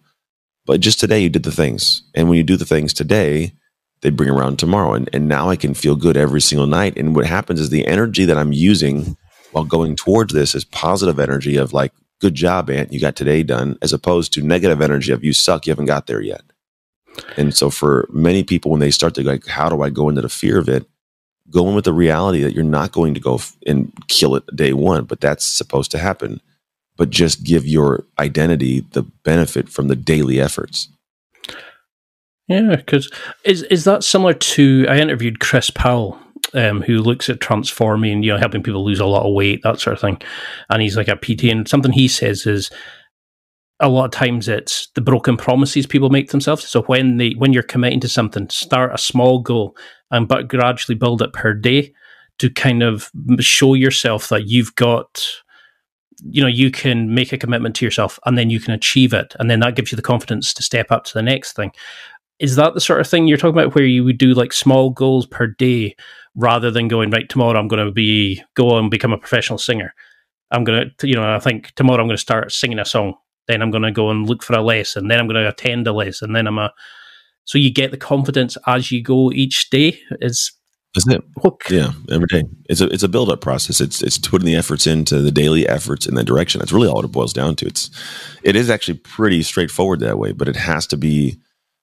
But 0.66 0.80
just 0.80 1.00
today, 1.00 1.20
you 1.20 1.28
did 1.28 1.42
the 1.42 1.52
things. 1.52 2.02
And 2.14 2.28
when 2.28 2.36
you 2.36 2.44
do 2.44 2.56
the 2.56 2.64
things 2.64 2.92
today, 2.92 3.52
they 4.02 4.10
bring 4.10 4.30
around 4.30 4.58
tomorrow. 4.58 4.94
And, 4.94 5.08
and 5.12 5.28
now 5.28 5.50
I 5.50 5.56
can 5.56 5.74
feel 5.74 5.96
good 5.96 6.16
every 6.16 6.40
single 6.40 6.66
night. 6.66 6.96
And 6.96 7.14
what 7.14 7.26
happens 7.26 7.60
is 7.60 7.70
the 7.70 7.86
energy 7.86 8.24
that 8.24 8.38
I'm 8.38 8.52
using 8.52 9.16
while 9.52 9.64
going 9.64 9.96
towards 9.96 10.32
this 10.32 10.54
is 10.54 10.64
positive 10.64 11.18
energy 11.18 11.56
of 11.56 11.72
like, 11.72 11.92
good 12.20 12.34
job, 12.34 12.70
Ant, 12.70 12.92
you 12.92 13.00
got 13.00 13.16
today 13.16 13.42
done, 13.42 13.78
as 13.82 13.92
opposed 13.92 14.32
to 14.34 14.42
negative 14.42 14.80
energy 14.80 15.12
of 15.12 15.24
you 15.24 15.32
suck, 15.32 15.66
you 15.66 15.70
haven't 15.72 15.86
got 15.86 16.06
there 16.06 16.20
yet. 16.20 16.42
And 17.36 17.54
so 17.54 17.70
for 17.70 18.08
many 18.12 18.44
people, 18.44 18.70
when 18.70 18.80
they 18.80 18.90
start 18.90 19.14
to 19.16 19.22
like, 19.22 19.46
how 19.46 19.68
do 19.68 19.82
I 19.82 19.90
go 19.90 20.08
into 20.08 20.22
the 20.22 20.28
fear 20.28 20.58
of 20.58 20.68
it? 20.68 20.86
go 21.50 21.68
in 21.68 21.74
with 21.74 21.84
the 21.84 21.92
reality 21.92 22.42
that 22.42 22.54
you're 22.54 22.64
not 22.64 22.92
going 22.92 23.14
to 23.14 23.20
go 23.20 23.34
f- 23.34 23.56
and 23.66 23.92
kill 24.08 24.34
it 24.36 24.44
day 24.54 24.72
one, 24.72 25.04
but 25.04 25.20
that's 25.20 25.44
supposed 25.44 25.90
to 25.90 25.98
happen. 25.98 26.40
But 26.96 27.10
just 27.10 27.44
give 27.44 27.66
your 27.66 28.04
identity 28.18 28.80
the 28.92 29.02
benefit 29.02 29.68
from 29.68 29.88
the 29.88 29.96
daily 29.96 30.40
efforts. 30.40 30.88
Yeah, 32.46 32.76
because 32.76 33.10
is 33.44 33.62
is 33.64 33.84
that 33.84 34.04
similar 34.04 34.34
to? 34.34 34.86
I 34.88 34.98
interviewed 34.98 35.40
Chris 35.40 35.70
Powell, 35.70 36.18
um, 36.54 36.82
who 36.82 36.98
looks 36.98 37.28
at 37.28 37.40
transforming, 37.40 38.22
you 38.22 38.32
know, 38.32 38.38
helping 38.38 38.62
people 38.62 38.84
lose 38.84 39.00
a 39.00 39.06
lot 39.06 39.26
of 39.26 39.34
weight, 39.34 39.60
that 39.62 39.80
sort 39.80 39.94
of 39.94 40.00
thing, 40.00 40.20
and 40.68 40.82
he's 40.82 40.96
like 40.96 41.08
a 41.08 41.16
PT. 41.16 41.44
And 41.44 41.68
something 41.68 41.92
he 41.92 42.08
says 42.08 42.46
is 42.46 42.70
a 43.80 43.88
lot 43.88 44.04
of 44.04 44.10
times 44.10 44.48
it's 44.48 44.88
the 44.94 45.00
broken 45.00 45.36
promises 45.36 45.86
people 45.86 46.10
make 46.10 46.30
themselves. 46.30 46.68
So 46.68 46.82
when 46.82 47.16
they 47.16 47.30
when 47.30 47.52
you're 47.52 47.62
committing 47.62 48.00
to 48.00 48.08
something, 48.08 48.48
start 48.50 48.94
a 48.94 48.98
small 48.98 49.40
goal 49.40 49.76
and 50.10 50.28
but 50.28 50.48
gradually 50.48 50.96
build 50.96 51.22
it 51.22 51.32
per 51.32 51.54
day 51.54 51.92
to 52.38 52.50
kind 52.50 52.82
of 52.82 53.10
show 53.38 53.74
yourself 53.74 54.28
that 54.28 54.46
you've 54.46 54.74
got 54.74 55.26
you 56.22 56.42
know 56.42 56.48
you 56.48 56.70
can 56.70 57.14
make 57.14 57.32
a 57.32 57.38
commitment 57.38 57.74
to 57.76 57.84
yourself 57.84 58.18
and 58.26 58.36
then 58.36 58.50
you 58.50 58.60
can 58.60 58.74
achieve 58.74 59.14
it 59.14 59.34
and 59.38 59.50
then 59.50 59.60
that 59.60 59.74
gives 59.74 59.90
you 59.90 59.96
the 59.96 60.02
confidence 60.02 60.52
to 60.52 60.62
step 60.62 60.90
up 60.90 61.04
to 61.04 61.14
the 61.14 61.22
next 61.22 61.56
thing 61.56 61.72
is 62.40 62.56
that 62.56 62.74
the 62.74 62.80
sort 62.80 63.00
of 63.00 63.06
thing 63.06 63.26
you're 63.26 63.38
talking 63.38 63.58
about 63.58 63.74
where 63.74 63.84
you 63.84 64.04
would 64.04 64.18
do 64.18 64.34
like 64.34 64.52
small 64.52 64.90
goals 64.90 65.26
per 65.26 65.46
day 65.46 65.94
rather 66.34 66.70
than 66.70 66.88
going 66.88 67.10
right 67.10 67.28
tomorrow 67.28 67.58
i'm 67.58 67.68
going 67.68 67.84
to 67.84 67.92
be 67.92 68.42
go 68.54 68.78
and 68.78 68.90
become 68.90 69.12
a 69.12 69.18
professional 69.18 69.58
singer 69.58 69.94
i'm 70.50 70.64
going 70.64 70.90
to 70.98 71.08
you 71.08 71.14
know 71.14 71.34
i 71.34 71.38
think 71.38 71.72
tomorrow 71.74 72.00
i'm 72.00 72.06
going 72.06 72.16
to 72.16 72.20
start 72.20 72.52
singing 72.52 72.78
a 72.78 72.84
song 72.84 73.14
then 73.50 73.62
I'm 73.62 73.70
going 73.70 73.82
to 73.82 73.90
go 73.90 74.10
and 74.10 74.28
look 74.28 74.42
for 74.42 74.54
a 74.54 74.62
lesson. 74.62 75.08
Then 75.08 75.18
I'm 75.18 75.26
going 75.26 75.42
to 75.42 75.48
attend 75.48 75.86
a 75.88 75.92
lesson. 75.92 76.30
And 76.30 76.36
then 76.36 76.46
I'm 76.46 76.58
a. 76.58 76.72
So 77.44 77.58
you 77.58 77.72
get 77.72 77.90
the 77.90 77.96
confidence 77.96 78.56
as 78.66 78.92
you 78.92 79.02
go 79.02 79.32
each 79.32 79.70
day. 79.70 79.98
Is 80.20 80.52
isn't 80.96 81.12
it? 81.12 81.22
Yeah, 81.68 81.92
every 82.10 82.26
day. 82.26 82.44
It's 82.68 82.80
a 82.80 82.86
it's 82.86 83.02
a 83.02 83.08
build 83.08 83.30
up 83.30 83.40
process. 83.40 83.80
It's 83.80 84.02
it's 84.02 84.18
putting 84.18 84.46
the 84.46 84.54
efforts 84.54 84.86
into 84.86 85.20
the 85.20 85.32
daily 85.32 85.68
efforts 85.68 86.06
in 86.06 86.14
that 86.14 86.24
direction. 86.24 86.60
That's 86.60 86.72
really 86.72 86.88
all 86.88 87.04
it 87.04 87.08
boils 87.08 87.32
down 87.32 87.56
to. 87.56 87.66
It's 87.66 87.90
it 88.44 88.54
is 88.54 88.70
actually 88.70 88.98
pretty 88.98 89.42
straightforward 89.42 90.00
that 90.00 90.18
way, 90.18 90.32
but 90.32 90.48
it 90.48 90.56
has 90.56 90.86
to 90.88 90.96
be 90.96 91.40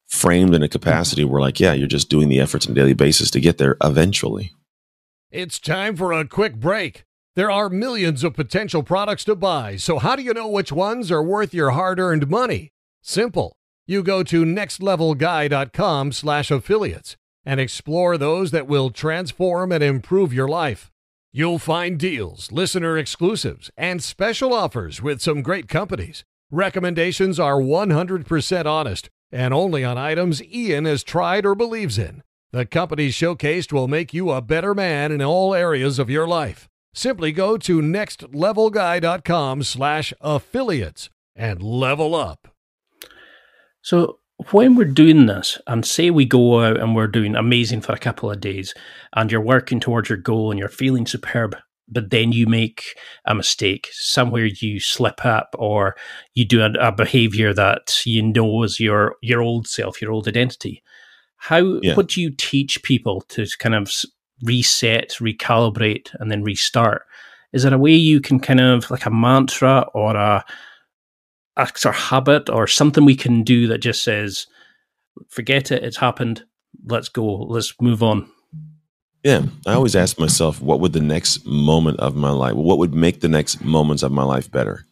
framed 0.08 0.56
in 0.56 0.62
a 0.62 0.66
mm-hmm. 0.66 0.72
capacity 0.72 1.24
where 1.24 1.42
like, 1.42 1.60
yeah, 1.60 1.74
you're 1.74 1.88
just 1.88 2.10
doing 2.10 2.30
the 2.30 2.40
efforts 2.40 2.66
on 2.66 2.72
a 2.72 2.76
daily 2.76 2.94
basis 2.94 3.30
to 3.32 3.40
get 3.40 3.58
there 3.58 3.78
eventually. 3.84 4.54
It's 5.30 5.60
time 5.60 5.96
for 5.96 6.14
a 6.14 6.26
quick 6.26 6.56
break. 6.56 7.04
There 7.36 7.52
are 7.52 7.70
millions 7.70 8.24
of 8.24 8.34
potential 8.34 8.82
products 8.82 9.24
to 9.26 9.36
buy, 9.36 9.76
so 9.76 10.00
how 10.00 10.16
do 10.16 10.24
you 10.24 10.34
know 10.34 10.48
which 10.48 10.72
ones 10.72 11.12
are 11.12 11.22
worth 11.22 11.54
your 11.54 11.72
hard-earned 11.72 12.30
money? 12.30 12.72
Simple. 13.04 13.56
You 13.86 14.02
go 14.02 14.24
to 14.24 14.44
nextlevelguy.com 14.44 16.12
slash 16.14 16.50
affiliates 16.50 17.16
and 17.46 17.60
explore 17.60 18.18
those 18.18 18.52
that 18.52 18.68
will 18.68 18.90
transform 18.90 19.72
and 19.72 19.84
improve 19.84 20.34
your 20.34 20.48
life. 20.48 20.92
You'll 21.32 21.60
find 21.60 22.00
deals, 22.00 22.52
listener 22.52 22.98
exclusives, 22.98 23.70
and 23.78 24.02
special 24.02 24.54
offers 24.54 25.02
with 25.02 25.22
some 25.22 25.42
great 25.42 25.68
companies. 25.68 26.24
Recommendations 26.50 27.40
are 27.40 27.60
100% 27.60 28.66
honest 28.66 29.10
and 29.32 29.54
only 29.54 29.84
on 29.84 29.98
items 29.98 30.44
Ian 30.44 30.86
has 30.86 31.04
tried 31.04 31.46
or 31.46 31.56
believes 31.56 31.98
in. 31.98 32.24
The 32.52 32.66
companies 32.66 33.14
showcased 33.14 33.74
will 33.74 33.88
make 33.88 34.14
you 34.14 34.32
a 34.32 34.42
better 34.42 34.74
man 34.74 35.12
in 35.12 35.22
all 35.22 35.54
areas 35.54 36.00
of 36.00 36.10
your 36.10 36.28
life. 36.28 36.70
Simply 36.94 37.32
go 37.32 37.58
to 37.58 37.82
nextlevelguy.com 37.82 39.64
slash 39.64 40.14
affiliates 40.22 41.10
and 41.36 41.62
level 41.62 42.16
up. 42.16 42.48
So 43.82 44.20
when 44.52 44.76
we're 44.76 44.86
doing 44.86 45.26
this, 45.26 45.60
and 45.68 45.86
say 45.86 46.10
we 46.10 46.26
go 46.26 46.62
out 46.62 46.80
and 46.80 46.96
we're 46.96 47.08
doing 47.08 47.36
amazing 47.36 47.82
for 47.82 47.94
a 47.94 48.00
couple 48.00 48.32
of 48.32 48.40
days, 48.40 48.74
and 49.16 49.32
you're 49.32 49.42
working 49.42 49.80
towards 49.80 50.10
your 50.10 50.18
goal 50.18 50.52
and 50.52 50.60
you're 50.60 50.70
feeling 50.70 51.06
superb, 51.06 51.56
but 51.90 52.10
then 52.10 52.32
you 52.32 52.48
make 52.48 52.96
a 53.26 53.34
mistake 53.34 53.88
somewhere 53.92 54.46
you 54.46 54.80
slip 54.80 55.26
up 55.26 55.56
or 55.58 55.96
you 56.34 56.46
do 56.46 56.62
a, 56.62 56.72
a 56.80 56.92
behavior 56.92 57.54
that 57.54 58.02
you 58.06 58.22
know 58.22 58.64
is 58.64 58.80
your 58.80 59.16
your 59.22 59.42
old 59.42 59.68
self 59.68 60.02
your 60.02 60.12
old 60.12 60.28
identity 60.28 60.84
how 61.38 61.80
yeah. 61.82 61.96
what 61.96 62.08
do 62.10 62.22
you 62.22 62.32
teach 62.32 62.82
people 62.84 63.22
to 63.22 63.46
kind 63.60 63.76
of 63.76 63.92
reset, 64.44 65.12
recalibrate, 65.20 66.14
and 66.20 66.32
then 66.32 66.44
restart. 66.44 67.04
Is 67.54 67.64
there 67.64 67.74
a 67.74 67.78
way 67.78 67.94
you 67.94 68.22
can 68.22 68.40
kind 68.40 68.60
of 68.60 68.90
like 68.92 69.06
a 69.06 69.12
mantra 69.12 69.88
or 69.94 70.16
a, 70.16 70.44
a 71.56 71.68
sort 71.76 71.96
of 71.96 72.02
habit 72.02 72.50
or 72.50 72.68
something 72.68 73.06
we 73.06 73.16
can 73.16 73.44
do 73.44 73.68
that 73.68 73.80
just 73.80 74.04
says, 74.04 74.48
forget 75.30 75.72
it, 75.72 75.84
it's 75.84 75.98
happened, 75.98 76.44
let's 76.86 77.10
go, 77.10 77.26
let's 77.26 77.74
move 77.82 78.04
on? 78.04 78.30
Yeah, 79.28 79.44
I 79.66 79.74
always 79.74 79.98
ask 79.98 80.18
myself, 80.18 80.62
what 80.62 80.80
would 80.80 80.94
the 80.94 81.02
next 81.02 81.46
moment 81.46 82.00
of 82.00 82.16
my 82.16 82.30
life, 82.30 82.54
what 82.54 82.78
would 82.78 82.96
make 82.96 83.20
the 83.20 83.28
next 83.28 83.62
moments 83.62 84.02
of 84.02 84.10
my 84.10 84.24
life 84.24 84.50
better? 84.50 84.86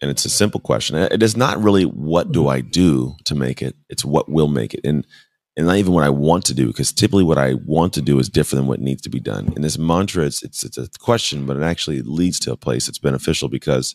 And 0.00 0.10
it's 0.10 0.24
a 0.24 0.30
simple 0.30 0.58
question. 0.58 0.96
It 0.96 1.22
is 1.22 1.36
not 1.36 1.62
really 1.62 1.84
what 1.84 2.32
do. 2.32 2.48
I 2.48 2.62
do 2.62 3.14
to 3.26 3.34
make 3.34 3.60
it, 3.60 3.76
it's 3.90 4.06
what 4.06 4.30
will 4.30 4.48
make 4.48 4.72
it. 4.72 4.80
And 4.84 5.06
and 5.54 5.66
not 5.66 5.76
even 5.76 5.92
what 5.92 6.02
I 6.02 6.08
want 6.08 6.46
to 6.46 6.54
do, 6.54 6.68
because 6.68 6.92
typically 6.92 7.24
what 7.24 7.36
I 7.36 7.54
want 7.66 7.92
to 7.92 8.00
do 8.00 8.18
is 8.18 8.30
different 8.30 8.62
than 8.62 8.68
what 8.68 8.80
needs 8.80 9.02
to 9.02 9.10
be 9.10 9.20
done. 9.20 9.52
And 9.54 9.62
this 9.62 9.76
mantra, 9.76 10.24
it's, 10.24 10.42
it's 10.42 10.64
it's 10.64 10.78
a 10.78 10.88
question, 10.98 11.44
but 11.44 11.58
it 11.58 11.62
actually 11.62 12.00
leads 12.00 12.40
to 12.40 12.52
a 12.52 12.56
place 12.56 12.86
that's 12.86 12.98
beneficial 12.98 13.50
because 13.50 13.94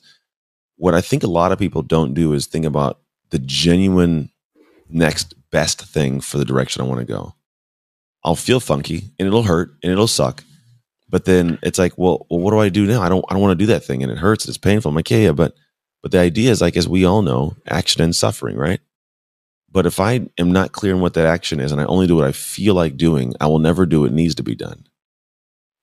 what 0.76 0.94
I 0.94 1.02
think 1.02 1.24
a 1.24 1.28
lot 1.40 1.52
of 1.52 1.58
people 1.58 1.82
don't 1.82 2.14
do 2.14 2.34
is 2.34 2.46
think 2.46 2.66
about 2.66 3.00
the 3.32 3.40
genuine 3.40 4.30
next 4.88 5.34
best 5.50 5.82
thing 5.82 6.22
for 6.22 6.38
the 6.38 6.46
direction 6.46 6.84
I 6.84 6.86
want 6.86 7.00
to 7.00 7.12
go. 7.12 7.34
I'll 8.24 8.36
feel 8.36 8.60
funky 8.60 9.12
and 9.18 9.28
it'll 9.28 9.44
hurt 9.44 9.76
and 9.84 9.92
it'll 9.92 10.08
suck. 10.08 10.44
But 11.10 11.26
then 11.26 11.58
it's 11.64 11.80
like, 11.80 11.98
well, 11.98 12.28
well 12.30 12.40
what 12.40 12.52
do 12.52 12.60
I 12.60 12.70
do 12.70 12.86
now? 12.86 13.02
I 13.02 13.10
don't 13.10 13.26
I 13.30 13.34
don't 13.34 13.42
want 13.42 13.58
to 13.58 13.64
do 13.64 13.72
that 13.72 13.84
thing 13.84 14.04
and 14.04 14.12
it 14.12 14.18
hurts 14.18 14.48
it's 14.48 14.58
painful. 14.58 14.90
I'm 14.90 14.96
like, 14.96 15.10
yeah, 15.10 15.18
yeah, 15.18 15.32
but 15.32 15.56
but 16.02 16.12
the 16.12 16.20
idea 16.20 16.52
is 16.52 16.62
like 16.62 16.78
as 16.78 16.88
we 16.88 17.06
all 17.06 17.22
know, 17.22 17.56
action 17.68 18.02
and 18.02 18.16
suffering, 18.16 18.58
right? 18.58 18.80
But 19.72 19.86
if 19.86 20.00
I 20.00 20.28
am 20.38 20.52
not 20.52 20.72
clear 20.72 20.96
on 20.96 21.02
what 21.02 21.14
that 21.14 21.28
action 21.28 21.60
is 21.60 21.72
and 21.72 21.80
I 21.80 21.86
only 21.86 22.08
do 22.08 22.16
what 22.16 22.26
I 22.26 22.32
feel 22.32 22.74
like 22.74 22.98
doing, 22.98 23.34
I 23.40 23.48
will 23.48 23.60
never 23.60 23.86
do 23.86 24.02
what 24.02 24.12
needs 24.12 24.36
to 24.36 24.44
be 24.44 24.56
done. 24.56 24.88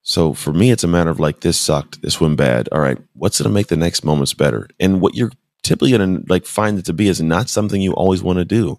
So 0.03 0.35
for 0.35 0.53
me, 0.53 0.71
it's 0.71 0.85
a 0.85 0.89
matter 0.89 1.11
of 1.11 1.19
like, 1.19 1.41
this 1.41 1.59
sucked, 1.59 2.01
this 2.03 2.21
went 2.21 2.37
bad. 2.37 2.69
All 2.71 2.81
right, 2.81 2.99
what's 3.15 3.41
going 3.41 3.51
to 3.51 3.55
make 3.55 3.67
the 3.67 3.77
next 3.77 4.05
moments 4.05 4.35
better? 4.35 4.69
And 4.79 5.01
what 5.01 5.15
you're 5.15 5.33
typically 5.63 5.91
going 5.91 6.23
to 6.23 6.25
like 6.29 6.47
find 6.47 6.79
it 6.79 6.85
to 6.87 6.93
be 6.93 7.09
is 7.09 7.21
not 7.21 7.49
something 7.49 7.81
you 7.81 7.93
always 7.93 8.23
want 8.23 8.39
to 8.39 8.45
do. 8.45 8.79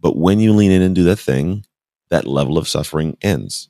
But 0.00 0.16
when 0.16 0.38
you 0.38 0.52
lean 0.52 0.70
in 0.70 0.82
and 0.82 0.94
do 0.94 1.04
that 1.04 1.18
thing, 1.18 1.64
that 2.14 2.26
level 2.26 2.56
of 2.56 2.68
suffering 2.68 3.16
ends 3.22 3.68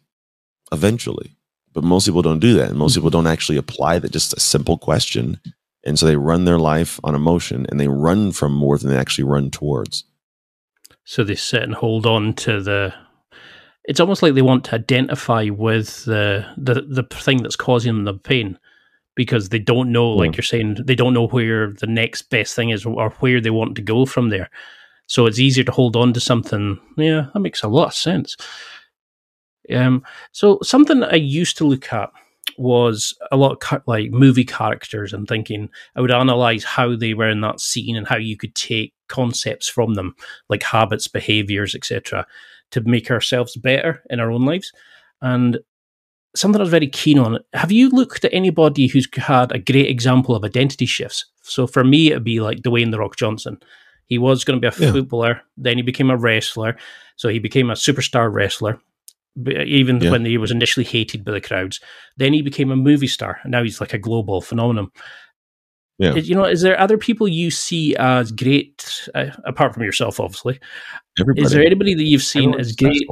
eventually. 0.70 1.36
But 1.72 1.82
most 1.82 2.06
people 2.06 2.22
don't 2.22 2.38
do 2.38 2.54
that. 2.54 2.68
And 2.68 2.78
most 2.78 2.94
people 2.94 3.10
don't 3.10 3.26
actually 3.26 3.56
apply 3.56 3.98
that 3.98 4.12
just 4.12 4.36
a 4.36 4.40
simple 4.40 4.76
question. 4.76 5.40
And 5.84 5.98
so 5.98 6.06
they 6.06 6.16
run 6.16 6.44
their 6.44 6.58
life 6.58 7.00
on 7.02 7.14
emotion 7.14 7.66
and 7.68 7.80
they 7.80 7.88
run 7.88 8.32
from 8.32 8.52
more 8.52 8.78
than 8.78 8.90
they 8.90 8.98
actually 8.98 9.24
run 9.24 9.50
towards. 9.50 10.04
So 11.04 11.24
they 11.24 11.34
sit 11.34 11.62
and 11.62 11.74
hold 11.74 12.06
on 12.06 12.34
to 12.34 12.60
the 12.60 12.94
it's 13.86 14.00
almost 14.00 14.22
like 14.22 14.32
they 14.32 14.42
want 14.42 14.64
to 14.64 14.74
identify 14.76 15.48
with 15.50 16.04
the 16.04 16.46
the, 16.56 16.82
the 16.82 17.02
thing 17.02 17.42
that's 17.42 17.56
causing 17.56 17.92
them 17.92 18.04
the 18.04 18.14
pain 18.14 18.58
because 19.14 19.48
they 19.48 19.58
don't 19.58 19.92
know, 19.92 20.10
like 20.10 20.32
mm. 20.32 20.36
you're 20.36 20.42
saying, 20.42 20.78
they 20.84 20.96
don't 20.96 21.14
know 21.14 21.28
where 21.28 21.72
the 21.72 21.86
next 21.86 22.22
best 22.30 22.56
thing 22.56 22.70
is 22.70 22.84
or 22.84 23.10
where 23.20 23.40
they 23.40 23.50
want 23.50 23.76
to 23.76 23.82
go 23.82 24.06
from 24.06 24.30
there. 24.30 24.50
So 25.06 25.26
it's 25.26 25.38
easier 25.38 25.64
to 25.64 25.72
hold 25.72 25.96
on 25.96 26.12
to 26.14 26.20
something. 26.20 26.78
Yeah, 26.96 27.26
that 27.32 27.40
makes 27.40 27.62
a 27.62 27.68
lot 27.68 27.88
of 27.88 27.94
sense. 27.94 28.36
Um, 29.72 30.04
so 30.32 30.58
something 30.62 31.02
I 31.02 31.16
used 31.16 31.56
to 31.58 31.66
look 31.66 31.92
at 31.92 32.10
was 32.58 33.16
a 33.32 33.36
lot 33.36 33.62
of 33.72 33.82
like 33.86 34.10
movie 34.10 34.44
characters 34.44 35.12
and 35.12 35.26
thinking 35.26 35.68
I 35.96 36.00
would 36.00 36.10
analyze 36.10 36.64
how 36.64 36.94
they 36.94 37.14
were 37.14 37.28
in 37.28 37.40
that 37.40 37.60
scene 37.60 37.96
and 37.96 38.06
how 38.06 38.16
you 38.16 38.36
could 38.36 38.54
take 38.54 38.94
concepts 39.08 39.68
from 39.68 39.94
them, 39.94 40.14
like 40.48 40.62
habits, 40.62 41.08
behaviors, 41.08 41.74
etc., 41.74 42.26
to 42.70 42.80
make 42.82 43.10
ourselves 43.10 43.56
better 43.56 44.02
in 44.10 44.20
our 44.20 44.30
own 44.30 44.44
lives. 44.44 44.72
And 45.20 45.58
something 46.36 46.60
I 46.60 46.64
was 46.64 46.70
very 46.70 46.88
keen 46.88 47.18
on. 47.18 47.38
Have 47.52 47.72
you 47.72 47.88
looked 47.90 48.24
at 48.24 48.34
anybody 48.34 48.86
who's 48.86 49.08
had 49.14 49.52
a 49.52 49.58
great 49.58 49.88
example 49.88 50.34
of 50.34 50.44
identity 50.44 50.86
shifts? 50.86 51.26
So 51.42 51.66
for 51.66 51.84
me, 51.84 52.10
it'd 52.10 52.24
be 52.24 52.40
like 52.40 52.58
Dwayne 52.58 52.90
the 52.90 52.98
Rock 52.98 53.16
Johnson. 53.16 53.58
He 54.06 54.18
was 54.18 54.44
going 54.44 54.60
to 54.60 54.70
be 54.70 54.74
a 54.74 54.86
yeah. 54.86 54.92
footballer, 54.92 55.40
then 55.56 55.76
he 55.76 55.82
became 55.82 56.10
a 56.10 56.16
wrestler. 56.16 56.76
So 57.16 57.28
he 57.28 57.38
became 57.38 57.70
a 57.70 57.74
superstar 57.74 58.32
wrestler, 58.32 58.78
even 59.46 60.00
yeah. 60.00 60.10
when 60.10 60.24
he 60.24 60.38
was 60.38 60.50
initially 60.50 60.84
hated 60.84 61.24
by 61.24 61.32
the 61.32 61.40
crowds. 61.40 61.80
Then 62.16 62.32
he 62.32 62.42
became 62.42 62.70
a 62.70 62.76
movie 62.76 63.06
star, 63.06 63.40
and 63.42 63.52
now 63.52 63.62
he's 63.62 63.80
like 63.80 63.94
a 63.94 63.98
global 63.98 64.40
phenomenon. 64.40 64.90
Yeah. 65.98 66.14
You 66.14 66.34
know, 66.34 66.44
is 66.44 66.62
there 66.62 66.78
other 66.78 66.98
people 66.98 67.28
you 67.28 67.52
see 67.52 67.94
as 67.96 68.32
great, 68.32 69.08
uh, 69.14 69.26
apart 69.44 69.74
from 69.74 69.84
yourself, 69.84 70.18
obviously? 70.18 70.58
Everybody. 71.20 71.46
Is 71.46 71.52
there 71.52 71.64
anybody 71.64 71.94
that 71.94 72.02
you've 72.02 72.22
seen 72.22 72.58
as 72.58 72.74
great, 72.74 73.08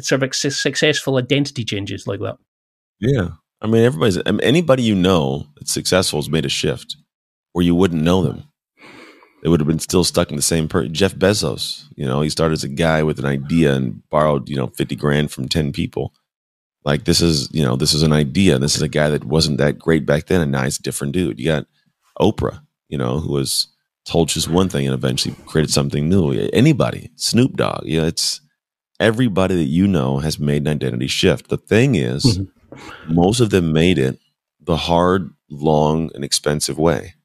sort 0.00 0.22
of 0.22 0.34
successful 0.34 1.18
identity 1.18 1.64
changes 1.64 2.06
like 2.06 2.20
that? 2.20 2.38
Yeah. 2.98 3.28
I 3.60 3.66
mean, 3.66 3.84
everybody's, 3.84 4.18
I 4.24 4.30
mean, 4.30 4.40
anybody 4.40 4.82
you 4.82 4.94
know 4.94 5.46
that's 5.56 5.72
successful 5.72 6.18
has 6.18 6.30
made 6.30 6.46
a 6.46 6.50
shift 6.50 6.96
where 7.52 7.64
you 7.64 7.74
wouldn't 7.74 8.02
know 8.02 8.22
them. 8.22 8.44
They 9.46 9.50
would 9.50 9.60
have 9.60 9.68
been 9.68 9.78
still 9.78 10.02
stuck 10.02 10.30
in 10.30 10.34
the 10.34 10.42
same 10.42 10.66
person. 10.66 10.92
Jeff 10.92 11.14
Bezos, 11.14 11.84
you 11.94 12.04
know, 12.04 12.20
he 12.20 12.28
started 12.28 12.54
as 12.54 12.64
a 12.64 12.68
guy 12.68 13.04
with 13.04 13.20
an 13.20 13.26
idea 13.26 13.74
and 13.74 14.02
borrowed, 14.10 14.48
you 14.48 14.56
know, 14.56 14.66
50 14.66 14.96
grand 14.96 15.30
from 15.30 15.48
10 15.48 15.70
people 15.70 16.12
like 16.86 17.04
this 17.04 17.20
is, 17.20 17.48
you 17.52 17.64
know, 17.64 17.74
this 17.74 17.92
is 17.92 18.04
an 18.04 18.12
idea. 18.12 18.60
This 18.60 18.76
is 18.76 18.80
a 18.80 18.88
guy 18.88 19.10
that 19.10 19.24
wasn't 19.24 19.58
that 19.58 19.76
great 19.76 20.06
back 20.06 20.26
then, 20.26 20.40
and 20.40 20.52
now 20.52 20.62
he's 20.62 20.78
a 20.78 20.82
different 20.82 21.12
dude. 21.12 21.40
You 21.40 21.46
got 21.46 21.66
Oprah, 22.18 22.60
you 22.88 22.96
know, 22.96 23.18
who 23.18 23.32
was 23.32 23.66
told 24.04 24.28
just 24.28 24.48
one 24.48 24.68
thing 24.68 24.86
and 24.86 24.94
eventually 24.94 25.34
created 25.46 25.72
something 25.72 26.08
new. 26.08 26.32
Anybody, 26.52 27.10
Snoop 27.16 27.56
Dogg, 27.56 27.82
yeah, 27.84 28.04
it's 28.04 28.40
everybody 29.00 29.56
that 29.56 29.64
you 29.64 29.88
know 29.88 30.18
has 30.18 30.38
made 30.38 30.62
an 30.62 30.68
identity 30.68 31.08
shift. 31.08 31.48
The 31.48 31.56
thing 31.56 31.96
is, 31.96 32.38
mm-hmm. 32.38 33.12
most 33.12 33.40
of 33.40 33.50
them 33.50 33.72
made 33.72 33.98
it 33.98 34.20
the 34.60 34.76
hard, 34.76 35.34
long, 35.50 36.12
and 36.14 36.24
expensive 36.24 36.78
way. 36.78 37.15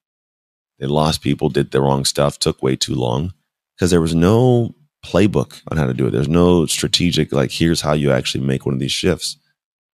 They 0.81 0.87
lost 0.87 1.21
people, 1.21 1.49
did 1.49 1.69
the 1.69 1.79
wrong 1.79 2.05
stuff, 2.05 2.39
took 2.39 2.63
way 2.63 2.75
too 2.75 2.95
long 2.95 3.33
because 3.75 3.91
there 3.91 4.01
was 4.01 4.15
no 4.15 4.73
playbook 5.05 5.61
on 5.67 5.77
how 5.77 5.85
to 5.85 5.93
do 5.93 6.07
it. 6.07 6.11
There's 6.11 6.27
no 6.27 6.65
strategic, 6.65 7.31
like, 7.31 7.51
here's 7.51 7.81
how 7.81 7.93
you 7.93 8.11
actually 8.11 8.43
make 8.43 8.65
one 8.65 8.73
of 8.73 8.79
these 8.79 8.91
shifts. 8.91 9.37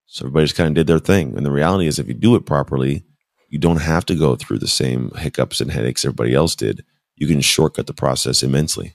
So 0.06 0.24
everybody 0.24 0.46
just 0.46 0.56
kind 0.56 0.68
of 0.68 0.74
did 0.74 0.86
their 0.86 0.98
thing. 0.98 1.36
And 1.36 1.44
the 1.44 1.50
reality 1.50 1.86
is, 1.86 1.98
if 1.98 2.08
you 2.08 2.14
do 2.14 2.34
it 2.36 2.46
properly, 2.46 3.04
you 3.50 3.58
don't 3.58 3.82
have 3.82 4.06
to 4.06 4.14
go 4.14 4.34
through 4.34 4.60
the 4.60 4.66
same 4.66 5.10
hiccups 5.10 5.60
and 5.60 5.70
headaches 5.70 6.06
everybody 6.06 6.34
else 6.34 6.56
did. 6.56 6.82
You 7.16 7.26
can 7.26 7.42
shortcut 7.42 7.86
the 7.86 7.92
process 7.92 8.42
immensely. 8.42 8.94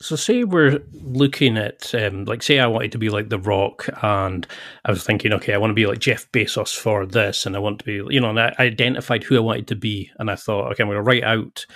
So, 0.00 0.14
say 0.14 0.44
we're 0.44 0.80
looking 0.92 1.58
at, 1.58 1.92
um, 1.92 2.24
like, 2.24 2.44
say 2.44 2.60
I 2.60 2.68
wanted 2.68 2.92
to 2.92 2.98
be 2.98 3.10
like 3.10 3.30
The 3.30 3.38
Rock, 3.38 3.88
and 4.00 4.46
I 4.84 4.92
was 4.92 5.02
thinking, 5.02 5.32
okay, 5.32 5.54
I 5.54 5.58
want 5.58 5.70
to 5.70 5.74
be 5.74 5.86
like 5.86 5.98
Jeff 5.98 6.30
Bezos 6.30 6.76
for 6.76 7.04
this, 7.04 7.46
and 7.46 7.56
I 7.56 7.58
want 7.58 7.80
to 7.80 7.84
be, 7.84 8.14
you 8.14 8.20
know, 8.20 8.30
and 8.30 8.38
I 8.38 8.54
identified 8.60 9.24
who 9.24 9.36
I 9.36 9.40
wanted 9.40 9.66
to 9.68 9.74
be, 9.74 10.10
and 10.20 10.30
I 10.30 10.36
thought, 10.36 10.70
okay, 10.70 10.84
I'm 10.84 10.88
going 10.88 10.98
to 10.98 11.02
write 11.02 11.24
out 11.24 11.66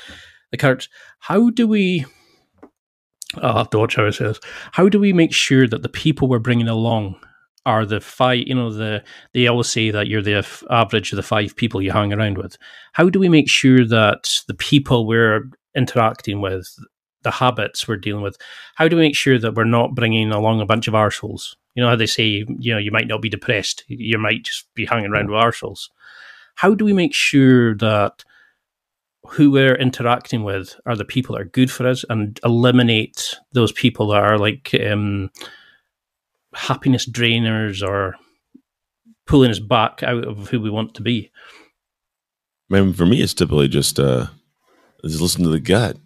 the 0.53 0.57
characters. 0.57 0.89
How 1.18 1.51
do 1.51 1.66
we? 1.66 2.05
I'll 3.39 3.59
have 3.59 3.70
to 3.70 3.79
watch 3.79 3.97
how 3.97 4.05
it 4.05 4.12
says. 4.12 4.39
How 4.73 4.89
do 4.89 5.01
we 5.01 5.12
make 5.12 5.35
sure 5.35 5.66
that 5.66 5.83
the 5.83 5.89
people 5.89 6.29
we're 6.29 6.39
bringing 6.39 6.68
along 6.68 7.16
are 7.64 7.87
the 7.87 8.01
five 8.01 8.41
you 8.47 8.55
know 8.55 8.73
the 8.73 9.03
they 9.35 9.47
always 9.47 9.68
say 9.68 9.91
that 9.91 10.09
you're 10.09 10.23
the 10.23 10.45
average 10.70 11.12
of 11.12 11.16
the 11.16 11.23
five 11.23 11.55
people 11.55 11.81
you 11.81 11.93
hang 11.93 12.12
around 12.12 12.37
with 12.37 12.57
how 12.93 13.09
do 13.09 13.20
we 13.20 13.29
make 13.29 13.49
sure 13.49 13.87
that 13.87 14.41
the 14.49 14.55
people 14.55 15.07
we're 15.07 15.49
interacting 15.77 16.41
with 16.41 16.66
the 17.23 17.31
habits 17.31 17.87
we're 17.87 17.97
dealing 17.97 18.23
with 18.23 18.37
how 18.77 18.89
do 18.89 18.97
we 18.97 19.03
make 19.03 19.16
sure 19.16 19.39
that 19.39 19.55
we're 19.55 19.64
not 19.64 19.95
bringing 19.95 20.31
along 20.31 20.61
a 20.61 20.66
bunch 20.66 20.89
of 20.89 20.95
arseholes 20.95 21.55
you 21.75 21.83
know 21.83 21.89
how 21.89 21.97
they 21.97 22.07
say 22.07 22.45
you 22.59 22.73
know 22.73 22.79
you 22.79 22.91
might 22.91 23.09
not 23.09 23.23
be 23.23 23.29
depressed 23.29 23.85
you 23.89 24.18
might 24.18 24.43
just 24.45 24.73
be 24.75 24.85
hanging 24.85 25.11
around 25.11 25.31
with 25.31 25.39
arseholes 25.39 25.89
how 26.57 26.75
do 26.75 26.85
we 26.85 26.93
make 26.93 27.14
sure 27.14 27.75
that 27.77 28.25
who 29.31 29.51
we're 29.51 29.77
interacting 29.77 30.43
with 30.43 30.79
are 30.85 30.97
the 30.97 31.05
people 31.05 31.35
that 31.35 31.43
are 31.43 31.47
good 31.47 31.70
for 31.70 31.87
us 31.87 32.05
and 32.11 32.41
eliminate 32.45 33.39
those 33.53 33.73
people 33.73 34.09
that 34.09 34.23
are 34.23 34.39
like 34.39 34.75
um, 34.87 35.31
happiness 36.55 37.09
drainers 37.09 37.87
or 37.87 38.16
pulling 39.27 39.51
us 39.51 39.61
back 39.61 40.03
out 40.03 40.25
of 40.25 40.49
who 40.49 40.61
we 40.61 40.70
want 40.70 40.95
to 40.95 41.03
be? 41.03 41.31
I 42.70 42.81
mean, 42.81 42.93
for 42.93 43.07
me, 43.07 43.23
it's 43.23 43.35
typically 43.35 43.68
just 43.68 44.01
uh, 44.01 44.27
just 45.05 45.20
listen 45.20 45.45
to 45.45 45.51
the 45.51 45.61
gut. 45.61 45.97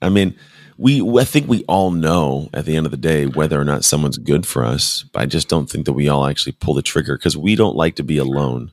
I 0.00 0.08
mean, 0.08 0.36
we 0.76 1.02
I 1.18 1.24
think 1.24 1.48
we 1.48 1.64
all 1.64 1.90
know 1.90 2.48
at 2.52 2.64
the 2.64 2.76
end 2.76 2.86
of 2.86 2.92
the 2.92 2.96
day 2.96 3.26
whether 3.26 3.60
or 3.60 3.64
not 3.64 3.84
someone's 3.84 4.18
good 4.18 4.46
for 4.46 4.64
us, 4.64 5.04
but 5.12 5.22
I 5.22 5.26
just 5.26 5.48
don't 5.48 5.70
think 5.70 5.86
that 5.86 5.92
we 5.92 6.08
all 6.08 6.26
actually 6.26 6.52
pull 6.52 6.74
the 6.74 6.82
trigger 6.82 7.16
because 7.16 7.36
we 7.36 7.56
don't 7.56 7.76
like 7.76 7.96
to 7.96 8.02
be 8.02 8.18
alone, 8.18 8.72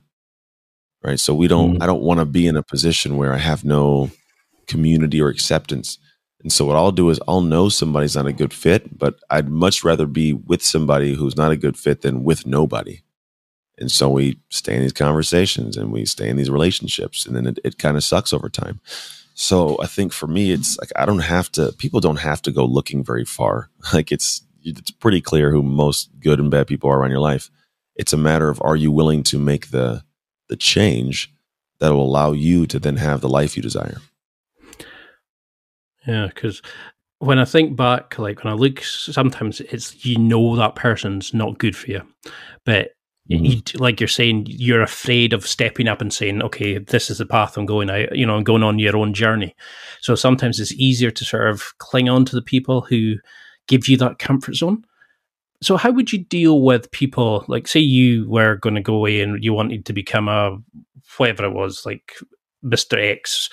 right? 1.02 1.20
So 1.20 1.34
we 1.34 1.48
don't. 1.48 1.78
Mm. 1.78 1.82
I 1.82 1.86
don't 1.86 2.02
want 2.02 2.20
to 2.20 2.26
be 2.26 2.46
in 2.46 2.56
a 2.56 2.62
position 2.62 3.16
where 3.16 3.32
I 3.32 3.38
have 3.38 3.64
no 3.64 4.10
community 4.66 5.20
or 5.20 5.28
acceptance. 5.28 5.98
And 6.42 6.52
so 6.52 6.64
what 6.64 6.76
I'll 6.76 6.92
do 6.92 7.10
is 7.10 7.20
I'll 7.28 7.42
know 7.42 7.68
somebody's 7.68 8.16
not 8.16 8.26
a 8.26 8.32
good 8.32 8.54
fit, 8.54 8.98
but 8.98 9.16
I'd 9.28 9.48
much 9.48 9.84
rather 9.84 10.06
be 10.06 10.32
with 10.32 10.62
somebody 10.62 11.14
who's 11.14 11.36
not 11.36 11.52
a 11.52 11.56
good 11.56 11.76
fit 11.76 12.00
than 12.00 12.24
with 12.24 12.46
nobody. 12.46 13.02
And 13.78 13.90
so 13.90 14.08
we 14.08 14.38
stay 14.50 14.76
in 14.76 14.82
these 14.82 14.92
conversations 14.92 15.76
and 15.76 15.92
we 15.92 16.04
stay 16.04 16.28
in 16.28 16.36
these 16.36 16.50
relationships 16.50 17.26
and 17.26 17.34
then 17.34 17.46
it, 17.46 17.58
it 17.64 17.78
kind 17.78 17.96
of 17.96 18.04
sucks 18.04 18.32
over 18.32 18.48
time. 18.48 18.80
So 19.40 19.78
I 19.80 19.86
think 19.86 20.12
for 20.12 20.26
me, 20.26 20.50
it's 20.50 20.78
like, 20.78 20.90
I 20.96 21.06
don't 21.06 21.20
have 21.20 21.50
to, 21.52 21.72
people 21.78 21.98
don't 22.00 22.18
have 22.18 22.42
to 22.42 22.52
go 22.52 22.66
looking 22.66 23.02
very 23.02 23.24
far. 23.24 23.70
Like 23.94 24.12
it's, 24.12 24.42
it's 24.62 24.90
pretty 24.90 25.22
clear 25.22 25.50
who 25.50 25.62
most 25.62 26.10
good 26.20 26.38
and 26.38 26.50
bad 26.50 26.66
people 26.66 26.90
are 26.90 26.98
around 26.98 27.10
your 27.10 27.20
life. 27.20 27.50
It's 27.96 28.12
a 28.12 28.18
matter 28.18 28.50
of, 28.50 28.60
are 28.60 28.76
you 28.76 28.92
willing 28.92 29.22
to 29.24 29.38
make 29.38 29.70
the, 29.70 30.04
the 30.50 30.56
change 30.56 31.32
that 31.78 31.94
will 31.94 32.04
allow 32.04 32.32
you 32.32 32.66
to 32.66 32.78
then 32.78 32.98
have 32.98 33.22
the 33.22 33.30
life 33.30 33.56
you 33.56 33.62
desire? 33.62 34.02
Yeah, 36.06 36.26
because 36.26 36.60
when 37.20 37.38
I 37.38 37.46
think 37.46 37.76
back, 37.76 38.18
like 38.18 38.44
when 38.44 38.52
I 38.52 38.56
look, 38.56 38.82
sometimes 38.82 39.62
it's 39.62 40.04
you 40.04 40.18
know 40.18 40.54
that 40.56 40.74
person's 40.74 41.32
not 41.32 41.58
good 41.58 41.74
for 41.74 41.90
you, 41.90 42.02
but. 42.66 42.90
You, 43.38 43.62
like 43.76 44.00
you're 44.00 44.08
saying, 44.08 44.46
you're 44.48 44.82
afraid 44.82 45.32
of 45.32 45.46
stepping 45.46 45.88
up 45.88 46.00
and 46.00 46.12
saying, 46.12 46.42
"Okay, 46.42 46.78
this 46.78 47.10
is 47.10 47.18
the 47.18 47.26
path 47.26 47.56
I'm 47.56 47.66
going. 47.66 47.90
I, 47.90 48.08
you 48.12 48.26
know, 48.26 48.36
I'm 48.36 48.44
going 48.44 48.62
on 48.62 48.78
your 48.78 48.96
own 48.96 49.14
journey." 49.14 49.54
So 50.00 50.14
sometimes 50.14 50.58
it's 50.58 50.72
easier 50.72 51.10
to 51.10 51.24
sort 51.24 51.48
of 51.48 51.76
cling 51.78 52.08
on 52.08 52.24
to 52.26 52.34
the 52.34 52.42
people 52.42 52.80
who 52.80 53.16
give 53.68 53.88
you 53.88 53.96
that 53.98 54.18
comfort 54.18 54.56
zone. 54.56 54.84
So 55.62 55.76
how 55.76 55.90
would 55.90 56.12
you 56.12 56.24
deal 56.24 56.62
with 56.62 56.90
people 56.90 57.44
like, 57.46 57.68
say, 57.68 57.80
you 57.80 58.28
were 58.28 58.56
going 58.56 58.74
to 58.74 58.80
go 58.80 58.94
away 58.94 59.20
and 59.20 59.44
you 59.44 59.52
wanted 59.52 59.84
to 59.86 59.92
become 59.92 60.26
a 60.26 60.56
whatever 61.18 61.44
it 61.44 61.52
was, 61.52 61.84
like 61.84 62.14
Mister 62.62 62.98
X 62.98 63.50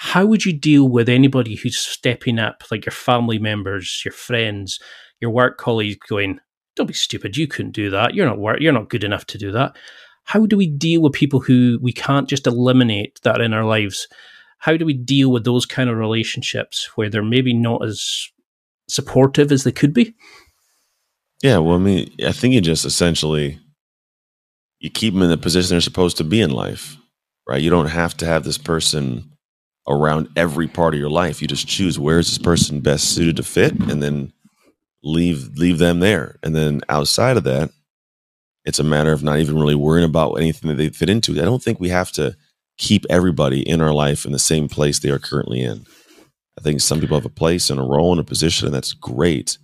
how 0.00 0.24
would 0.24 0.44
you 0.44 0.52
deal 0.52 0.88
with 0.88 1.08
anybody 1.08 1.56
who's 1.56 1.76
stepping 1.76 2.38
up, 2.38 2.62
like 2.70 2.86
your 2.86 2.92
family 2.92 3.36
members, 3.40 4.00
your 4.04 4.12
friends, 4.12 4.78
your 5.20 5.32
work 5.32 5.58
colleagues, 5.58 5.98
going, 6.08 6.38
"Don't 6.78 6.86
be 6.86 6.94
stupid. 6.94 7.36
You 7.36 7.46
couldn't 7.46 7.72
do 7.72 7.90
that. 7.90 8.14
You're 8.14 8.26
not 8.26 8.38
work. 8.38 8.60
You're 8.60 8.72
not 8.72 8.88
good 8.88 9.04
enough 9.04 9.26
to 9.26 9.38
do 9.38 9.52
that." 9.52 9.76
How 10.24 10.46
do 10.46 10.56
we 10.56 10.66
deal 10.66 11.00
with 11.00 11.14
people 11.14 11.40
who 11.40 11.78
we 11.80 11.92
can't 11.92 12.28
just 12.28 12.46
eliminate 12.46 13.18
that 13.22 13.40
in 13.40 13.54
our 13.54 13.64
lives? 13.64 14.08
How 14.58 14.76
do 14.76 14.84
we 14.84 14.92
deal 14.92 15.30
with 15.30 15.44
those 15.44 15.64
kind 15.64 15.88
of 15.88 15.96
relationships 15.96 16.90
where 16.96 17.08
they're 17.08 17.22
maybe 17.22 17.54
not 17.54 17.84
as 17.84 18.28
supportive 18.88 19.52
as 19.52 19.64
they 19.64 19.72
could 19.72 19.94
be? 19.94 20.14
Yeah, 21.42 21.58
well, 21.58 21.76
I 21.76 21.78
mean, 21.78 22.10
I 22.26 22.32
think 22.32 22.54
you 22.54 22.60
just 22.60 22.84
essentially 22.84 23.58
you 24.80 24.90
keep 24.90 25.14
them 25.14 25.22
in 25.22 25.30
the 25.30 25.36
position 25.36 25.70
they're 25.70 25.80
supposed 25.80 26.16
to 26.18 26.24
be 26.24 26.40
in 26.40 26.50
life, 26.50 26.96
right? 27.48 27.62
You 27.62 27.70
don't 27.70 27.86
have 27.86 28.16
to 28.18 28.26
have 28.26 28.44
this 28.44 28.58
person 28.58 29.32
around 29.88 30.28
every 30.36 30.68
part 30.68 30.94
of 30.94 31.00
your 31.00 31.10
life. 31.10 31.40
You 31.40 31.48
just 31.48 31.66
choose 31.66 31.98
where 31.98 32.18
is 32.18 32.28
this 32.28 32.38
person 32.38 32.80
best 32.80 33.14
suited 33.14 33.36
to 33.36 33.42
fit, 33.42 33.72
and 33.72 34.02
then 34.02 34.32
leave 35.02 35.56
leave 35.56 35.78
them 35.78 36.00
there. 36.00 36.38
And 36.42 36.54
then 36.54 36.80
outside 36.88 37.36
of 37.36 37.44
that, 37.44 37.70
it's 38.64 38.78
a 38.78 38.84
matter 38.84 39.12
of 39.12 39.22
not 39.22 39.38
even 39.38 39.58
really 39.58 39.74
worrying 39.74 40.08
about 40.08 40.34
anything 40.34 40.68
that 40.68 40.76
they 40.76 40.88
fit 40.90 41.08
into. 41.08 41.40
I 41.40 41.44
don't 41.44 41.62
think 41.62 41.80
we 41.80 41.88
have 41.88 42.12
to 42.12 42.36
keep 42.76 43.04
everybody 43.10 43.68
in 43.68 43.80
our 43.80 43.92
life 43.92 44.24
in 44.24 44.32
the 44.32 44.38
same 44.38 44.68
place 44.68 44.98
they 44.98 45.10
are 45.10 45.18
currently 45.18 45.60
in. 45.62 45.84
I 46.58 46.60
think 46.60 46.80
some 46.80 47.00
people 47.00 47.16
have 47.16 47.24
a 47.24 47.30
place 47.30 47.70
and 47.70 47.78
a 47.78 47.84
role 47.84 48.12
and 48.12 48.20
a 48.20 48.24
position, 48.24 48.66
and 48.66 48.74
that's 48.74 48.92
great. 48.92 49.58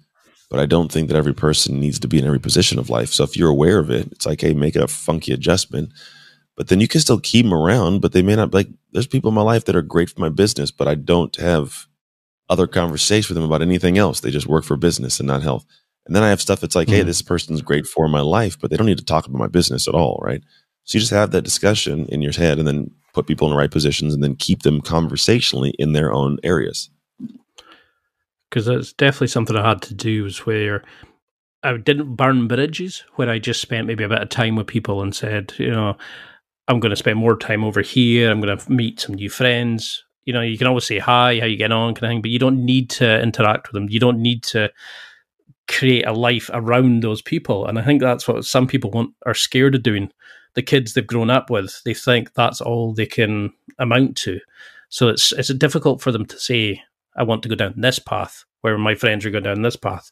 But 0.50 0.60
I 0.60 0.66
don't 0.66 0.92
think 0.92 1.08
that 1.08 1.16
every 1.16 1.34
person 1.34 1.80
needs 1.80 1.98
to 2.00 2.08
be 2.08 2.18
in 2.18 2.26
every 2.26 2.38
position 2.38 2.78
of 2.78 2.90
life. 2.90 3.12
So 3.12 3.24
if 3.24 3.36
you're 3.36 3.50
aware 3.50 3.78
of 3.78 3.90
it, 3.90 4.06
it's 4.12 4.26
like, 4.26 4.40
hey, 4.40 4.54
make 4.54 4.76
a 4.76 4.86
funky 4.86 5.32
adjustment. 5.32 5.90
But 6.56 6.68
then 6.68 6.80
you 6.80 6.86
can 6.86 7.00
still 7.00 7.18
keep 7.18 7.44
them 7.44 7.54
around, 7.54 8.00
but 8.00 8.12
they 8.12 8.22
may 8.22 8.36
not 8.36 8.54
like 8.54 8.68
there's 8.92 9.08
people 9.08 9.28
in 9.28 9.34
my 9.34 9.42
life 9.42 9.64
that 9.64 9.74
are 9.74 9.82
great 9.82 10.10
for 10.10 10.20
my 10.20 10.28
business, 10.28 10.70
but 10.70 10.86
I 10.86 10.94
don't 10.94 11.34
have 11.36 11.88
other 12.48 12.66
conversation 12.66 13.34
with 13.34 13.40
them 13.40 13.50
about 13.50 13.62
anything 13.62 13.98
else. 13.98 14.20
They 14.20 14.30
just 14.30 14.46
work 14.46 14.64
for 14.64 14.76
business 14.76 15.18
and 15.18 15.26
not 15.26 15.42
health. 15.42 15.64
And 16.06 16.14
then 16.14 16.22
I 16.22 16.28
have 16.28 16.40
stuff 16.40 16.60
that's 16.60 16.74
like, 16.74 16.88
mm-hmm. 16.88 16.98
hey, 16.98 17.02
this 17.02 17.22
person's 17.22 17.62
great 17.62 17.86
for 17.86 18.08
my 18.08 18.20
life, 18.20 18.58
but 18.60 18.70
they 18.70 18.76
don't 18.76 18.86
need 18.86 18.98
to 18.98 19.04
talk 19.04 19.26
about 19.26 19.38
my 19.38 19.46
business 19.46 19.88
at 19.88 19.94
all, 19.94 20.20
right? 20.22 20.42
So 20.84 20.96
you 20.96 21.00
just 21.00 21.12
have 21.12 21.30
that 21.30 21.42
discussion 21.42 22.06
in 22.06 22.20
your 22.20 22.32
head 22.32 22.58
and 22.58 22.68
then 22.68 22.90
put 23.14 23.26
people 23.26 23.46
in 23.48 23.52
the 23.52 23.58
right 23.58 23.70
positions 23.70 24.12
and 24.12 24.22
then 24.22 24.36
keep 24.36 24.62
them 24.62 24.80
conversationally 24.80 25.70
in 25.78 25.92
their 25.92 26.12
own 26.12 26.38
areas. 26.42 26.90
Because 28.50 28.66
that's 28.66 28.92
definitely 28.92 29.28
something 29.28 29.56
I 29.56 29.66
had 29.66 29.82
to 29.82 29.94
do 29.94 30.24
was 30.24 30.44
where 30.44 30.84
I 31.62 31.76
didn't 31.78 32.14
burn 32.16 32.46
bridges, 32.46 33.02
where 33.14 33.30
I 33.30 33.38
just 33.38 33.62
spent 33.62 33.86
maybe 33.86 34.04
a 34.04 34.08
bit 34.08 34.20
of 34.20 34.28
time 34.28 34.56
with 34.56 34.66
people 34.66 35.00
and 35.00 35.14
said, 35.14 35.54
you 35.58 35.70
know, 35.70 35.96
I'm 36.68 36.80
going 36.80 36.90
to 36.90 36.96
spend 36.96 37.18
more 37.18 37.36
time 37.36 37.64
over 37.64 37.80
here. 37.80 38.30
I'm 38.30 38.40
going 38.40 38.56
to 38.56 38.72
meet 38.72 39.00
some 39.00 39.14
new 39.14 39.30
friends. 39.30 40.04
You 40.24 40.32
know, 40.32 40.40
you 40.40 40.56
can 40.56 40.66
always 40.66 40.84
say 40.84 40.98
hi, 40.98 41.38
how 41.38 41.46
you 41.46 41.56
get 41.56 41.72
on, 41.72 41.94
kind 41.94 42.04
of 42.04 42.10
thing, 42.10 42.22
but 42.22 42.30
you 42.30 42.38
don't 42.38 42.64
need 42.64 42.90
to 42.90 43.22
interact 43.22 43.68
with 43.68 43.74
them. 43.74 43.90
You 43.90 44.00
don't 44.00 44.20
need 44.20 44.42
to 44.44 44.70
create 45.68 46.06
a 46.06 46.12
life 46.12 46.50
around 46.52 47.02
those 47.02 47.22
people. 47.22 47.66
And 47.66 47.78
I 47.78 47.82
think 47.82 48.00
that's 48.00 48.28
what 48.28 48.44
some 48.44 48.66
people 48.66 48.90
want 48.90 49.14
are 49.26 49.34
scared 49.34 49.74
of 49.74 49.82
doing. 49.82 50.10
The 50.54 50.62
kids 50.62 50.94
they've 50.94 51.06
grown 51.06 51.30
up 51.30 51.50
with, 51.50 51.80
they 51.84 51.94
think 51.94 52.32
that's 52.34 52.60
all 52.60 52.94
they 52.94 53.06
can 53.06 53.52
amount 53.78 54.16
to. 54.18 54.40
So 54.88 55.08
it's 55.08 55.32
it's 55.32 55.52
difficult 55.54 56.00
for 56.00 56.12
them 56.12 56.26
to 56.26 56.38
say, 56.38 56.80
I 57.16 57.24
want 57.24 57.42
to 57.42 57.48
go 57.48 57.54
down 57.54 57.74
this 57.76 57.98
path, 57.98 58.44
where 58.60 58.78
my 58.78 58.94
friends 58.94 59.26
are 59.26 59.30
going 59.30 59.44
down 59.44 59.62
this 59.62 59.76
path. 59.76 60.10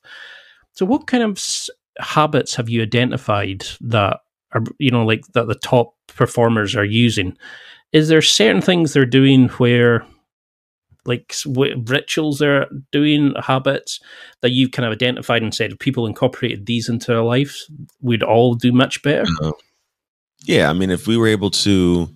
So 0.73 0.85
what 0.87 1.07
kind 1.07 1.23
of 1.23 1.41
habits 1.99 2.55
have 2.57 2.69
you 2.69 2.83
identified 2.83 3.65
that 3.83 4.21
are 4.53 4.63
you 4.79 4.91
know 4.91 5.05
like 5.05 5.25
that 5.35 5.47
the 5.47 5.55
top 5.55 5.95
performers 6.09 6.75
are 6.75 6.85
using? 6.85 7.37
Is 7.93 8.09
there 8.09 8.23
certain 8.23 8.63
things 8.63 8.93
they're 8.93 9.05
doing 9.05 9.49
where 9.49 10.07
like 11.05 11.35
rituals 11.47 12.39
they're 12.39 12.67
doing, 12.93 13.35
habits 13.41 14.01
that 14.41 14.51
you've 14.51 14.71
kind 14.71 14.87
of 14.87 14.93
identified 14.93 15.43
and 15.43 15.55
said 15.55 15.73
if 15.73 15.79
people 15.79 16.07
incorporated 16.07 16.67
these 16.67 16.89
into 16.89 17.09
their 17.09 17.23
lives, 17.23 17.71
we'd 18.01 18.23
all 18.23 18.55
do 18.55 18.73
much 18.73 19.03
better? 19.03 19.25
Uh, 19.43 19.53
yeah, 20.45 20.71
I 20.71 20.73
mean, 20.73 20.91
if 20.91 21.07
we 21.07 21.17
were 21.17 21.29
able 21.29 21.51
to 21.51 22.09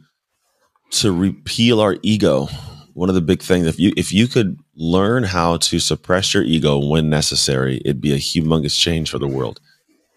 to 0.91 1.11
repeal 1.11 1.81
our 1.81 1.97
ego, 2.03 2.49
one 2.95 3.09
of 3.09 3.15
the 3.17 3.21
big 3.21 3.43
things 3.43 3.67
if 3.67 3.79
you 3.79 3.93
if 3.97 4.13
you 4.13 4.29
could 4.29 4.59
learn 4.77 5.25
how 5.25 5.57
to 5.57 5.81
suppress 5.81 6.33
your 6.33 6.45
ego 6.45 6.79
when 6.79 7.11
necessary, 7.11 7.81
it'd 7.85 8.01
be 8.01 8.13
a 8.13 8.17
humongous 8.17 8.79
change 8.79 9.11
for 9.11 9.19
the 9.19 9.29
world. 9.29 9.61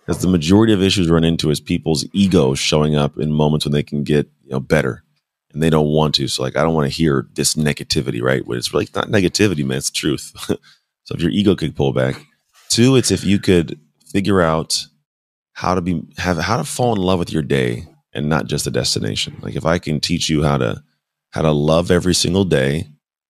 Because 0.05 0.21
the 0.21 0.27
majority 0.27 0.73
of 0.73 0.81
issues 0.81 1.09
run 1.09 1.23
into 1.23 1.51
is 1.51 1.59
people's 1.59 2.05
ego 2.13 2.55
showing 2.55 2.95
up 2.95 3.17
in 3.17 3.31
moments 3.31 3.65
when 3.65 3.73
they 3.73 3.83
can 3.83 4.03
get 4.03 4.29
you 4.43 4.51
know 4.51 4.59
better 4.59 5.03
and 5.53 5.63
they 5.63 5.69
don't 5.69 5.89
want 5.89 6.15
to. 6.15 6.27
So 6.27 6.43
like, 6.43 6.55
I 6.55 6.63
don't 6.63 6.75
want 6.75 6.89
to 6.89 6.95
hear 6.95 7.27
this 7.33 7.55
negativity, 7.55 8.21
right? 8.21 8.43
But 8.45 8.57
it's 8.57 8.73
like 8.73 8.93
not 8.93 9.07
negativity, 9.07 9.65
man. 9.65 9.77
It's 9.77 9.89
truth. 9.89 10.31
so 11.03 11.15
if 11.15 11.21
your 11.21 11.31
ego 11.31 11.55
could 11.55 11.75
pull 11.75 11.93
back, 11.93 12.23
two, 12.69 12.95
it's 12.95 13.11
if 13.11 13.23
you 13.23 13.39
could 13.39 13.79
figure 14.11 14.41
out 14.41 14.85
how 15.53 15.75
to 15.75 15.81
be 15.81 16.01
have 16.17 16.37
how 16.37 16.57
to 16.57 16.63
fall 16.63 16.95
in 16.95 17.01
love 17.01 17.19
with 17.19 17.33
your 17.33 17.43
day 17.43 17.85
and 18.13 18.29
not 18.29 18.47
just 18.47 18.65
the 18.65 18.71
destination. 18.71 19.37
Like 19.41 19.55
if 19.55 19.65
I 19.65 19.77
can 19.79 19.99
teach 19.99 20.29
you 20.29 20.43
how 20.43 20.57
to 20.57 20.83
how 21.31 21.41
to 21.41 21.51
love 21.51 21.91
every 21.91 22.15
single 22.15 22.45
day 22.45 22.87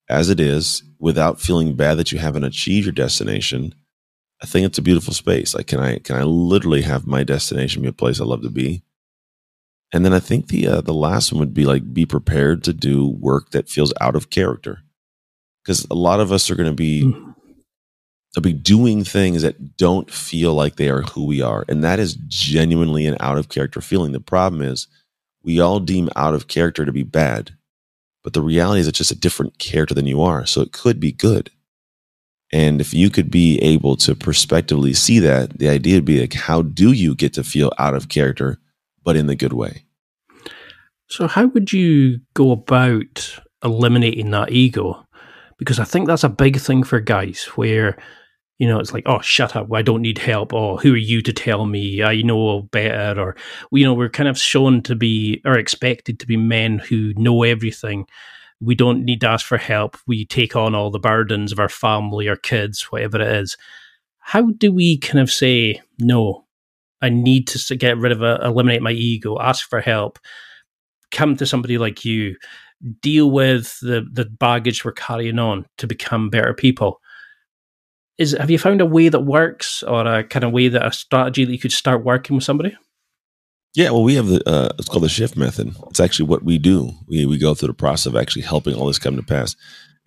as 0.09 0.29
it 0.29 0.39
is 0.39 0.83
without 0.99 1.41
feeling 1.41 1.75
bad 1.75 1.95
that 1.95 2.11
you 2.11 2.19
haven't 2.19 2.43
achieved 2.43 2.85
your 2.85 2.93
destination, 2.93 3.73
I 4.41 4.45
think 4.45 4.65
it's 4.65 4.77
a 4.77 4.83
beautiful 4.83 5.13
space. 5.13 5.55
Like 5.55 5.67
can 5.67 5.79
I 5.79 5.99
can 5.99 6.17
I 6.17 6.23
literally 6.23 6.83
have 6.83 7.07
my 7.07 7.23
destination 7.23 7.81
be 7.81 7.87
a 7.87 7.93
place 7.93 8.21
I 8.21 8.25
love 8.25 8.41
to 8.43 8.49
be? 8.49 8.83
And 9.91 10.05
then 10.05 10.13
I 10.13 10.19
think 10.19 10.47
the 10.47 10.67
uh, 10.67 10.81
the 10.81 10.93
last 10.93 11.31
one 11.31 11.39
would 11.39 11.53
be 11.53 11.65
like 11.65 11.93
be 11.93 12.05
prepared 12.05 12.63
to 12.63 12.73
do 12.73 13.07
work 13.07 13.51
that 13.51 13.69
feels 13.69 13.93
out 13.99 14.15
of 14.15 14.29
character, 14.29 14.81
because 15.63 15.85
a 15.89 15.95
lot 15.95 16.19
of 16.19 16.31
us 16.31 16.49
are 16.49 16.55
going 16.55 16.69
to 16.69 16.75
be 16.75 17.03
mm. 17.03 17.35
they'll 18.33 18.43
be 18.43 18.53
doing 18.53 19.03
things 19.03 19.41
that 19.41 19.77
don't 19.77 20.11
feel 20.11 20.53
like 20.53 20.75
they 20.75 20.89
are 20.89 21.01
who 21.01 21.25
we 21.25 21.41
are, 21.41 21.65
and 21.67 21.83
that 21.83 21.99
is 21.99 22.15
genuinely 22.27 23.07
an 23.07 23.17
out 23.19 23.39
of 23.39 23.49
character 23.49 23.81
feeling. 23.81 24.11
The 24.11 24.19
problem 24.19 24.61
is 24.61 24.87
we 25.41 25.59
all 25.59 25.79
deem 25.79 26.09
out 26.15 26.35
of 26.35 26.47
character 26.47 26.85
to 26.85 26.91
be 26.91 27.03
bad, 27.03 27.55
but 28.23 28.33
the 28.33 28.43
reality 28.43 28.81
is 28.81 28.87
it's 28.87 28.99
just 28.99 29.11
a 29.11 29.15
different 29.15 29.57
character 29.57 29.95
than 29.95 30.05
you 30.05 30.21
are, 30.21 30.45
so 30.45 30.61
it 30.61 30.71
could 30.71 30.99
be 30.99 31.11
good. 31.11 31.49
And 32.51 32.81
if 32.81 32.93
you 32.93 33.09
could 33.09 33.31
be 33.31 33.57
able 33.59 33.95
to 33.97 34.15
prospectively 34.15 34.93
see 34.93 35.19
that, 35.19 35.57
the 35.57 35.69
idea 35.69 35.95
would 35.95 36.05
be 36.05 36.19
like, 36.19 36.33
how 36.33 36.61
do 36.61 36.91
you 36.91 37.15
get 37.15 37.33
to 37.33 37.43
feel 37.43 37.71
out 37.79 37.95
of 37.95 38.09
character? 38.09 38.59
But 39.03 39.15
in 39.15 39.27
the 39.27 39.35
good 39.35 39.53
way. 39.53 39.85
So, 41.07 41.27
how 41.27 41.47
would 41.47 41.73
you 41.73 42.19
go 42.33 42.51
about 42.51 43.39
eliminating 43.63 44.31
that 44.31 44.51
ego? 44.51 45.05
Because 45.57 45.79
I 45.79 45.83
think 45.83 46.07
that's 46.07 46.23
a 46.23 46.29
big 46.29 46.59
thing 46.59 46.83
for 46.83 46.99
guys 46.99 47.45
where, 47.55 47.97
you 48.59 48.67
know, 48.67 48.79
it's 48.79 48.93
like, 48.93 49.03
oh, 49.07 49.19
shut 49.19 49.55
up. 49.55 49.73
I 49.73 49.81
don't 49.81 50.03
need 50.03 50.19
help. 50.19 50.53
Oh, 50.53 50.77
who 50.77 50.93
are 50.93 50.97
you 50.97 51.21
to 51.23 51.33
tell 51.33 51.65
me? 51.65 52.03
I 52.03 52.21
know 52.21 52.61
better. 52.61 53.19
Or, 53.19 53.35
you 53.71 53.85
know, 53.85 53.93
we're 53.93 54.09
kind 54.09 54.29
of 54.29 54.37
shown 54.37 54.83
to 54.83 54.95
be 54.95 55.41
or 55.45 55.57
expected 55.57 56.19
to 56.19 56.27
be 56.27 56.37
men 56.37 56.79
who 56.79 57.13
know 57.15 57.43
everything. 57.43 58.05
We 58.61 58.75
don't 58.75 59.03
need 59.03 59.21
to 59.21 59.29
ask 59.29 59.45
for 59.45 59.57
help. 59.57 59.97
We 60.05 60.25
take 60.25 60.55
on 60.55 60.75
all 60.75 60.91
the 60.91 60.99
burdens 60.99 61.51
of 61.51 61.59
our 61.59 61.69
family, 61.69 62.29
our 62.29 62.35
kids, 62.35 62.83
whatever 62.83 63.19
it 63.21 63.27
is. 63.27 63.57
How 64.19 64.51
do 64.51 64.71
we 64.71 64.97
kind 64.99 65.19
of 65.19 65.31
say, 65.31 65.81
no, 65.97 66.45
I 67.01 67.09
need 67.09 67.47
to 67.47 67.75
get 67.75 67.97
rid 67.97 68.11
of 68.11 68.21
it, 68.21 68.41
eliminate 68.43 68.81
my 68.81 68.91
ego, 68.91 69.39
ask 69.39 69.69
for 69.69 69.81
help, 69.81 70.19
come 71.11 71.37
to 71.37 71.45
somebody 71.45 71.77
like 71.77 72.03
you, 72.05 72.35
deal 73.01 73.29
with 73.31 73.77
the 73.81 74.05
the 74.11 74.25
baggage 74.25 74.83
we're 74.85 74.91
carrying 74.91 75.39
on 75.39 75.65
to 75.77 75.87
become 75.87 76.29
better 76.29 76.53
people. 76.53 76.99
Is 78.17 78.35
have 78.37 78.51
you 78.51 78.59
found 78.59 78.81
a 78.81 78.85
way 78.85 79.09
that 79.09 79.21
works, 79.21 79.83
or 79.83 80.05
a 80.05 80.23
kind 80.23 80.43
of 80.43 80.51
way 80.51 80.67
that 80.67 80.85
a 80.85 80.91
strategy 80.91 81.45
that 81.45 81.51
you 81.51 81.59
could 81.59 81.71
start 81.71 82.03
working 82.03 82.35
with 82.35 82.43
somebody? 82.43 82.75
Yeah, 83.75 83.91
well, 83.91 84.03
we 84.03 84.15
have 84.15 84.27
the 84.27 84.47
uh, 84.49 84.69
it's 84.77 84.89
called 84.89 85.03
the 85.03 85.09
shift 85.09 85.37
method. 85.37 85.75
It's 85.89 85.99
actually 85.99 86.27
what 86.27 86.43
we 86.43 86.57
do. 86.57 86.91
We 87.07 87.25
we 87.25 87.37
go 87.37 87.53
through 87.53 87.67
the 87.67 87.73
process 87.73 88.07
of 88.07 88.15
actually 88.15 88.41
helping 88.41 88.75
all 88.75 88.87
this 88.87 88.99
come 88.99 89.15
to 89.15 89.23
pass, 89.23 89.55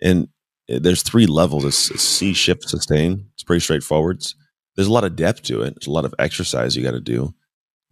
and 0.01 0.27
uh, 0.71 0.79
there's 0.79 1.01
three 1.01 1.25
levels. 1.25 1.65
It's, 1.65 1.91
it's 1.91 2.03
see, 2.03 2.33
shift, 2.33 2.69
sustain. 2.69 3.27
It's 3.33 3.43
pretty 3.43 3.61
straightforward. 3.61 4.17
It's, 4.17 4.35
there's 4.75 4.87
a 4.87 4.93
lot 4.93 5.03
of 5.03 5.15
depth 5.15 5.43
to 5.43 5.61
it. 5.61 5.75
There's 5.75 5.87
a 5.87 5.91
lot 5.91 6.05
of 6.05 6.15
exercise 6.19 6.75
you 6.75 6.83
got 6.83 6.91
to 6.91 6.99
do, 6.99 7.33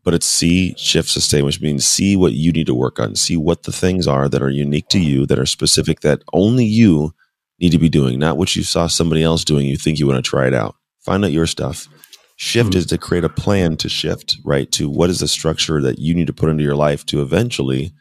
but 0.04 0.14
it's 0.14 0.26
see, 0.26 0.74
shift, 0.78 1.10
sustain, 1.10 1.46
which 1.46 1.62
means 1.62 1.86
see 1.86 2.16
what 2.16 2.34
you 2.34 2.52
need 2.52 2.68
to 2.68 2.76
work 2.76 3.00
on, 3.00 3.16
see 3.16 3.38
what 3.38 3.64
the 3.64 3.72
things 3.72 4.08
are 4.08 4.28
that 4.28 4.42
are 4.42 4.50
unique 4.50 4.88
to 4.90 5.00
you, 5.00 5.26
that 5.28 5.40
are 5.40 5.46
specific, 5.46 6.02
that 6.02 6.24
only 6.34 6.66
you 6.66 7.14
need 7.60 7.72
to 7.72 7.78
be 7.78 7.90
doing, 7.90 8.18
not 8.18 8.38
what 8.38 8.56
you 8.56 8.64
saw 8.64 8.88
somebody 8.88 9.22
else 9.22 9.46
doing. 9.46 9.68
You 9.68 9.78
think 9.78 10.00
you 10.00 10.08
want 10.08 10.24
to 10.24 10.28
try 10.28 10.48
it 10.48 10.54
out. 10.54 10.76
Find 11.02 11.24
out 11.24 11.32
your 11.32 11.48
stuff. 11.48 11.88
Shift 12.36 12.72
mm-hmm. 12.72 12.80
is 12.80 12.86
to 12.88 12.98
create 12.98 13.24
a 13.24 13.30
plan 13.30 13.78
to 13.78 13.90
shift, 13.90 14.38
right? 14.44 14.72
To 14.72 14.90
what 14.90 15.12
is 15.12 15.20
the 15.20 15.28
structure 15.28 15.80
that 15.82 16.00
you 16.00 16.16
need 16.16 16.28
to 16.28 16.34
put 16.34 16.50
into 16.50 16.64
your 16.64 16.76
life 16.76 17.06
to 17.08 17.22
eventually 17.22 17.94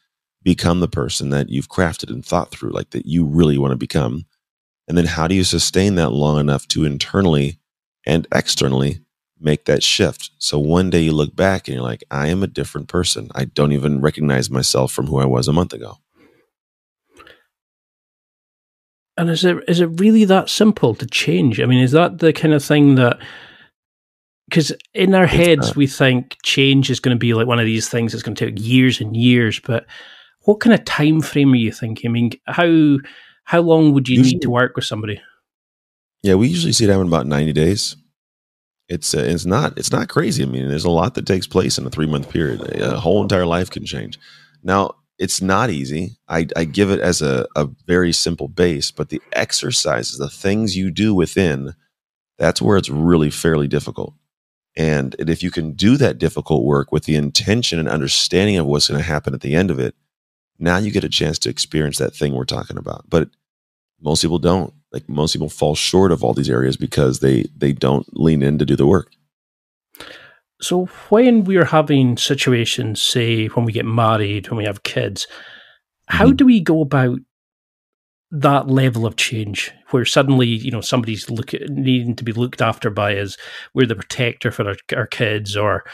become 0.42 0.80
the 0.80 0.88
person 0.88 1.28
that 1.30 1.50
you've 1.50 1.68
crafted 1.68 2.10
and 2.10 2.24
thought 2.24 2.50
through, 2.50 2.70
like 2.70 2.90
that 2.90 3.04
you 3.04 3.26
really 3.26 3.58
want 3.58 3.72
to 3.72 3.76
become. 3.76 4.24
And 4.88 4.96
then 4.96 5.04
how 5.04 5.28
do 5.28 5.34
you 5.34 5.44
sustain 5.44 5.96
that 5.96 6.10
long 6.10 6.40
enough 6.40 6.66
to 6.68 6.86
internally 6.86 7.58
and 8.06 8.26
externally 8.32 9.00
make 9.40 9.64
that 9.64 9.82
shift. 9.82 10.30
So 10.38 10.58
one 10.58 10.90
day 10.90 11.00
you 11.00 11.12
look 11.12 11.34
back 11.34 11.66
and 11.66 11.74
you're 11.74 11.84
like, 11.84 12.04
I 12.10 12.28
am 12.28 12.42
a 12.42 12.46
different 12.46 12.88
person. 12.88 13.30
I 13.34 13.46
don't 13.46 13.72
even 13.72 14.00
recognize 14.00 14.50
myself 14.50 14.92
from 14.92 15.06
who 15.06 15.18
I 15.18 15.24
was 15.24 15.48
a 15.48 15.52
month 15.52 15.72
ago. 15.72 15.98
And 19.16 19.28
is 19.28 19.44
it 19.44 19.58
is 19.68 19.80
it 19.80 20.00
really 20.00 20.24
that 20.24 20.48
simple 20.48 20.94
to 20.94 21.06
change? 21.06 21.60
I 21.60 21.66
mean, 21.66 21.82
is 21.82 21.92
that 21.92 22.18
the 22.18 22.32
kind 22.32 22.54
of 22.54 22.64
thing 22.64 22.94
that 22.94 23.18
because 24.48 24.72
in 24.94 25.14
our 25.14 25.26
heads 25.26 25.76
we 25.76 25.86
think 25.86 26.36
change 26.42 26.90
is 26.90 27.00
going 27.00 27.14
to 27.14 27.18
be 27.18 27.34
like 27.34 27.46
one 27.46 27.58
of 27.60 27.66
these 27.66 27.88
things 27.88 28.12
that's 28.12 28.22
going 28.22 28.34
to 28.34 28.46
take 28.46 28.64
years 28.64 29.00
and 29.00 29.16
years, 29.16 29.60
but 29.60 29.86
what 30.42 30.60
kind 30.60 30.74
of 30.74 30.84
time 30.84 31.20
frame 31.20 31.52
are 31.52 31.56
you 31.56 31.72
thinking? 31.72 32.10
I 32.10 32.12
mean, 32.12 32.30
how 32.46 32.98
how 33.44 33.60
long 33.60 33.92
would 33.92 34.08
you 34.08 34.16
Usually, 34.16 34.34
need 34.34 34.42
to 34.42 34.50
work 34.50 34.74
with 34.74 34.84
somebody? 34.84 35.20
Yeah, 36.22 36.34
we 36.34 36.48
usually 36.48 36.72
see 36.72 36.84
it 36.84 36.90
happen 36.90 37.06
about 37.06 37.26
90 37.26 37.52
days. 37.52 37.96
It's 38.88 39.14
uh, 39.14 39.24
it's 39.24 39.46
not 39.46 39.78
it's 39.78 39.92
not 39.92 40.08
crazy. 40.08 40.42
I 40.42 40.46
mean, 40.46 40.68
there's 40.68 40.84
a 40.84 40.90
lot 40.90 41.14
that 41.14 41.24
takes 41.24 41.46
place 41.46 41.78
in 41.78 41.86
a 41.86 41.90
three 41.90 42.08
month 42.08 42.28
period. 42.28 42.60
A 42.80 42.98
whole 42.98 43.22
entire 43.22 43.46
life 43.46 43.70
can 43.70 43.86
change. 43.86 44.18
Now, 44.64 44.96
it's 45.20 45.42
not 45.42 45.70
easy. 45.70 46.16
I, 46.28 46.46
I 46.56 46.64
give 46.64 46.90
it 46.90 46.98
as 46.98 47.20
a, 47.20 47.46
a 47.54 47.68
very 47.86 48.10
simple 48.10 48.48
base, 48.48 48.90
but 48.90 49.10
the 49.10 49.20
exercises, 49.32 50.18
the 50.18 50.30
things 50.30 50.76
you 50.76 50.90
do 50.90 51.14
within, 51.14 51.74
that's 52.38 52.62
where 52.62 52.78
it's 52.78 52.88
really 52.88 53.30
fairly 53.30 53.68
difficult. 53.68 54.14
And, 54.76 55.14
and 55.18 55.28
if 55.28 55.42
you 55.42 55.50
can 55.50 55.72
do 55.72 55.98
that 55.98 56.16
difficult 56.16 56.64
work 56.64 56.90
with 56.90 57.04
the 57.04 57.16
intention 57.16 57.78
and 57.78 57.88
understanding 57.88 58.56
of 58.56 58.64
what's 58.64 58.88
going 58.88 58.98
to 58.98 59.06
happen 59.06 59.34
at 59.34 59.42
the 59.42 59.54
end 59.54 59.70
of 59.70 59.78
it, 59.78 59.94
now 60.58 60.78
you 60.78 60.90
get 60.90 61.04
a 61.04 61.08
chance 61.08 61.38
to 61.40 61.50
experience 61.50 61.98
that 61.98 62.14
thing 62.14 62.34
we're 62.34 62.44
talking 62.44 62.78
about. 62.78 63.04
But 63.08 63.28
most 64.00 64.22
people 64.22 64.38
don't. 64.38 64.72
Like 64.92 65.08
most 65.08 65.32
people 65.32 65.48
fall 65.48 65.76
short 65.76 66.10
of 66.10 66.24
all 66.24 66.34
these 66.34 66.50
areas 66.50 66.76
because 66.76 67.20
they 67.20 67.44
they 67.56 67.72
don't 67.72 68.06
lean 68.12 68.42
in 68.42 68.58
to 68.58 68.66
do 68.66 68.76
the 68.76 68.86
work. 68.86 69.12
So 70.60 70.86
when 71.08 71.44
we're 71.44 71.64
having 71.64 72.16
situations, 72.16 73.00
say 73.00 73.46
when 73.48 73.64
we 73.64 73.72
get 73.72 73.86
married, 73.86 74.50
when 74.50 74.58
we 74.58 74.64
have 74.64 74.82
kids, 74.82 75.26
how 76.08 76.26
mm-hmm. 76.26 76.36
do 76.36 76.44
we 76.44 76.60
go 76.60 76.82
about 76.82 77.18
that 78.32 78.68
level 78.68 79.06
of 79.06 79.16
change 79.16 79.72
where 79.90 80.04
suddenly 80.04 80.46
you 80.46 80.70
know 80.70 80.80
somebody's 80.80 81.28
look 81.30 81.52
needing 81.68 82.14
to 82.14 82.22
be 82.22 82.32
looked 82.32 82.62
after 82.62 82.88
by 82.88 83.16
us 83.16 83.36
we're 83.74 83.86
the 83.86 83.96
protector 83.96 84.52
for 84.52 84.68
our, 84.68 84.76
our 84.96 85.06
kids 85.06 85.56
or 85.56 85.84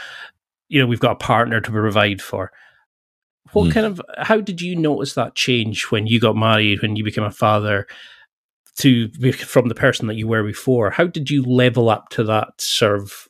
you 0.69 0.79
know 0.79 0.87
we've 0.87 1.01
got 1.01 1.13
a 1.13 1.17
partner 1.17 1.63
to 1.63 1.71
provide 1.71 2.21
for 2.21 2.53
what 3.53 3.69
mm. 3.69 3.73
kind 3.73 3.87
of 3.87 4.01
how 4.19 4.41
did 4.41 4.61
you 4.61 4.77
notice 4.77 5.15
that 5.15 5.35
change 5.35 5.85
when 5.85 6.07
you 6.07 6.21
got 6.21 6.37
married 6.37 6.83
when 6.83 6.97
you 6.97 7.05
became 7.05 7.25
a 7.25 7.31
father 7.31 7.87
to 8.77 9.09
from 9.33 9.69
the 9.69 9.75
person 9.75 10.07
that 10.07 10.17
you 10.17 10.29
were 10.29 10.43
before 10.43 10.91
how 10.91 11.07
did 11.07 11.31
you 11.31 11.43
level 11.43 11.89
up 11.89 12.09
to 12.11 12.25
that 12.25 12.61
sort 12.61 12.97
of 12.97 13.29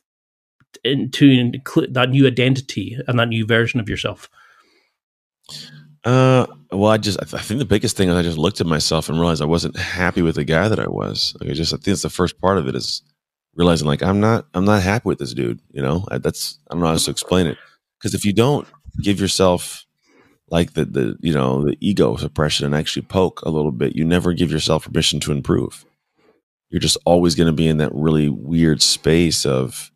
to 0.83 1.29
include 1.29 1.93
that 1.93 2.09
new 2.09 2.27
identity 2.27 2.97
and 3.07 3.19
that 3.19 3.29
new 3.29 3.45
version 3.45 3.79
of 3.79 3.89
yourself 3.89 4.29
uh, 6.03 6.45
well, 6.71 6.91
I 6.91 6.97
just, 6.97 7.21
I 7.21 7.39
think 7.39 7.59
the 7.59 7.65
biggest 7.65 7.97
thing 7.97 8.07
is 8.07 8.15
I 8.15 8.21
just 8.21 8.37
looked 8.37 8.61
at 8.61 8.67
myself 8.67 9.09
and 9.09 9.19
realized 9.19 9.41
I 9.41 9.45
wasn't 9.45 9.75
happy 9.77 10.21
with 10.21 10.35
the 10.35 10.45
guy 10.45 10.69
that 10.69 10.79
I 10.79 10.87
was. 10.87 11.35
Like 11.39 11.49
I 11.49 11.53
just, 11.53 11.73
I 11.73 11.77
think 11.77 11.87
it's 11.87 12.01
the 12.01 12.09
first 12.09 12.39
part 12.39 12.57
of 12.57 12.67
it 12.67 12.75
is 12.75 13.01
realizing 13.55 13.87
like, 13.87 14.03
I'm 14.03 14.21
not, 14.21 14.45
I'm 14.53 14.63
not 14.63 14.83
happy 14.83 15.09
with 15.09 15.19
this 15.19 15.33
dude. 15.33 15.59
You 15.71 15.81
know, 15.81 16.05
I, 16.09 16.17
that's, 16.17 16.59
I 16.69 16.75
don't 16.75 16.81
know 16.81 16.87
how 16.87 16.95
to 16.95 17.11
explain 17.11 17.47
it. 17.47 17.57
Cause 18.01 18.13
if 18.13 18.23
you 18.23 18.31
don't 18.31 18.67
give 19.01 19.19
yourself 19.19 19.85
like 20.49 20.73
the, 20.73 20.85
the, 20.85 21.17
you 21.19 21.33
know, 21.33 21.65
the 21.65 21.77
ego 21.79 22.15
suppression 22.15 22.65
and 22.65 22.75
actually 22.75 23.03
poke 23.03 23.41
a 23.41 23.49
little 23.49 23.71
bit, 23.71 23.95
you 23.95 24.05
never 24.05 24.33
give 24.33 24.51
yourself 24.51 24.85
permission 24.85 25.19
to 25.21 25.31
improve. 25.31 25.85
You're 26.69 26.79
just 26.79 26.97
always 27.05 27.35
going 27.35 27.47
to 27.47 27.53
be 27.53 27.67
in 27.67 27.77
that 27.77 27.93
really 27.93 28.29
weird 28.29 28.81
space 28.81 29.45
of, 29.45 29.91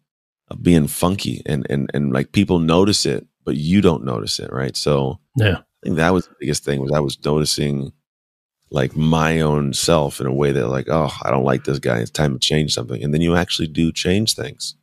of 0.50 0.62
being 0.62 0.88
funky 0.88 1.42
and, 1.46 1.66
and, 1.70 1.90
and 1.94 2.14
like 2.14 2.32
people 2.32 2.60
notice 2.60 3.06
it, 3.06 3.28
but 3.46 3.56
you 3.56 3.82
don't 3.82 4.04
notice 4.04 4.40
it. 4.40 4.52
Right. 4.52 4.76
So, 4.76 5.20
yeah 5.36 5.60
I 5.82 5.88
think 5.88 5.98
that 5.98 6.14
was 6.14 6.28
the 6.28 6.36
biggest 6.40 6.64
thing 6.64 6.80
was 6.82 6.92
I 6.92 7.00
was 7.00 7.24
noticing 7.26 7.92
like 8.70 8.96
my 8.96 9.42
own 9.42 9.74
self 9.74 10.22
in 10.22 10.28
a 10.28 10.34
way 10.34 10.52
that 10.52 10.68
like, 10.68 10.88
oh, 10.90 11.12
I 11.24 11.32
don't 11.32 11.44
like 11.44 11.64
this 11.64 11.80
guy. 11.80 12.00
It's 12.00 12.12
time 12.12 12.34
to 12.34 12.40
change 12.40 12.74
something. 12.74 13.04
And 13.04 13.14
then 13.14 13.22
you 13.22 13.36
actually 13.36 13.68
do 13.68 13.92
change 13.92 14.34
things 14.34 14.76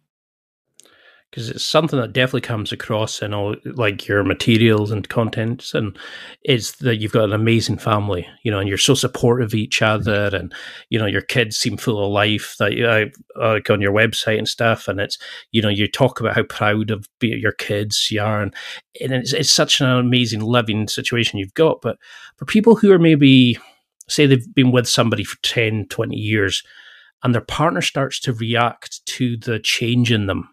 because 1.31 1.51
it's 1.51 1.65
something 1.65 2.01
that 2.01 2.13
definitely 2.13 2.41
comes 2.41 2.73
across 2.73 3.21
in 3.21 3.35
all 3.35 3.55
like 3.65 4.07
your 4.07 4.25
materials 4.25 4.91
and 4.91 5.09
contents 5.09 5.75
and 5.75 5.99
it's 6.43 6.73
that 6.77 6.97
you've 6.97 7.13
got 7.13 7.25
an 7.25 7.33
amazing 7.33 7.77
family 7.77 8.27
you 8.43 8.51
know 8.51 8.59
and 8.59 8.69
you're 8.69 8.79
so 8.79 8.95
supportive 8.95 9.49
of 9.49 9.55
each 9.55 9.83
other 9.83 10.31
and 10.33 10.55
you 10.91 10.99
know 10.99 11.07
your 11.07 11.23
kids 11.23 11.57
seem 11.57 11.77
full 11.77 12.05
of 12.05 12.11
life 12.11 12.57
that 12.59 12.73
you 12.73 12.87
uh, 12.87 13.07
like 13.37 13.69
on 13.71 13.81
your 13.81 13.93
website 13.93 14.39
and 14.39 14.49
stuff 14.49 14.89
and 14.89 15.01
it's 15.01 15.19
you 15.53 15.61
know 15.61 15.69
you 15.69 15.87
talk 15.87 16.21
about 16.21 16.35
how 16.35 16.43
proud 16.45 16.91
of 16.91 17.07
your 17.21 17.53
kids 17.53 18.09
you 18.11 18.21
are 18.21 18.41
and, 18.41 18.55
and 19.01 19.13
it's, 19.13 19.33
it's 19.33 19.51
such 19.51 19.81
an 19.81 19.89
amazing 19.89 20.41
living 20.41 20.89
situation 20.89 21.39
you've 21.39 21.55
got 21.55 21.81
but 21.81 21.99
for 22.37 22.45
people 22.47 22.75
who 22.75 22.91
are 22.91 22.99
maybe 22.99 23.59
say 24.09 24.27
they've 24.27 24.55
been 24.55 24.73
with 24.73 24.89
somebody 24.89 25.25
for 25.25 25.37
10 25.43 25.87
20 25.89 26.17
years 26.17 26.63
and 27.23 27.35
their 27.35 27.43
partner 27.43 27.83
starts 27.83 28.21
to 28.21 28.33
react 28.33 29.05
to 29.05 29.37
the 29.37 29.59
change 29.59 30.13
in 30.13 30.27
them 30.27 30.49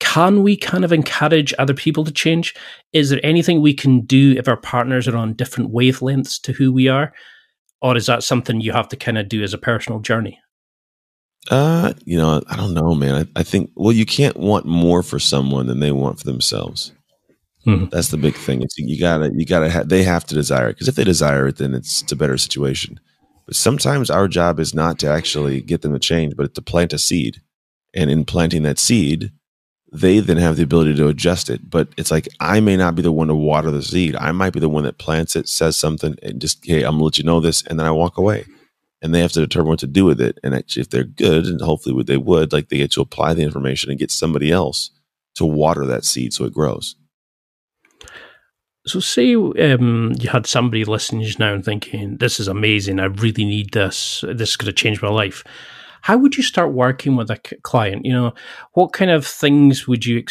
can 0.00 0.42
we 0.42 0.56
kind 0.56 0.84
of 0.84 0.92
encourage 0.92 1.52
other 1.58 1.74
people 1.74 2.04
to 2.04 2.12
change? 2.12 2.54
Is 2.92 3.10
there 3.10 3.20
anything 3.22 3.60
we 3.60 3.74
can 3.74 4.00
do 4.02 4.34
if 4.38 4.48
our 4.48 4.56
partners 4.56 5.08
are 5.08 5.16
on 5.16 5.34
different 5.34 5.72
wavelengths 5.72 6.40
to 6.42 6.52
who 6.52 6.72
we 6.72 6.88
are? 6.88 7.12
Or 7.82 7.96
is 7.96 8.06
that 8.06 8.22
something 8.22 8.60
you 8.60 8.72
have 8.72 8.88
to 8.88 8.96
kind 8.96 9.18
of 9.18 9.28
do 9.28 9.42
as 9.42 9.54
a 9.54 9.58
personal 9.58 10.00
journey? 10.00 10.38
Uh, 11.50 11.94
you 12.04 12.18
know, 12.18 12.42
I 12.48 12.56
don't 12.56 12.74
know, 12.74 12.94
man. 12.94 13.14
I, 13.36 13.40
I 13.40 13.42
think 13.42 13.70
well, 13.74 13.92
you 13.92 14.04
can't 14.04 14.36
want 14.36 14.66
more 14.66 15.02
for 15.02 15.18
someone 15.18 15.66
than 15.66 15.80
they 15.80 15.92
want 15.92 16.18
for 16.18 16.24
themselves. 16.24 16.92
Mm-hmm. 17.66 17.86
That's 17.90 18.08
the 18.08 18.16
big 18.16 18.34
thing. 18.34 18.62
It's 18.62 18.78
you 18.78 18.98
gotta, 18.98 19.30
you 19.34 19.46
gotta. 19.46 19.70
Ha- 19.70 19.84
they 19.84 20.02
have 20.02 20.24
to 20.26 20.34
desire 20.34 20.68
it 20.68 20.74
because 20.74 20.88
if 20.88 20.94
they 20.94 21.04
desire 21.04 21.48
it, 21.48 21.56
then 21.56 21.74
it's, 21.74 22.02
it's 22.02 22.12
a 22.12 22.16
better 22.16 22.36
situation. 22.36 23.00
But 23.46 23.56
sometimes 23.56 24.10
our 24.10 24.28
job 24.28 24.60
is 24.60 24.74
not 24.74 24.98
to 25.00 25.08
actually 25.08 25.60
get 25.60 25.82
them 25.82 25.92
to 25.92 25.98
change, 25.98 26.34
but 26.36 26.54
to 26.54 26.62
plant 26.62 26.92
a 26.92 26.98
seed, 26.98 27.40
and 27.94 28.10
in 28.10 28.24
planting 28.24 28.62
that 28.64 28.78
seed, 28.78 29.32
they 29.92 30.20
then 30.20 30.36
have 30.36 30.56
the 30.56 30.62
ability 30.62 30.94
to 30.96 31.08
adjust 31.08 31.48
it. 31.50 31.68
But 31.68 31.88
it's 31.96 32.10
like 32.10 32.28
I 32.40 32.60
may 32.60 32.76
not 32.76 32.94
be 32.94 33.02
the 33.02 33.12
one 33.12 33.28
to 33.28 33.34
water 33.34 33.70
the 33.70 33.82
seed. 33.82 34.16
I 34.16 34.32
might 34.32 34.52
be 34.52 34.60
the 34.60 34.68
one 34.68 34.84
that 34.84 34.98
plants 34.98 35.36
it, 35.36 35.48
says 35.48 35.76
something, 35.76 36.16
and 36.22 36.40
just 36.40 36.64
hey, 36.64 36.82
I'm 36.82 36.92
gonna 36.92 37.04
let 37.04 37.18
you 37.18 37.24
know 37.24 37.40
this, 37.40 37.62
and 37.62 37.78
then 37.78 37.86
I 37.86 37.90
walk 37.90 38.18
away. 38.18 38.44
And 39.00 39.14
they 39.14 39.20
have 39.20 39.32
to 39.32 39.40
determine 39.40 39.68
what 39.68 39.78
to 39.78 39.86
do 39.86 40.04
with 40.04 40.20
it. 40.20 40.40
And 40.42 40.56
actually, 40.56 40.82
if 40.82 40.90
they're 40.90 41.04
good, 41.04 41.46
and 41.46 41.60
hopefully 41.60 42.02
they 42.02 42.16
would, 42.16 42.52
like 42.52 42.68
they 42.68 42.78
get 42.78 42.90
to 42.92 43.00
apply 43.00 43.34
the 43.34 43.42
information 43.42 43.90
and 43.90 43.98
get 43.98 44.10
somebody 44.10 44.50
else 44.50 44.90
to 45.36 45.46
water 45.46 45.86
that 45.86 46.04
seed 46.04 46.32
so 46.32 46.44
it 46.44 46.52
grows. 46.52 46.96
So, 48.86 48.98
say 48.98 49.34
um, 49.34 50.14
you 50.18 50.30
had 50.30 50.46
somebody 50.46 50.84
listening 50.84 51.22
just 51.22 51.38
now 51.38 51.54
and 51.54 51.64
thinking, 51.64 52.16
"This 52.16 52.40
is 52.40 52.48
amazing. 52.48 52.98
I 52.98 53.04
really 53.04 53.44
need 53.44 53.72
this. 53.72 54.24
This 54.26 54.50
is 54.50 54.56
going 54.56 54.66
to 54.66 54.72
change 54.72 55.00
my 55.00 55.10
life." 55.10 55.44
How 56.02 56.16
would 56.18 56.36
you 56.36 56.42
start 56.42 56.72
working 56.72 57.16
with 57.16 57.30
a 57.30 57.38
client? 57.62 58.04
You 58.04 58.12
know, 58.12 58.34
what 58.72 58.92
kind 58.92 59.10
of 59.10 59.26
things 59.26 59.86
would 59.86 60.04
you 60.06 60.24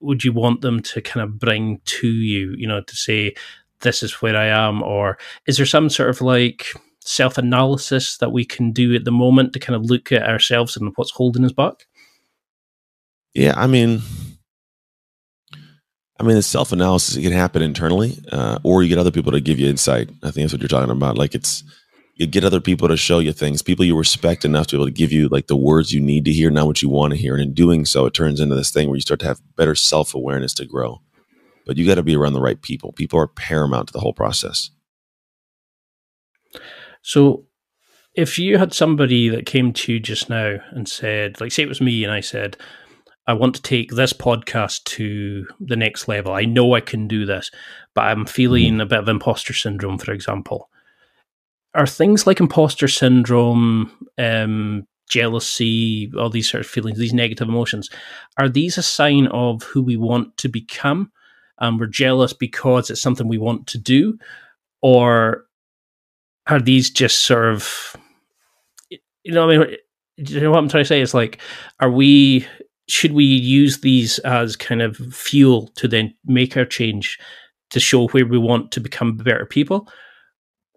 would 0.00 0.24
you 0.24 0.32
want 0.32 0.60
them 0.60 0.80
to 0.80 1.00
kind 1.00 1.24
of 1.24 1.38
bring 1.38 1.80
to 1.84 2.08
you? 2.08 2.54
You 2.56 2.66
know, 2.66 2.80
to 2.80 2.96
say 2.96 3.34
this 3.80 4.02
is 4.02 4.22
where 4.22 4.36
I 4.36 4.46
am, 4.46 4.82
or 4.82 5.18
is 5.46 5.56
there 5.56 5.66
some 5.66 5.90
sort 5.90 6.10
of 6.10 6.20
like 6.20 6.66
self 7.00 7.38
analysis 7.38 8.16
that 8.18 8.32
we 8.32 8.44
can 8.44 8.72
do 8.72 8.94
at 8.94 9.04
the 9.04 9.12
moment 9.12 9.52
to 9.52 9.58
kind 9.58 9.76
of 9.76 9.90
look 9.90 10.10
at 10.10 10.22
ourselves 10.22 10.76
and 10.76 10.92
what's 10.96 11.12
holding 11.12 11.44
us 11.44 11.52
back? 11.52 11.86
Yeah, 13.34 13.52
I 13.56 13.66
mean, 13.66 14.00
I 16.18 16.22
mean, 16.22 16.36
the 16.36 16.42
self 16.42 16.72
analysis 16.72 17.16
It 17.16 17.22
can 17.22 17.32
happen 17.32 17.62
internally, 17.62 18.18
uh, 18.30 18.58
or 18.62 18.82
you 18.82 18.88
get 18.88 18.98
other 18.98 19.10
people 19.10 19.32
to 19.32 19.40
give 19.40 19.58
you 19.58 19.68
insight. 19.68 20.08
I 20.22 20.30
think 20.30 20.44
that's 20.44 20.52
what 20.52 20.62
you're 20.62 20.68
talking 20.68 20.90
about. 20.90 21.18
Like 21.18 21.34
it's 21.34 21.64
you 22.16 22.26
get 22.26 22.44
other 22.44 22.60
people 22.60 22.88
to 22.88 22.96
show 22.96 23.18
you 23.18 23.32
things, 23.32 23.62
people 23.62 23.84
you 23.84 23.98
respect 23.98 24.44
enough 24.44 24.68
to 24.68 24.76
be 24.76 24.78
able 24.78 24.86
to 24.86 24.92
give 24.92 25.12
you 25.12 25.28
like 25.28 25.48
the 25.48 25.56
words 25.56 25.92
you 25.92 26.00
need 26.00 26.24
to 26.26 26.32
hear, 26.32 26.50
not 26.50 26.66
what 26.66 26.80
you 26.80 26.88
want 26.88 27.12
to 27.12 27.18
hear. 27.18 27.34
And 27.34 27.42
in 27.42 27.54
doing 27.54 27.84
so, 27.84 28.06
it 28.06 28.14
turns 28.14 28.40
into 28.40 28.54
this 28.54 28.70
thing 28.70 28.88
where 28.88 28.96
you 28.96 29.00
start 29.00 29.20
to 29.20 29.26
have 29.26 29.40
better 29.56 29.74
self 29.74 30.14
awareness 30.14 30.54
to 30.54 30.64
grow. 30.64 31.00
But 31.66 31.76
you 31.76 31.86
got 31.86 31.96
to 31.96 32.02
be 32.02 32.14
around 32.14 32.34
the 32.34 32.40
right 32.40 32.60
people. 32.60 32.92
People 32.92 33.18
are 33.18 33.26
paramount 33.26 33.88
to 33.88 33.92
the 33.92 34.00
whole 34.00 34.12
process. 34.12 34.70
So, 37.02 37.46
if 38.14 38.38
you 38.38 38.58
had 38.58 38.72
somebody 38.72 39.28
that 39.30 39.46
came 39.46 39.72
to 39.72 39.92
you 39.92 39.98
just 39.98 40.30
now 40.30 40.58
and 40.70 40.88
said, 40.88 41.40
like, 41.40 41.50
say 41.50 41.64
it 41.64 41.68
was 41.68 41.80
me, 41.80 42.04
and 42.04 42.12
I 42.12 42.20
said, 42.20 42.56
I 43.26 43.32
want 43.32 43.56
to 43.56 43.62
take 43.62 43.90
this 43.90 44.12
podcast 44.12 44.84
to 44.84 45.46
the 45.58 45.74
next 45.74 46.06
level. 46.06 46.32
I 46.32 46.44
know 46.44 46.74
I 46.74 46.80
can 46.80 47.08
do 47.08 47.26
this, 47.26 47.50
but 47.92 48.02
I'm 48.02 48.24
feeling 48.24 48.74
mm-hmm. 48.74 48.80
a 48.82 48.86
bit 48.86 49.00
of 49.00 49.08
imposter 49.08 49.52
syndrome, 49.52 49.98
for 49.98 50.12
example 50.12 50.68
are 51.74 51.86
things 51.86 52.26
like 52.26 52.40
imposter 52.40 52.88
syndrome, 52.88 53.90
um, 54.18 54.86
jealousy, 55.08 56.10
all 56.18 56.30
these 56.30 56.50
sort 56.50 56.60
of 56.62 56.70
feelings, 56.70 56.98
these 56.98 57.12
negative 57.12 57.48
emotions, 57.48 57.90
are 58.38 58.48
these 58.48 58.78
a 58.78 58.82
sign 58.82 59.26
of 59.28 59.62
who 59.62 59.82
we 59.82 59.96
want 59.96 60.36
to 60.38 60.48
become? 60.48 61.10
And 61.58 61.78
we're 61.78 61.86
jealous 61.86 62.32
because 62.32 62.90
it's 62.90 63.02
something 63.02 63.28
we 63.28 63.38
want 63.38 63.66
to 63.68 63.78
do, 63.78 64.18
or 64.82 65.46
are 66.46 66.60
these 66.60 66.90
just 66.90 67.20
sort 67.20 67.46
of, 67.46 67.96
you 68.90 69.32
know, 69.32 69.48
I 69.48 69.56
mean, 69.56 69.76
you 70.16 70.40
know 70.40 70.50
what 70.50 70.58
I'm 70.58 70.68
trying 70.68 70.82
to 70.82 70.88
say? 70.88 71.00
Is 71.00 71.14
like, 71.14 71.40
are 71.80 71.90
we? 71.90 72.46
Should 72.88 73.12
we 73.12 73.24
use 73.24 73.80
these 73.80 74.18
as 74.20 74.56
kind 74.56 74.82
of 74.82 74.96
fuel 74.96 75.68
to 75.76 75.88
then 75.88 76.14
make 76.26 76.56
our 76.56 76.66
change 76.66 77.18
to 77.70 77.80
show 77.80 78.08
where 78.08 78.26
we 78.26 78.36
want 78.36 78.72
to 78.72 78.80
become 78.80 79.16
better 79.16 79.46
people? 79.46 79.88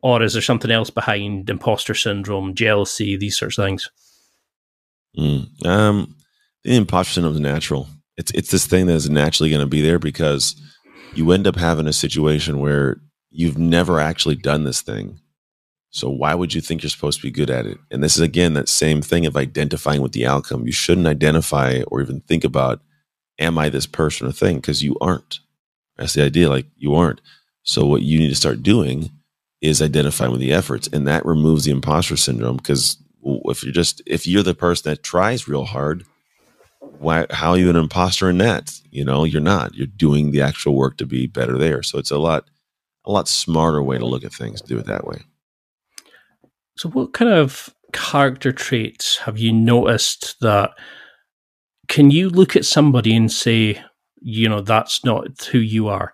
Or 0.01 0.21
is 0.21 0.33
there 0.33 0.41
something 0.41 0.71
else 0.71 0.89
behind 0.89 1.49
imposter 1.49 1.93
syndrome, 1.93 2.53
jealousy, 2.53 3.17
these 3.17 3.37
sorts 3.37 3.57
of 3.57 3.65
things? 3.65 3.89
Mm, 5.17 5.65
um, 5.65 6.15
the 6.63 6.75
imposter 6.75 7.13
syndrome 7.13 7.35
is 7.35 7.39
natural. 7.39 7.87
It's 8.17 8.31
it's 8.31 8.51
this 8.51 8.65
thing 8.65 8.87
that 8.87 8.93
is 8.93 9.09
naturally 9.09 9.49
going 9.49 9.61
to 9.61 9.67
be 9.67 9.81
there 9.81 9.99
because 9.99 10.55
you 11.13 11.31
end 11.31 11.47
up 11.47 11.55
having 11.55 11.87
a 11.87 11.93
situation 11.93 12.59
where 12.59 13.01
you've 13.29 13.57
never 13.57 13.99
actually 13.99 14.35
done 14.35 14.63
this 14.63 14.81
thing. 14.81 15.19
So 15.89 16.09
why 16.09 16.35
would 16.35 16.53
you 16.53 16.61
think 16.61 16.83
you're 16.83 16.89
supposed 16.89 17.19
to 17.19 17.27
be 17.27 17.31
good 17.31 17.49
at 17.49 17.65
it? 17.65 17.77
And 17.89 18.03
this 18.03 18.15
is 18.15 18.21
again 18.21 18.53
that 18.53 18.69
same 18.69 19.01
thing 19.01 19.25
of 19.25 19.37
identifying 19.37 20.01
with 20.01 20.11
the 20.11 20.27
outcome. 20.27 20.65
You 20.65 20.71
shouldn't 20.71 21.07
identify 21.07 21.81
or 21.87 22.01
even 22.01 22.21
think 22.21 22.43
about, 22.43 22.81
am 23.39 23.57
I 23.57 23.69
this 23.69 23.87
person 23.87 24.27
or 24.27 24.31
thing? 24.31 24.57
Because 24.57 24.83
you 24.83 24.95
aren't. 25.01 25.39
That's 25.95 26.13
the 26.13 26.23
idea. 26.23 26.49
Like 26.49 26.67
you 26.75 26.93
aren't. 26.93 27.21
So 27.63 27.85
what 27.85 28.01
you 28.01 28.19
need 28.19 28.29
to 28.29 28.35
start 28.35 28.63
doing 28.63 29.09
is 29.61 29.81
identifying 29.81 30.31
with 30.31 30.41
the 30.41 30.53
efforts, 30.53 30.87
and 30.91 31.07
that 31.07 31.25
removes 31.25 31.65
the 31.65 31.71
imposter 31.71 32.17
syndrome. 32.17 32.57
Because 32.57 32.97
if 33.23 33.63
you're 33.63 33.73
just 33.73 34.01
if 34.05 34.27
you're 34.27 34.43
the 34.43 34.53
person 34.53 34.91
that 34.91 35.03
tries 35.03 35.47
real 35.47 35.65
hard, 35.65 36.05
why 36.79 37.25
how 37.31 37.51
are 37.51 37.57
you 37.57 37.69
an 37.69 37.75
imposter 37.75 38.29
in 38.29 38.37
that? 38.39 38.73
You 38.91 39.03
know, 39.03 39.23
you're 39.23 39.41
not. 39.41 39.75
You're 39.75 39.87
doing 39.87 40.31
the 40.31 40.41
actual 40.41 40.75
work 40.75 40.97
to 40.97 41.05
be 41.05 41.27
better 41.27 41.57
there. 41.57 41.83
So 41.83 41.97
it's 41.97 42.11
a 42.11 42.17
lot 42.17 42.49
a 43.05 43.11
lot 43.11 43.27
smarter 43.27 43.81
way 43.81 43.97
to 43.97 44.05
look 44.05 44.23
at 44.23 44.33
things. 44.33 44.61
Do 44.61 44.77
it 44.77 44.85
that 44.85 45.07
way. 45.07 45.21
So, 46.77 46.89
what 46.89 47.13
kind 47.13 47.31
of 47.31 47.73
character 47.93 48.51
traits 48.51 49.17
have 49.17 49.39
you 49.39 49.51
noticed 49.51 50.35
that? 50.41 50.71
Can 51.87 52.11
you 52.11 52.29
look 52.29 52.55
at 52.55 52.65
somebody 52.65 53.15
and 53.15 53.31
say, 53.31 53.81
you 54.21 54.49
know, 54.49 54.59
that's 54.59 55.05
not 55.05 55.41
who 55.45 55.59
you 55.59 55.87
are? 55.87 56.13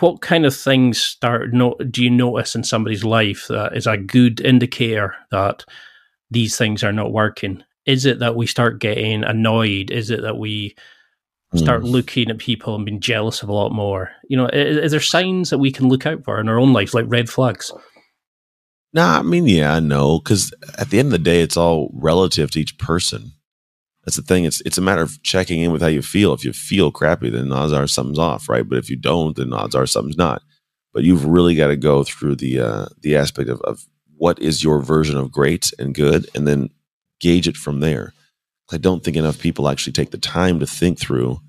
What 0.00 0.20
kind 0.20 0.46
of 0.46 0.56
things 0.56 1.00
start 1.00 1.52
no, 1.52 1.74
do 1.90 2.02
you 2.02 2.10
notice 2.10 2.54
in 2.54 2.64
somebody's 2.64 3.04
life 3.04 3.46
that 3.48 3.76
is 3.76 3.86
a 3.86 3.96
good 3.96 4.40
indicator 4.40 5.14
that 5.30 5.64
these 6.30 6.56
things 6.56 6.82
are 6.82 6.92
not 6.92 7.12
working? 7.12 7.62
Is 7.84 8.06
it 8.06 8.18
that 8.20 8.36
we 8.36 8.46
start 8.46 8.80
getting 8.80 9.24
annoyed? 9.24 9.90
Is 9.90 10.10
it 10.10 10.22
that 10.22 10.38
we 10.38 10.74
start 11.54 11.82
mm. 11.82 11.90
looking 11.90 12.30
at 12.30 12.38
people 12.38 12.74
and 12.74 12.86
being 12.86 13.00
jealous 13.00 13.42
of 13.42 13.48
a 13.48 13.52
lot 13.52 13.72
more? 13.72 14.10
You 14.28 14.36
know 14.36 14.46
is, 14.48 14.78
is, 14.78 14.90
there 14.92 15.00
signs 15.00 15.50
that 15.50 15.58
we 15.58 15.70
can 15.70 15.88
look 15.88 16.06
out 16.06 16.24
for 16.24 16.40
in 16.40 16.48
our 16.48 16.58
own 16.58 16.72
life 16.72 16.94
like 16.94 17.04
red 17.08 17.28
flags? 17.28 17.72
No 18.94 19.02
nah, 19.02 19.18
i 19.18 19.22
mean 19.22 19.46
yeah 19.46 19.74
I 19.74 19.80
know, 19.80 20.18
because 20.18 20.52
at 20.78 20.90
the 20.90 20.98
end 20.98 21.06
of 21.06 21.12
the 21.12 21.18
day 21.18 21.40
it's 21.40 21.56
all 21.56 21.90
relative 21.94 22.50
to 22.52 22.60
each 22.60 22.78
person 22.78 23.32
that's 24.04 24.16
the 24.16 24.22
thing. 24.22 24.44
It's 24.44 24.60
it's 24.62 24.78
a 24.78 24.82
matter 24.82 25.02
of 25.02 25.22
checking 25.22 25.62
in 25.62 25.72
with 25.72 25.82
how 25.82 25.88
you 25.88 26.02
feel. 26.02 26.32
If 26.32 26.44
you 26.44 26.52
feel 26.52 26.90
crappy, 26.90 27.30
then 27.30 27.52
odds 27.52 27.72
are 27.72 27.86
something's 27.86 28.18
off, 28.18 28.48
right? 28.48 28.68
But 28.68 28.78
if 28.78 28.90
you 28.90 28.96
don't, 28.96 29.36
then 29.36 29.52
odds 29.52 29.74
are 29.74 29.86
something's 29.86 30.16
not. 30.16 30.42
But 30.92 31.04
you've 31.04 31.24
really 31.24 31.54
got 31.54 31.68
to 31.68 31.76
go 31.76 32.02
through 32.04 32.36
the 32.36 32.60
uh, 32.60 32.86
the 33.00 33.16
aspect 33.16 33.48
of, 33.48 33.60
of 33.62 33.86
what 34.16 34.38
is 34.40 34.64
your 34.64 34.80
version 34.80 35.16
of 35.16 35.32
great 35.32 35.72
and 35.78 35.94
good, 35.94 36.28
and 36.34 36.46
then 36.46 36.70
gauge 37.20 37.46
it 37.46 37.56
from 37.56 37.80
there. 37.80 38.12
I 38.72 38.78
don't 38.78 39.04
think 39.04 39.16
enough 39.16 39.38
people 39.38 39.68
actually 39.68 39.92
take 39.92 40.10
the 40.10 40.18
time 40.18 40.58
to 40.60 40.66
think 40.66 40.98
through 40.98 41.40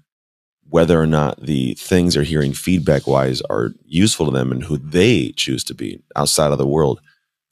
whether 0.70 0.99
or 0.99 1.06
not 1.06 1.39
the 1.41 1.76
things 1.76 2.14
they're 2.14 2.24
hearing 2.24 2.54
feedback 2.54 3.06
wise 3.08 3.41
are 3.43 3.74
useful 3.86 4.26
to 4.26 4.32
them 4.32 4.51
and 4.51 4.64
who 4.64 4.78
they 4.78 5.32
choose 5.36 5.64
to 5.64 5.74
be 5.74 6.01
outside 6.16 6.51
of 6.51 6.58
the 6.58 6.68
world. 6.68 6.99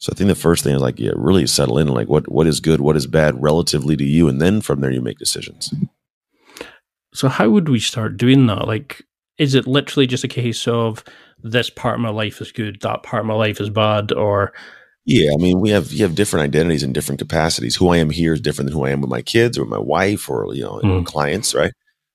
So 0.01 0.11
I 0.11 0.15
think 0.15 0.29
the 0.29 0.35
first 0.35 0.63
thing 0.63 0.75
is 0.75 0.81
like, 0.81 0.99
yeah, 0.99 1.11
really 1.15 1.45
settle 1.45 1.77
in 1.77 1.87
like 1.87 2.09
what 2.09 2.29
what 2.29 2.47
is 2.47 2.59
good, 2.59 2.81
what 2.81 2.97
is 2.97 3.05
bad 3.05 3.39
relatively 3.41 3.95
to 3.95 4.03
you, 4.03 4.27
and 4.27 4.41
then 4.41 4.59
from 4.59 4.81
there 4.81 4.91
you 4.91 4.99
make 4.99 5.19
decisions. 5.19 5.71
So 7.13 7.29
how 7.29 7.49
would 7.49 7.69
we 7.69 7.79
start 7.79 8.17
doing 8.17 8.47
that? 8.47 8.67
Like, 8.67 9.03
is 9.37 9.53
it 9.53 9.67
literally 9.67 10.07
just 10.07 10.23
a 10.23 10.27
case 10.27 10.67
of 10.67 11.03
this 11.43 11.69
part 11.69 11.95
of 11.95 12.01
my 12.01 12.09
life 12.09 12.41
is 12.41 12.51
good, 12.51 12.81
that 12.81 13.03
part 13.03 13.21
of 13.21 13.27
my 13.27 13.35
life 13.35 13.61
is 13.61 13.69
bad, 13.69 14.11
or 14.11 14.53
yeah, 15.05 15.31
I 15.33 15.37
mean, 15.37 15.59
we 15.59 15.69
have 15.69 15.91
you 15.91 16.03
have 16.03 16.15
different 16.15 16.45
identities 16.45 16.81
in 16.81 16.93
different 16.93 17.19
capacities. 17.19 17.75
Who 17.75 17.89
I 17.89 17.97
am 17.97 18.09
here 18.09 18.33
is 18.33 18.41
different 18.41 18.69
than 18.69 18.77
who 18.77 18.85
I 18.85 18.89
am 18.89 19.01
with 19.01 19.09
my 19.11 19.21
kids 19.21 19.55
or 19.55 19.65
my 19.65 19.79
wife 19.79 20.27
or 20.31 20.51
you 20.55 20.63
know 20.63 20.79
mm. 20.83 21.05
clients, 21.05 21.53
right? 21.53 21.73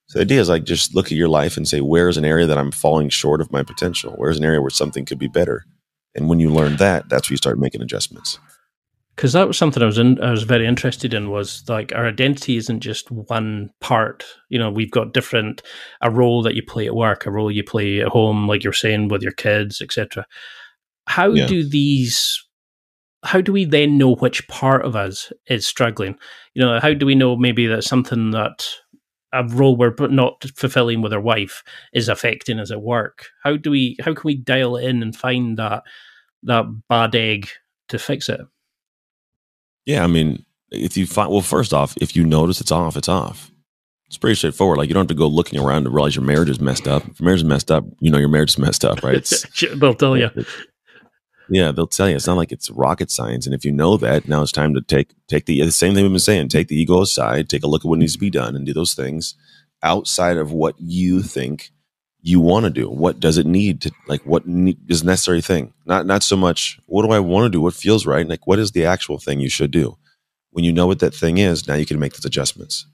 So 0.09 0.18
the 0.18 0.24
idea 0.24 0.41
is 0.41 0.49
like 0.49 0.64
just 0.64 0.93
look 0.97 1.07
at 1.07 1.18
your 1.18 1.28
life 1.28 1.57
and 1.57 1.68
say, 1.68 1.80
where's 1.80 2.16
an 2.16 2.24
area 2.24 2.47
that 2.47 2.59
I'm 2.59 2.72
falling 2.72 3.11
short 3.11 3.41
of 3.41 3.53
my 3.53 3.62
potential? 3.62 4.14
Where's 4.16 4.39
an 4.39 4.45
area 4.45 4.61
where 4.61 4.70
something 4.70 5.05
could 5.05 5.20
be 5.20 5.28
better? 5.28 5.64
And 6.16 6.28
when 6.28 6.40
you 6.40 6.50
learn 6.50 6.76
that, 6.76 7.08
that's 7.08 7.28
where 7.28 7.34
you 7.34 7.38
start 7.38 7.58
making 7.58 7.82
adjustments. 7.82 8.38
Because 9.14 9.32
that 9.32 9.46
was 9.48 9.56
something 9.56 9.82
I 9.82 9.86
was 9.86 9.96
in, 9.96 10.22
I 10.22 10.30
was 10.30 10.42
very 10.42 10.66
interested 10.66 11.14
in 11.14 11.30
was 11.30 11.66
like 11.68 11.92
our 11.94 12.06
identity 12.06 12.58
isn't 12.58 12.80
just 12.80 13.10
one 13.10 13.70
part. 13.80 14.24
You 14.50 14.58
know, 14.58 14.70
we've 14.70 14.90
got 14.90 15.14
different 15.14 15.62
a 16.02 16.10
role 16.10 16.42
that 16.42 16.54
you 16.54 16.62
play 16.62 16.86
at 16.86 16.94
work, 16.94 17.24
a 17.24 17.30
role 17.30 17.50
you 17.50 17.64
play 17.64 18.00
at 18.00 18.08
home, 18.08 18.46
like 18.46 18.62
you're 18.62 18.74
saying 18.74 19.08
with 19.08 19.22
your 19.22 19.32
kids, 19.32 19.80
etc. 19.80 20.26
How 21.06 21.30
yeah. 21.30 21.46
do 21.46 21.66
these 21.66 22.46
how 23.24 23.40
do 23.40 23.52
we 23.52 23.64
then 23.64 23.98
know 23.98 24.14
which 24.16 24.46
part 24.48 24.84
of 24.84 24.94
us 24.94 25.32
is 25.46 25.66
struggling? 25.66 26.16
You 26.54 26.62
know, 26.62 26.80
how 26.80 26.94
do 26.94 27.06
we 27.06 27.14
know 27.14 27.36
maybe 27.36 27.66
that 27.66 27.84
something 27.84 28.30
that 28.30 28.68
a 29.32 29.44
role 29.44 29.76
we're 29.76 29.94
not 30.08 30.44
fulfilling 30.54 31.02
with 31.02 31.12
our 31.12 31.20
wife 31.20 31.62
is 31.92 32.08
affecting 32.08 32.58
us 32.58 32.70
at 32.70 32.82
work? 32.82 33.26
How 33.42 33.56
do 33.56 33.70
we 33.70 33.96
how 34.00 34.14
can 34.14 34.22
we 34.24 34.36
dial 34.36 34.76
in 34.76 35.02
and 35.02 35.16
find 35.16 35.56
that 35.58 35.82
that 36.45 36.64
bad 36.89 37.14
egg 37.14 37.49
to 37.89 37.99
fix 37.99 38.28
it? 38.28 38.41
Yeah, 39.84 40.05
I 40.05 40.07
mean, 40.07 40.45
if 40.70 40.97
you 40.97 41.07
find 41.07 41.30
well, 41.30 41.41
first 41.41 41.72
off, 41.72 41.95
if 42.01 42.16
you 42.16 42.24
notice 42.24 42.61
it's 42.61 42.72
off, 42.72 42.97
it's 42.97 43.09
off. 43.09 43.51
It's 44.09 44.18
pretty 44.18 44.37
straightforward. 44.37 44.78
Like 44.78 44.89
you 44.89 44.95
don't 44.95 45.03
have 45.03 45.09
to 45.09 45.14
go 45.14 45.26
looking 45.26 45.59
around 45.59 45.84
to 45.84 45.91
realize 45.91 46.14
your 46.14 46.24
marriage 46.24 46.51
is 46.51 46.61
messed 46.61 46.87
up. 46.87 47.07
If 47.09 47.18
your 47.18 47.24
marriage 47.24 47.41
is 47.41 47.45
messed 47.45 47.70
up, 47.70 47.84
you 48.01 48.11
know 48.11 48.18
your 48.18 48.28
marriage 48.28 48.51
is 48.51 48.59
messed 48.59 48.84
up, 48.84 49.03
right? 49.03 49.32
They'll 49.76 49.95
tell 49.95 50.16
you. 50.16 50.30
Yeah, 51.49 51.70
they'll 51.70 51.87
tell 51.87 52.09
you. 52.09 52.16
It's 52.16 52.26
not 52.26 52.37
like 52.37 52.51
it's 52.51 52.70
rocket 52.70 53.11
science. 53.11 53.47
And 53.47 53.55
if 53.55 53.64
you 53.64 53.70
know 53.70 53.97
that, 53.99 54.26
now 54.26 54.43
it's 54.43 54.51
time 54.51 54.74
to 54.74 54.80
take 54.80 55.14
take 55.28 55.47
the 55.47 55.62
the 55.62 55.70
same 55.70 55.95
thing 55.95 56.03
we've 56.03 56.12
been 56.12 56.18
saying. 56.18 56.49
Take 56.49 56.66
the 56.66 56.76
ego 56.76 57.03
aside, 57.03 57.49
take 57.49 57.62
a 57.62 57.68
look 57.68 57.84
at 57.84 57.89
what 57.89 58.01
needs 58.01 58.14
to 58.14 58.18
be 58.18 58.30
done, 58.30 58.57
and 58.57 58.66
do 58.66 58.72
those 58.72 58.95
things 58.95 59.37
outside 59.82 60.39
of 60.39 60.51
what 60.51 60.74
you 60.78 61.22
think 61.22 61.70
you 62.27 62.41
want 62.41 62.64
to 62.64 62.70
do. 62.70 62.91
What 62.91 63.20
does 63.20 63.39
it 63.39 63.47
need 63.47 63.81
to 63.83 63.93
like? 64.09 64.22
What 64.27 64.47
ne- 64.47 64.77
is 64.89 65.05
necessary 65.05 65.41
thing? 65.41 65.72
Not 65.85 66.07
not 66.07 66.24
so 66.24 66.37
much. 66.37 66.81
What 66.87 67.05
do 67.05 67.12
I 67.12 67.20
want 67.20 67.45
to 67.45 67.51
do? 67.51 67.61
What 67.61 67.74
feels 67.74 68.05
right? 68.05 68.27
Like 68.27 68.47
what 68.47 68.59
is 68.59 68.72
the 68.72 68.85
actual 68.85 69.18
thing 69.18 69.39
you 69.39 69.49
should 69.49 69.70
do? 69.70 69.97
When 70.51 70.64
you 70.64 70.72
know 70.72 70.89
what 70.89 70.99
that 71.01 71.14
thing 71.14 71.39
is, 71.39 71.68
now 71.68 71.74
you 71.74 71.87
can 71.87 72.01
make 72.01 72.14
those 72.14 72.24
adjustments. 72.24 72.87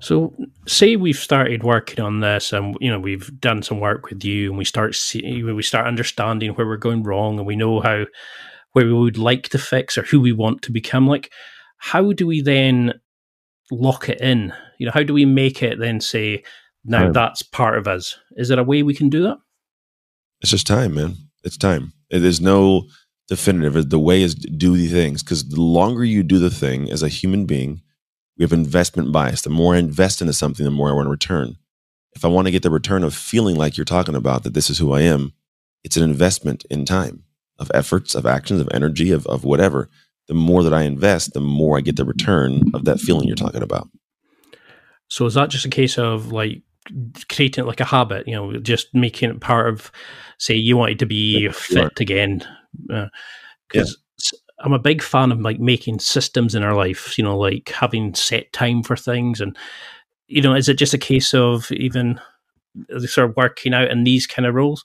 So, 0.00 0.34
say 0.66 0.96
we've 0.96 1.14
started 1.14 1.62
working 1.62 2.02
on 2.02 2.20
this, 2.20 2.52
and 2.52 2.76
you 2.80 2.90
know 2.90 2.98
we've 2.98 3.30
done 3.38 3.62
some 3.62 3.78
work 3.78 4.08
with 4.10 4.24
you, 4.24 4.48
and 4.48 4.58
we 4.58 4.64
start 4.64 4.94
see, 4.96 5.42
we 5.42 5.62
start 5.62 5.86
understanding 5.86 6.50
where 6.52 6.66
we're 6.66 6.78
going 6.78 7.04
wrong, 7.04 7.38
and 7.38 7.46
we 7.46 7.54
know 7.54 7.80
how 7.80 8.06
where 8.72 8.86
we 8.86 8.92
would 8.92 9.18
like 9.18 9.50
to 9.50 9.58
fix 9.58 9.96
or 9.96 10.02
who 10.02 10.20
we 10.20 10.32
want 10.32 10.62
to 10.62 10.72
become. 10.72 11.06
Like, 11.06 11.30
how 11.78 12.12
do 12.12 12.26
we 12.26 12.40
then 12.40 12.94
lock 13.70 14.08
it 14.08 14.20
in? 14.20 14.52
You 14.78 14.86
know, 14.86 14.92
how 14.92 15.02
do 15.02 15.14
we 15.14 15.26
make 15.26 15.62
it 15.62 15.78
then 15.78 16.00
say, 16.00 16.42
now 16.84 17.12
that's 17.12 17.42
part 17.42 17.78
of 17.78 17.86
us? 17.86 18.16
Is 18.36 18.48
there 18.48 18.58
a 18.58 18.64
way 18.64 18.82
we 18.82 18.94
can 18.94 19.08
do 19.08 19.22
that? 19.22 19.38
It's 20.40 20.50
just 20.50 20.66
time, 20.66 20.94
man. 20.94 21.16
It's 21.44 21.56
time. 21.56 21.92
There's 22.10 22.40
no 22.40 22.88
definitive. 23.28 23.90
The 23.90 23.98
way 23.98 24.22
is 24.22 24.34
do 24.34 24.76
the 24.76 24.88
things 24.88 25.22
because 25.22 25.48
the 25.48 25.60
longer 25.60 26.04
you 26.04 26.22
do 26.22 26.38
the 26.38 26.50
thing 26.50 26.90
as 26.90 27.02
a 27.02 27.08
human 27.08 27.46
being 27.46 27.82
we 28.40 28.44
have 28.44 28.54
investment 28.54 29.12
bias. 29.12 29.42
The 29.42 29.50
more 29.50 29.74
I 29.74 29.78
invest 29.78 30.22
into 30.22 30.32
something, 30.32 30.64
the 30.64 30.70
more 30.70 30.88
I 30.88 30.94
want 30.94 31.04
to 31.04 31.10
return. 31.10 31.58
If 32.14 32.24
I 32.24 32.28
want 32.28 32.46
to 32.46 32.50
get 32.50 32.62
the 32.62 32.70
return 32.70 33.04
of 33.04 33.14
feeling 33.14 33.54
like 33.54 33.76
you're 33.76 33.84
talking 33.84 34.14
about 34.14 34.44
that 34.44 34.54
this 34.54 34.70
is 34.70 34.78
who 34.78 34.94
I 34.94 35.02
am, 35.02 35.34
it's 35.84 35.98
an 35.98 36.02
investment 36.02 36.64
in 36.70 36.86
time, 36.86 37.24
of 37.58 37.70
efforts, 37.74 38.14
of 38.14 38.24
actions, 38.24 38.58
of 38.58 38.68
energy, 38.72 39.10
of, 39.10 39.26
of 39.26 39.44
whatever. 39.44 39.90
The 40.26 40.32
more 40.32 40.62
that 40.62 40.72
I 40.72 40.84
invest, 40.84 41.34
the 41.34 41.40
more 41.40 41.76
I 41.76 41.82
get 41.82 41.96
the 41.96 42.04
return 42.06 42.62
of 42.72 42.86
that 42.86 42.98
feeling 42.98 43.26
you're 43.26 43.36
talking 43.36 43.62
about. 43.62 43.90
So 45.08 45.26
is 45.26 45.34
that 45.34 45.50
just 45.50 45.66
a 45.66 45.70
case 45.70 45.98
of 45.98 46.32
like 46.32 46.62
creating 47.28 47.64
it 47.64 47.66
like 47.66 47.80
a 47.80 47.84
habit, 47.84 48.26
you 48.26 48.34
know, 48.34 48.58
just 48.58 48.88
making 48.94 49.30
it 49.30 49.40
part 49.40 49.68
of, 49.68 49.92
say, 50.38 50.54
you 50.54 50.76
wanted 50.76 50.98
to 51.00 51.06
be 51.06 51.48
fit 51.50 52.00
again? 52.00 52.44
Because 53.68 53.96
uh, 54.34 54.36
I'm 54.64 54.72
a 54.72 54.78
big 54.78 55.02
fan 55.02 55.32
of 55.32 55.40
like 55.40 55.58
making 55.58 56.00
systems 56.00 56.54
in 56.54 56.62
our 56.62 56.74
life, 56.74 57.16
you 57.16 57.24
know, 57.24 57.38
like 57.38 57.70
having 57.70 58.14
set 58.14 58.52
time 58.52 58.82
for 58.82 58.96
things. 58.96 59.40
And, 59.40 59.56
you 60.26 60.42
know, 60.42 60.54
is 60.54 60.68
it 60.68 60.74
just 60.74 60.94
a 60.94 60.98
case 60.98 61.34
of 61.34 61.70
even 61.72 62.20
sort 63.06 63.30
of 63.30 63.36
working 63.36 63.74
out 63.74 63.90
in 63.90 64.04
these 64.04 64.26
kind 64.26 64.46
of 64.46 64.54
roles? 64.54 64.84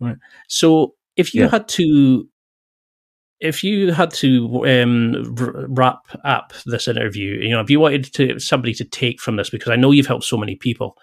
Right. 0.00 0.16
So 0.48 0.94
if 1.16 1.34
you 1.34 1.42
yeah. 1.42 1.50
had 1.50 1.68
to, 1.68 2.28
if 3.42 3.64
you 3.64 3.92
had 3.92 4.12
to 4.12 4.64
um, 4.66 5.34
wrap 5.68 5.98
up 6.24 6.52
this 6.64 6.86
interview, 6.86 7.40
you 7.40 7.50
know, 7.50 7.60
if 7.60 7.68
you 7.68 7.80
wanted 7.80 8.04
to 8.14 8.38
somebody 8.38 8.72
to 8.74 8.84
take 8.84 9.20
from 9.20 9.36
this, 9.36 9.50
because 9.50 9.70
I 9.70 9.76
know 9.76 9.90
you've 9.90 10.06
helped 10.06 10.24
so 10.24 10.36
many 10.36 10.54
people, 10.54 10.96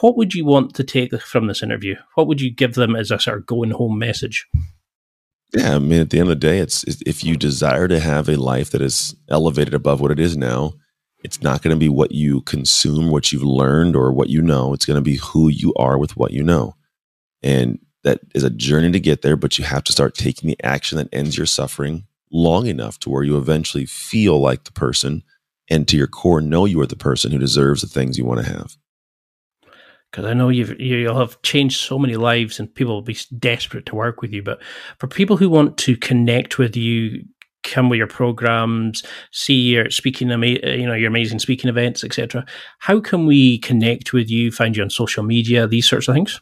what 0.00 0.16
would 0.16 0.34
you 0.34 0.44
want 0.44 0.74
to 0.74 0.84
take 0.84 1.18
from 1.20 1.46
this 1.46 1.62
interview? 1.62 1.96
What 2.14 2.26
would 2.26 2.40
you 2.40 2.52
give 2.52 2.74
them 2.74 2.94
as 2.94 3.10
a 3.10 3.18
sort 3.18 3.38
of 3.38 3.46
going 3.46 3.70
home 3.70 3.98
message? 3.98 4.46
Yeah, 5.54 5.76
I 5.76 5.78
mean, 5.78 6.00
at 6.00 6.10
the 6.10 6.18
end 6.18 6.28
of 6.28 6.40
the 6.40 6.46
day, 6.46 6.58
it's 6.58 6.84
if 6.84 7.24
you 7.24 7.36
desire 7.36 7.88
to 7.88 8.00
have 8.00 8.28
a 8.28 8.36
life 8.36 8.70
that 8.70 8.82
is 8.82 9.16
elevated 9.28 9.74
above 9.74 10.00
what 10.00 10.10
it 10.10 10.20
is 10.20 10.36
now, 10.36 10.74
it's 11.24 11.42
not 11.42 11.62
going 11.62 11.74
to 11.74 11.80
be 11.80 11.88
what 11.88 12.12
you 12.12 12.42
consume, 12.42 13.10
what 13.10 13.32
you've 13.32 13.42
learned, 13.42 13.96
or 13.96 14.12
what 14.12 14.28
you 14.28 14.42
know. 14.42 14.74
It's 14.74 14.86
going 14.86 14.96
to 14.96 15.02
be 15.02 15.16
who 15.16 15.48
you 15.48 15.72
are 15.74 15.98
with 15.98 16.16
what 16.16 16.32
you 16.32 16.42
know, 16.42 16.74
and 17.42 17.78
that 18.04 18.20
is 18.34 18.44
a 18.44 18.50
journey 18.50 18.90
to 18.92 19.00
get 19.00 19.22
there. 19.22 19.36
But 19.36 19.58
you 19.58 19.64
have 19.64 19.84
to 19.84 19.92
start 19.92 20.14
taking 20.14 20.48
the 20.48 20.62
action 20.64 20.98
that 20.98 21.08
ends 21.12 21.36
your 21.36 21.46
suffering 21.46 22.04
long 22.30 22.66
enough 22.66 22.98
to 23.00 23.10
where 23.10 23.22
you 23.22 23.36
eventually 23.36 23.86
feel 23.86 24.40
like 24.40 24.64
the 24.64 24.72
person, 24.72 25.22
and 25.68 25.86
to 25.88 25.96
your 25.96 26.06
core 26.06 26.40
know 26.40 26.64
you 26.64 26.80
are 26.80 26.86
the 26.86 26.96
person 26.96 27.30
who 27.30 27.38
deserves 27.38 27.82
the 27.82 27.86
things 27.86 28.18
you 28.18 28.24
want 28.24 28.44
to 28.44 28.52
have 28.52 28.76
because 30.12 30.26
I 30.26 30.34
know 30.34 30.50
you've 30.50 30.78
you'll 30.78 31.18
have 31.18 31.40
changed 31.42 31.80
so 31.80 31.98
many 31.98 32.16
lives 32.16 32.60
and 32.60 32.72
people 32.72 32.94
will 32.94 33.02
be 33.02 33.16
desperate 33.38 33.86
to 33.86 33.94
work 33.94 34.20
with 34.20 34.32
you. 34.32 34.42
But 34.42 34.62
for 34.98 35.06
people 35.06 35.38
who 35.38 35.48
want 35.48 35.78
to 35.78 35.96
connect 35.96 36.58
with 36.58 36.76
you, 36.76 37.24
come 37.62 37.88
with 37.88 37.96
your 37.96 38.06
programs, 38.06 39.02
see 39.30 39.54
your 39.54 39.90
speaking, 39.90 40.30
uh, 40.30 40.36
you 40.38 40.86
know, 40.86 40.94
your 40.94 41.08
amazing 41.08 41.38
speaking 41.38 41.70
events, 41.70 42.04
etc. 42.04 42.44
How 42.78 43.00
can 43.00 43.26
we 43.26 43.58
connect 43.58 44.12
with 44.12 44.30
you? 44.30 44.52
Find 44.52 44.76
you 44.76 44.82
on 44.82 44.90
social 44.90 45.22
media, 45.22 45.66
these 45.66 45.88
sorts 45.88 46.08
of 46.08 46.14
things. 46.14 46.40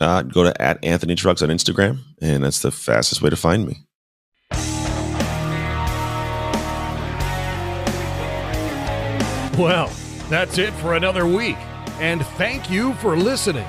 Uh, 0.00 0.22
go 0.22 0.44
to 0.44 0.62
at 0.62 0.84
Anthony 0.84 1.14
Trucks 1.14 1.42
on 1.42 1.48
Instagram, 1.48 1.98
and 2.20 2.44
that's 2.44 2.60
the 2.60 2.70
fastest 2.70 3.22
way 3.22 3.30
to 3.30 3.36
find 3.36 3.66
me. 3.66 3.86
Well, 9.58 9.92
that's 10.30 10.56
it 10.58 10.72
for 10.74 10.94
another 10.94 11.26
week, 11.26 11.56
and 11.98 12.24
thank 12.38 12.70
you 12.70 12.94
for 12.94 13.16
listening. 13.16 13.66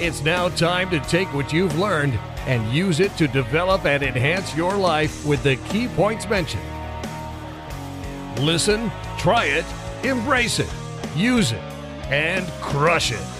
It's 0.00 0.22
now 0.22 0.48
time 0.48 0.90
to 0.90 1.00
take 1.00 1.32
what 1.34 1.52
you've 1.52 1.78
learned 1.78 2.18
and 2.46 2.66
use 2.72 3.00
it 3.00 3.16
to 3.18 3.28
develop 3.28 3.84
and 3.84 4.02
enhance 4.02 4.56
your 4.56 4.74
life 4.74 5.24
with 5.26 5.42
the 5.42 5.56
key 5.68 5.86
points 5.88 6.28
mentioned. 6.28 6.62
Listen, 8.38 8.90
try 9.18 9.44
it, 9.44 9.64
embrace 10.02 10.58
it, 10.58 10.72
use 11.14 11.52
it, 11.52 11.62
and 12.08 12.48
crush 12.62 13.12
it. 13.12 13.39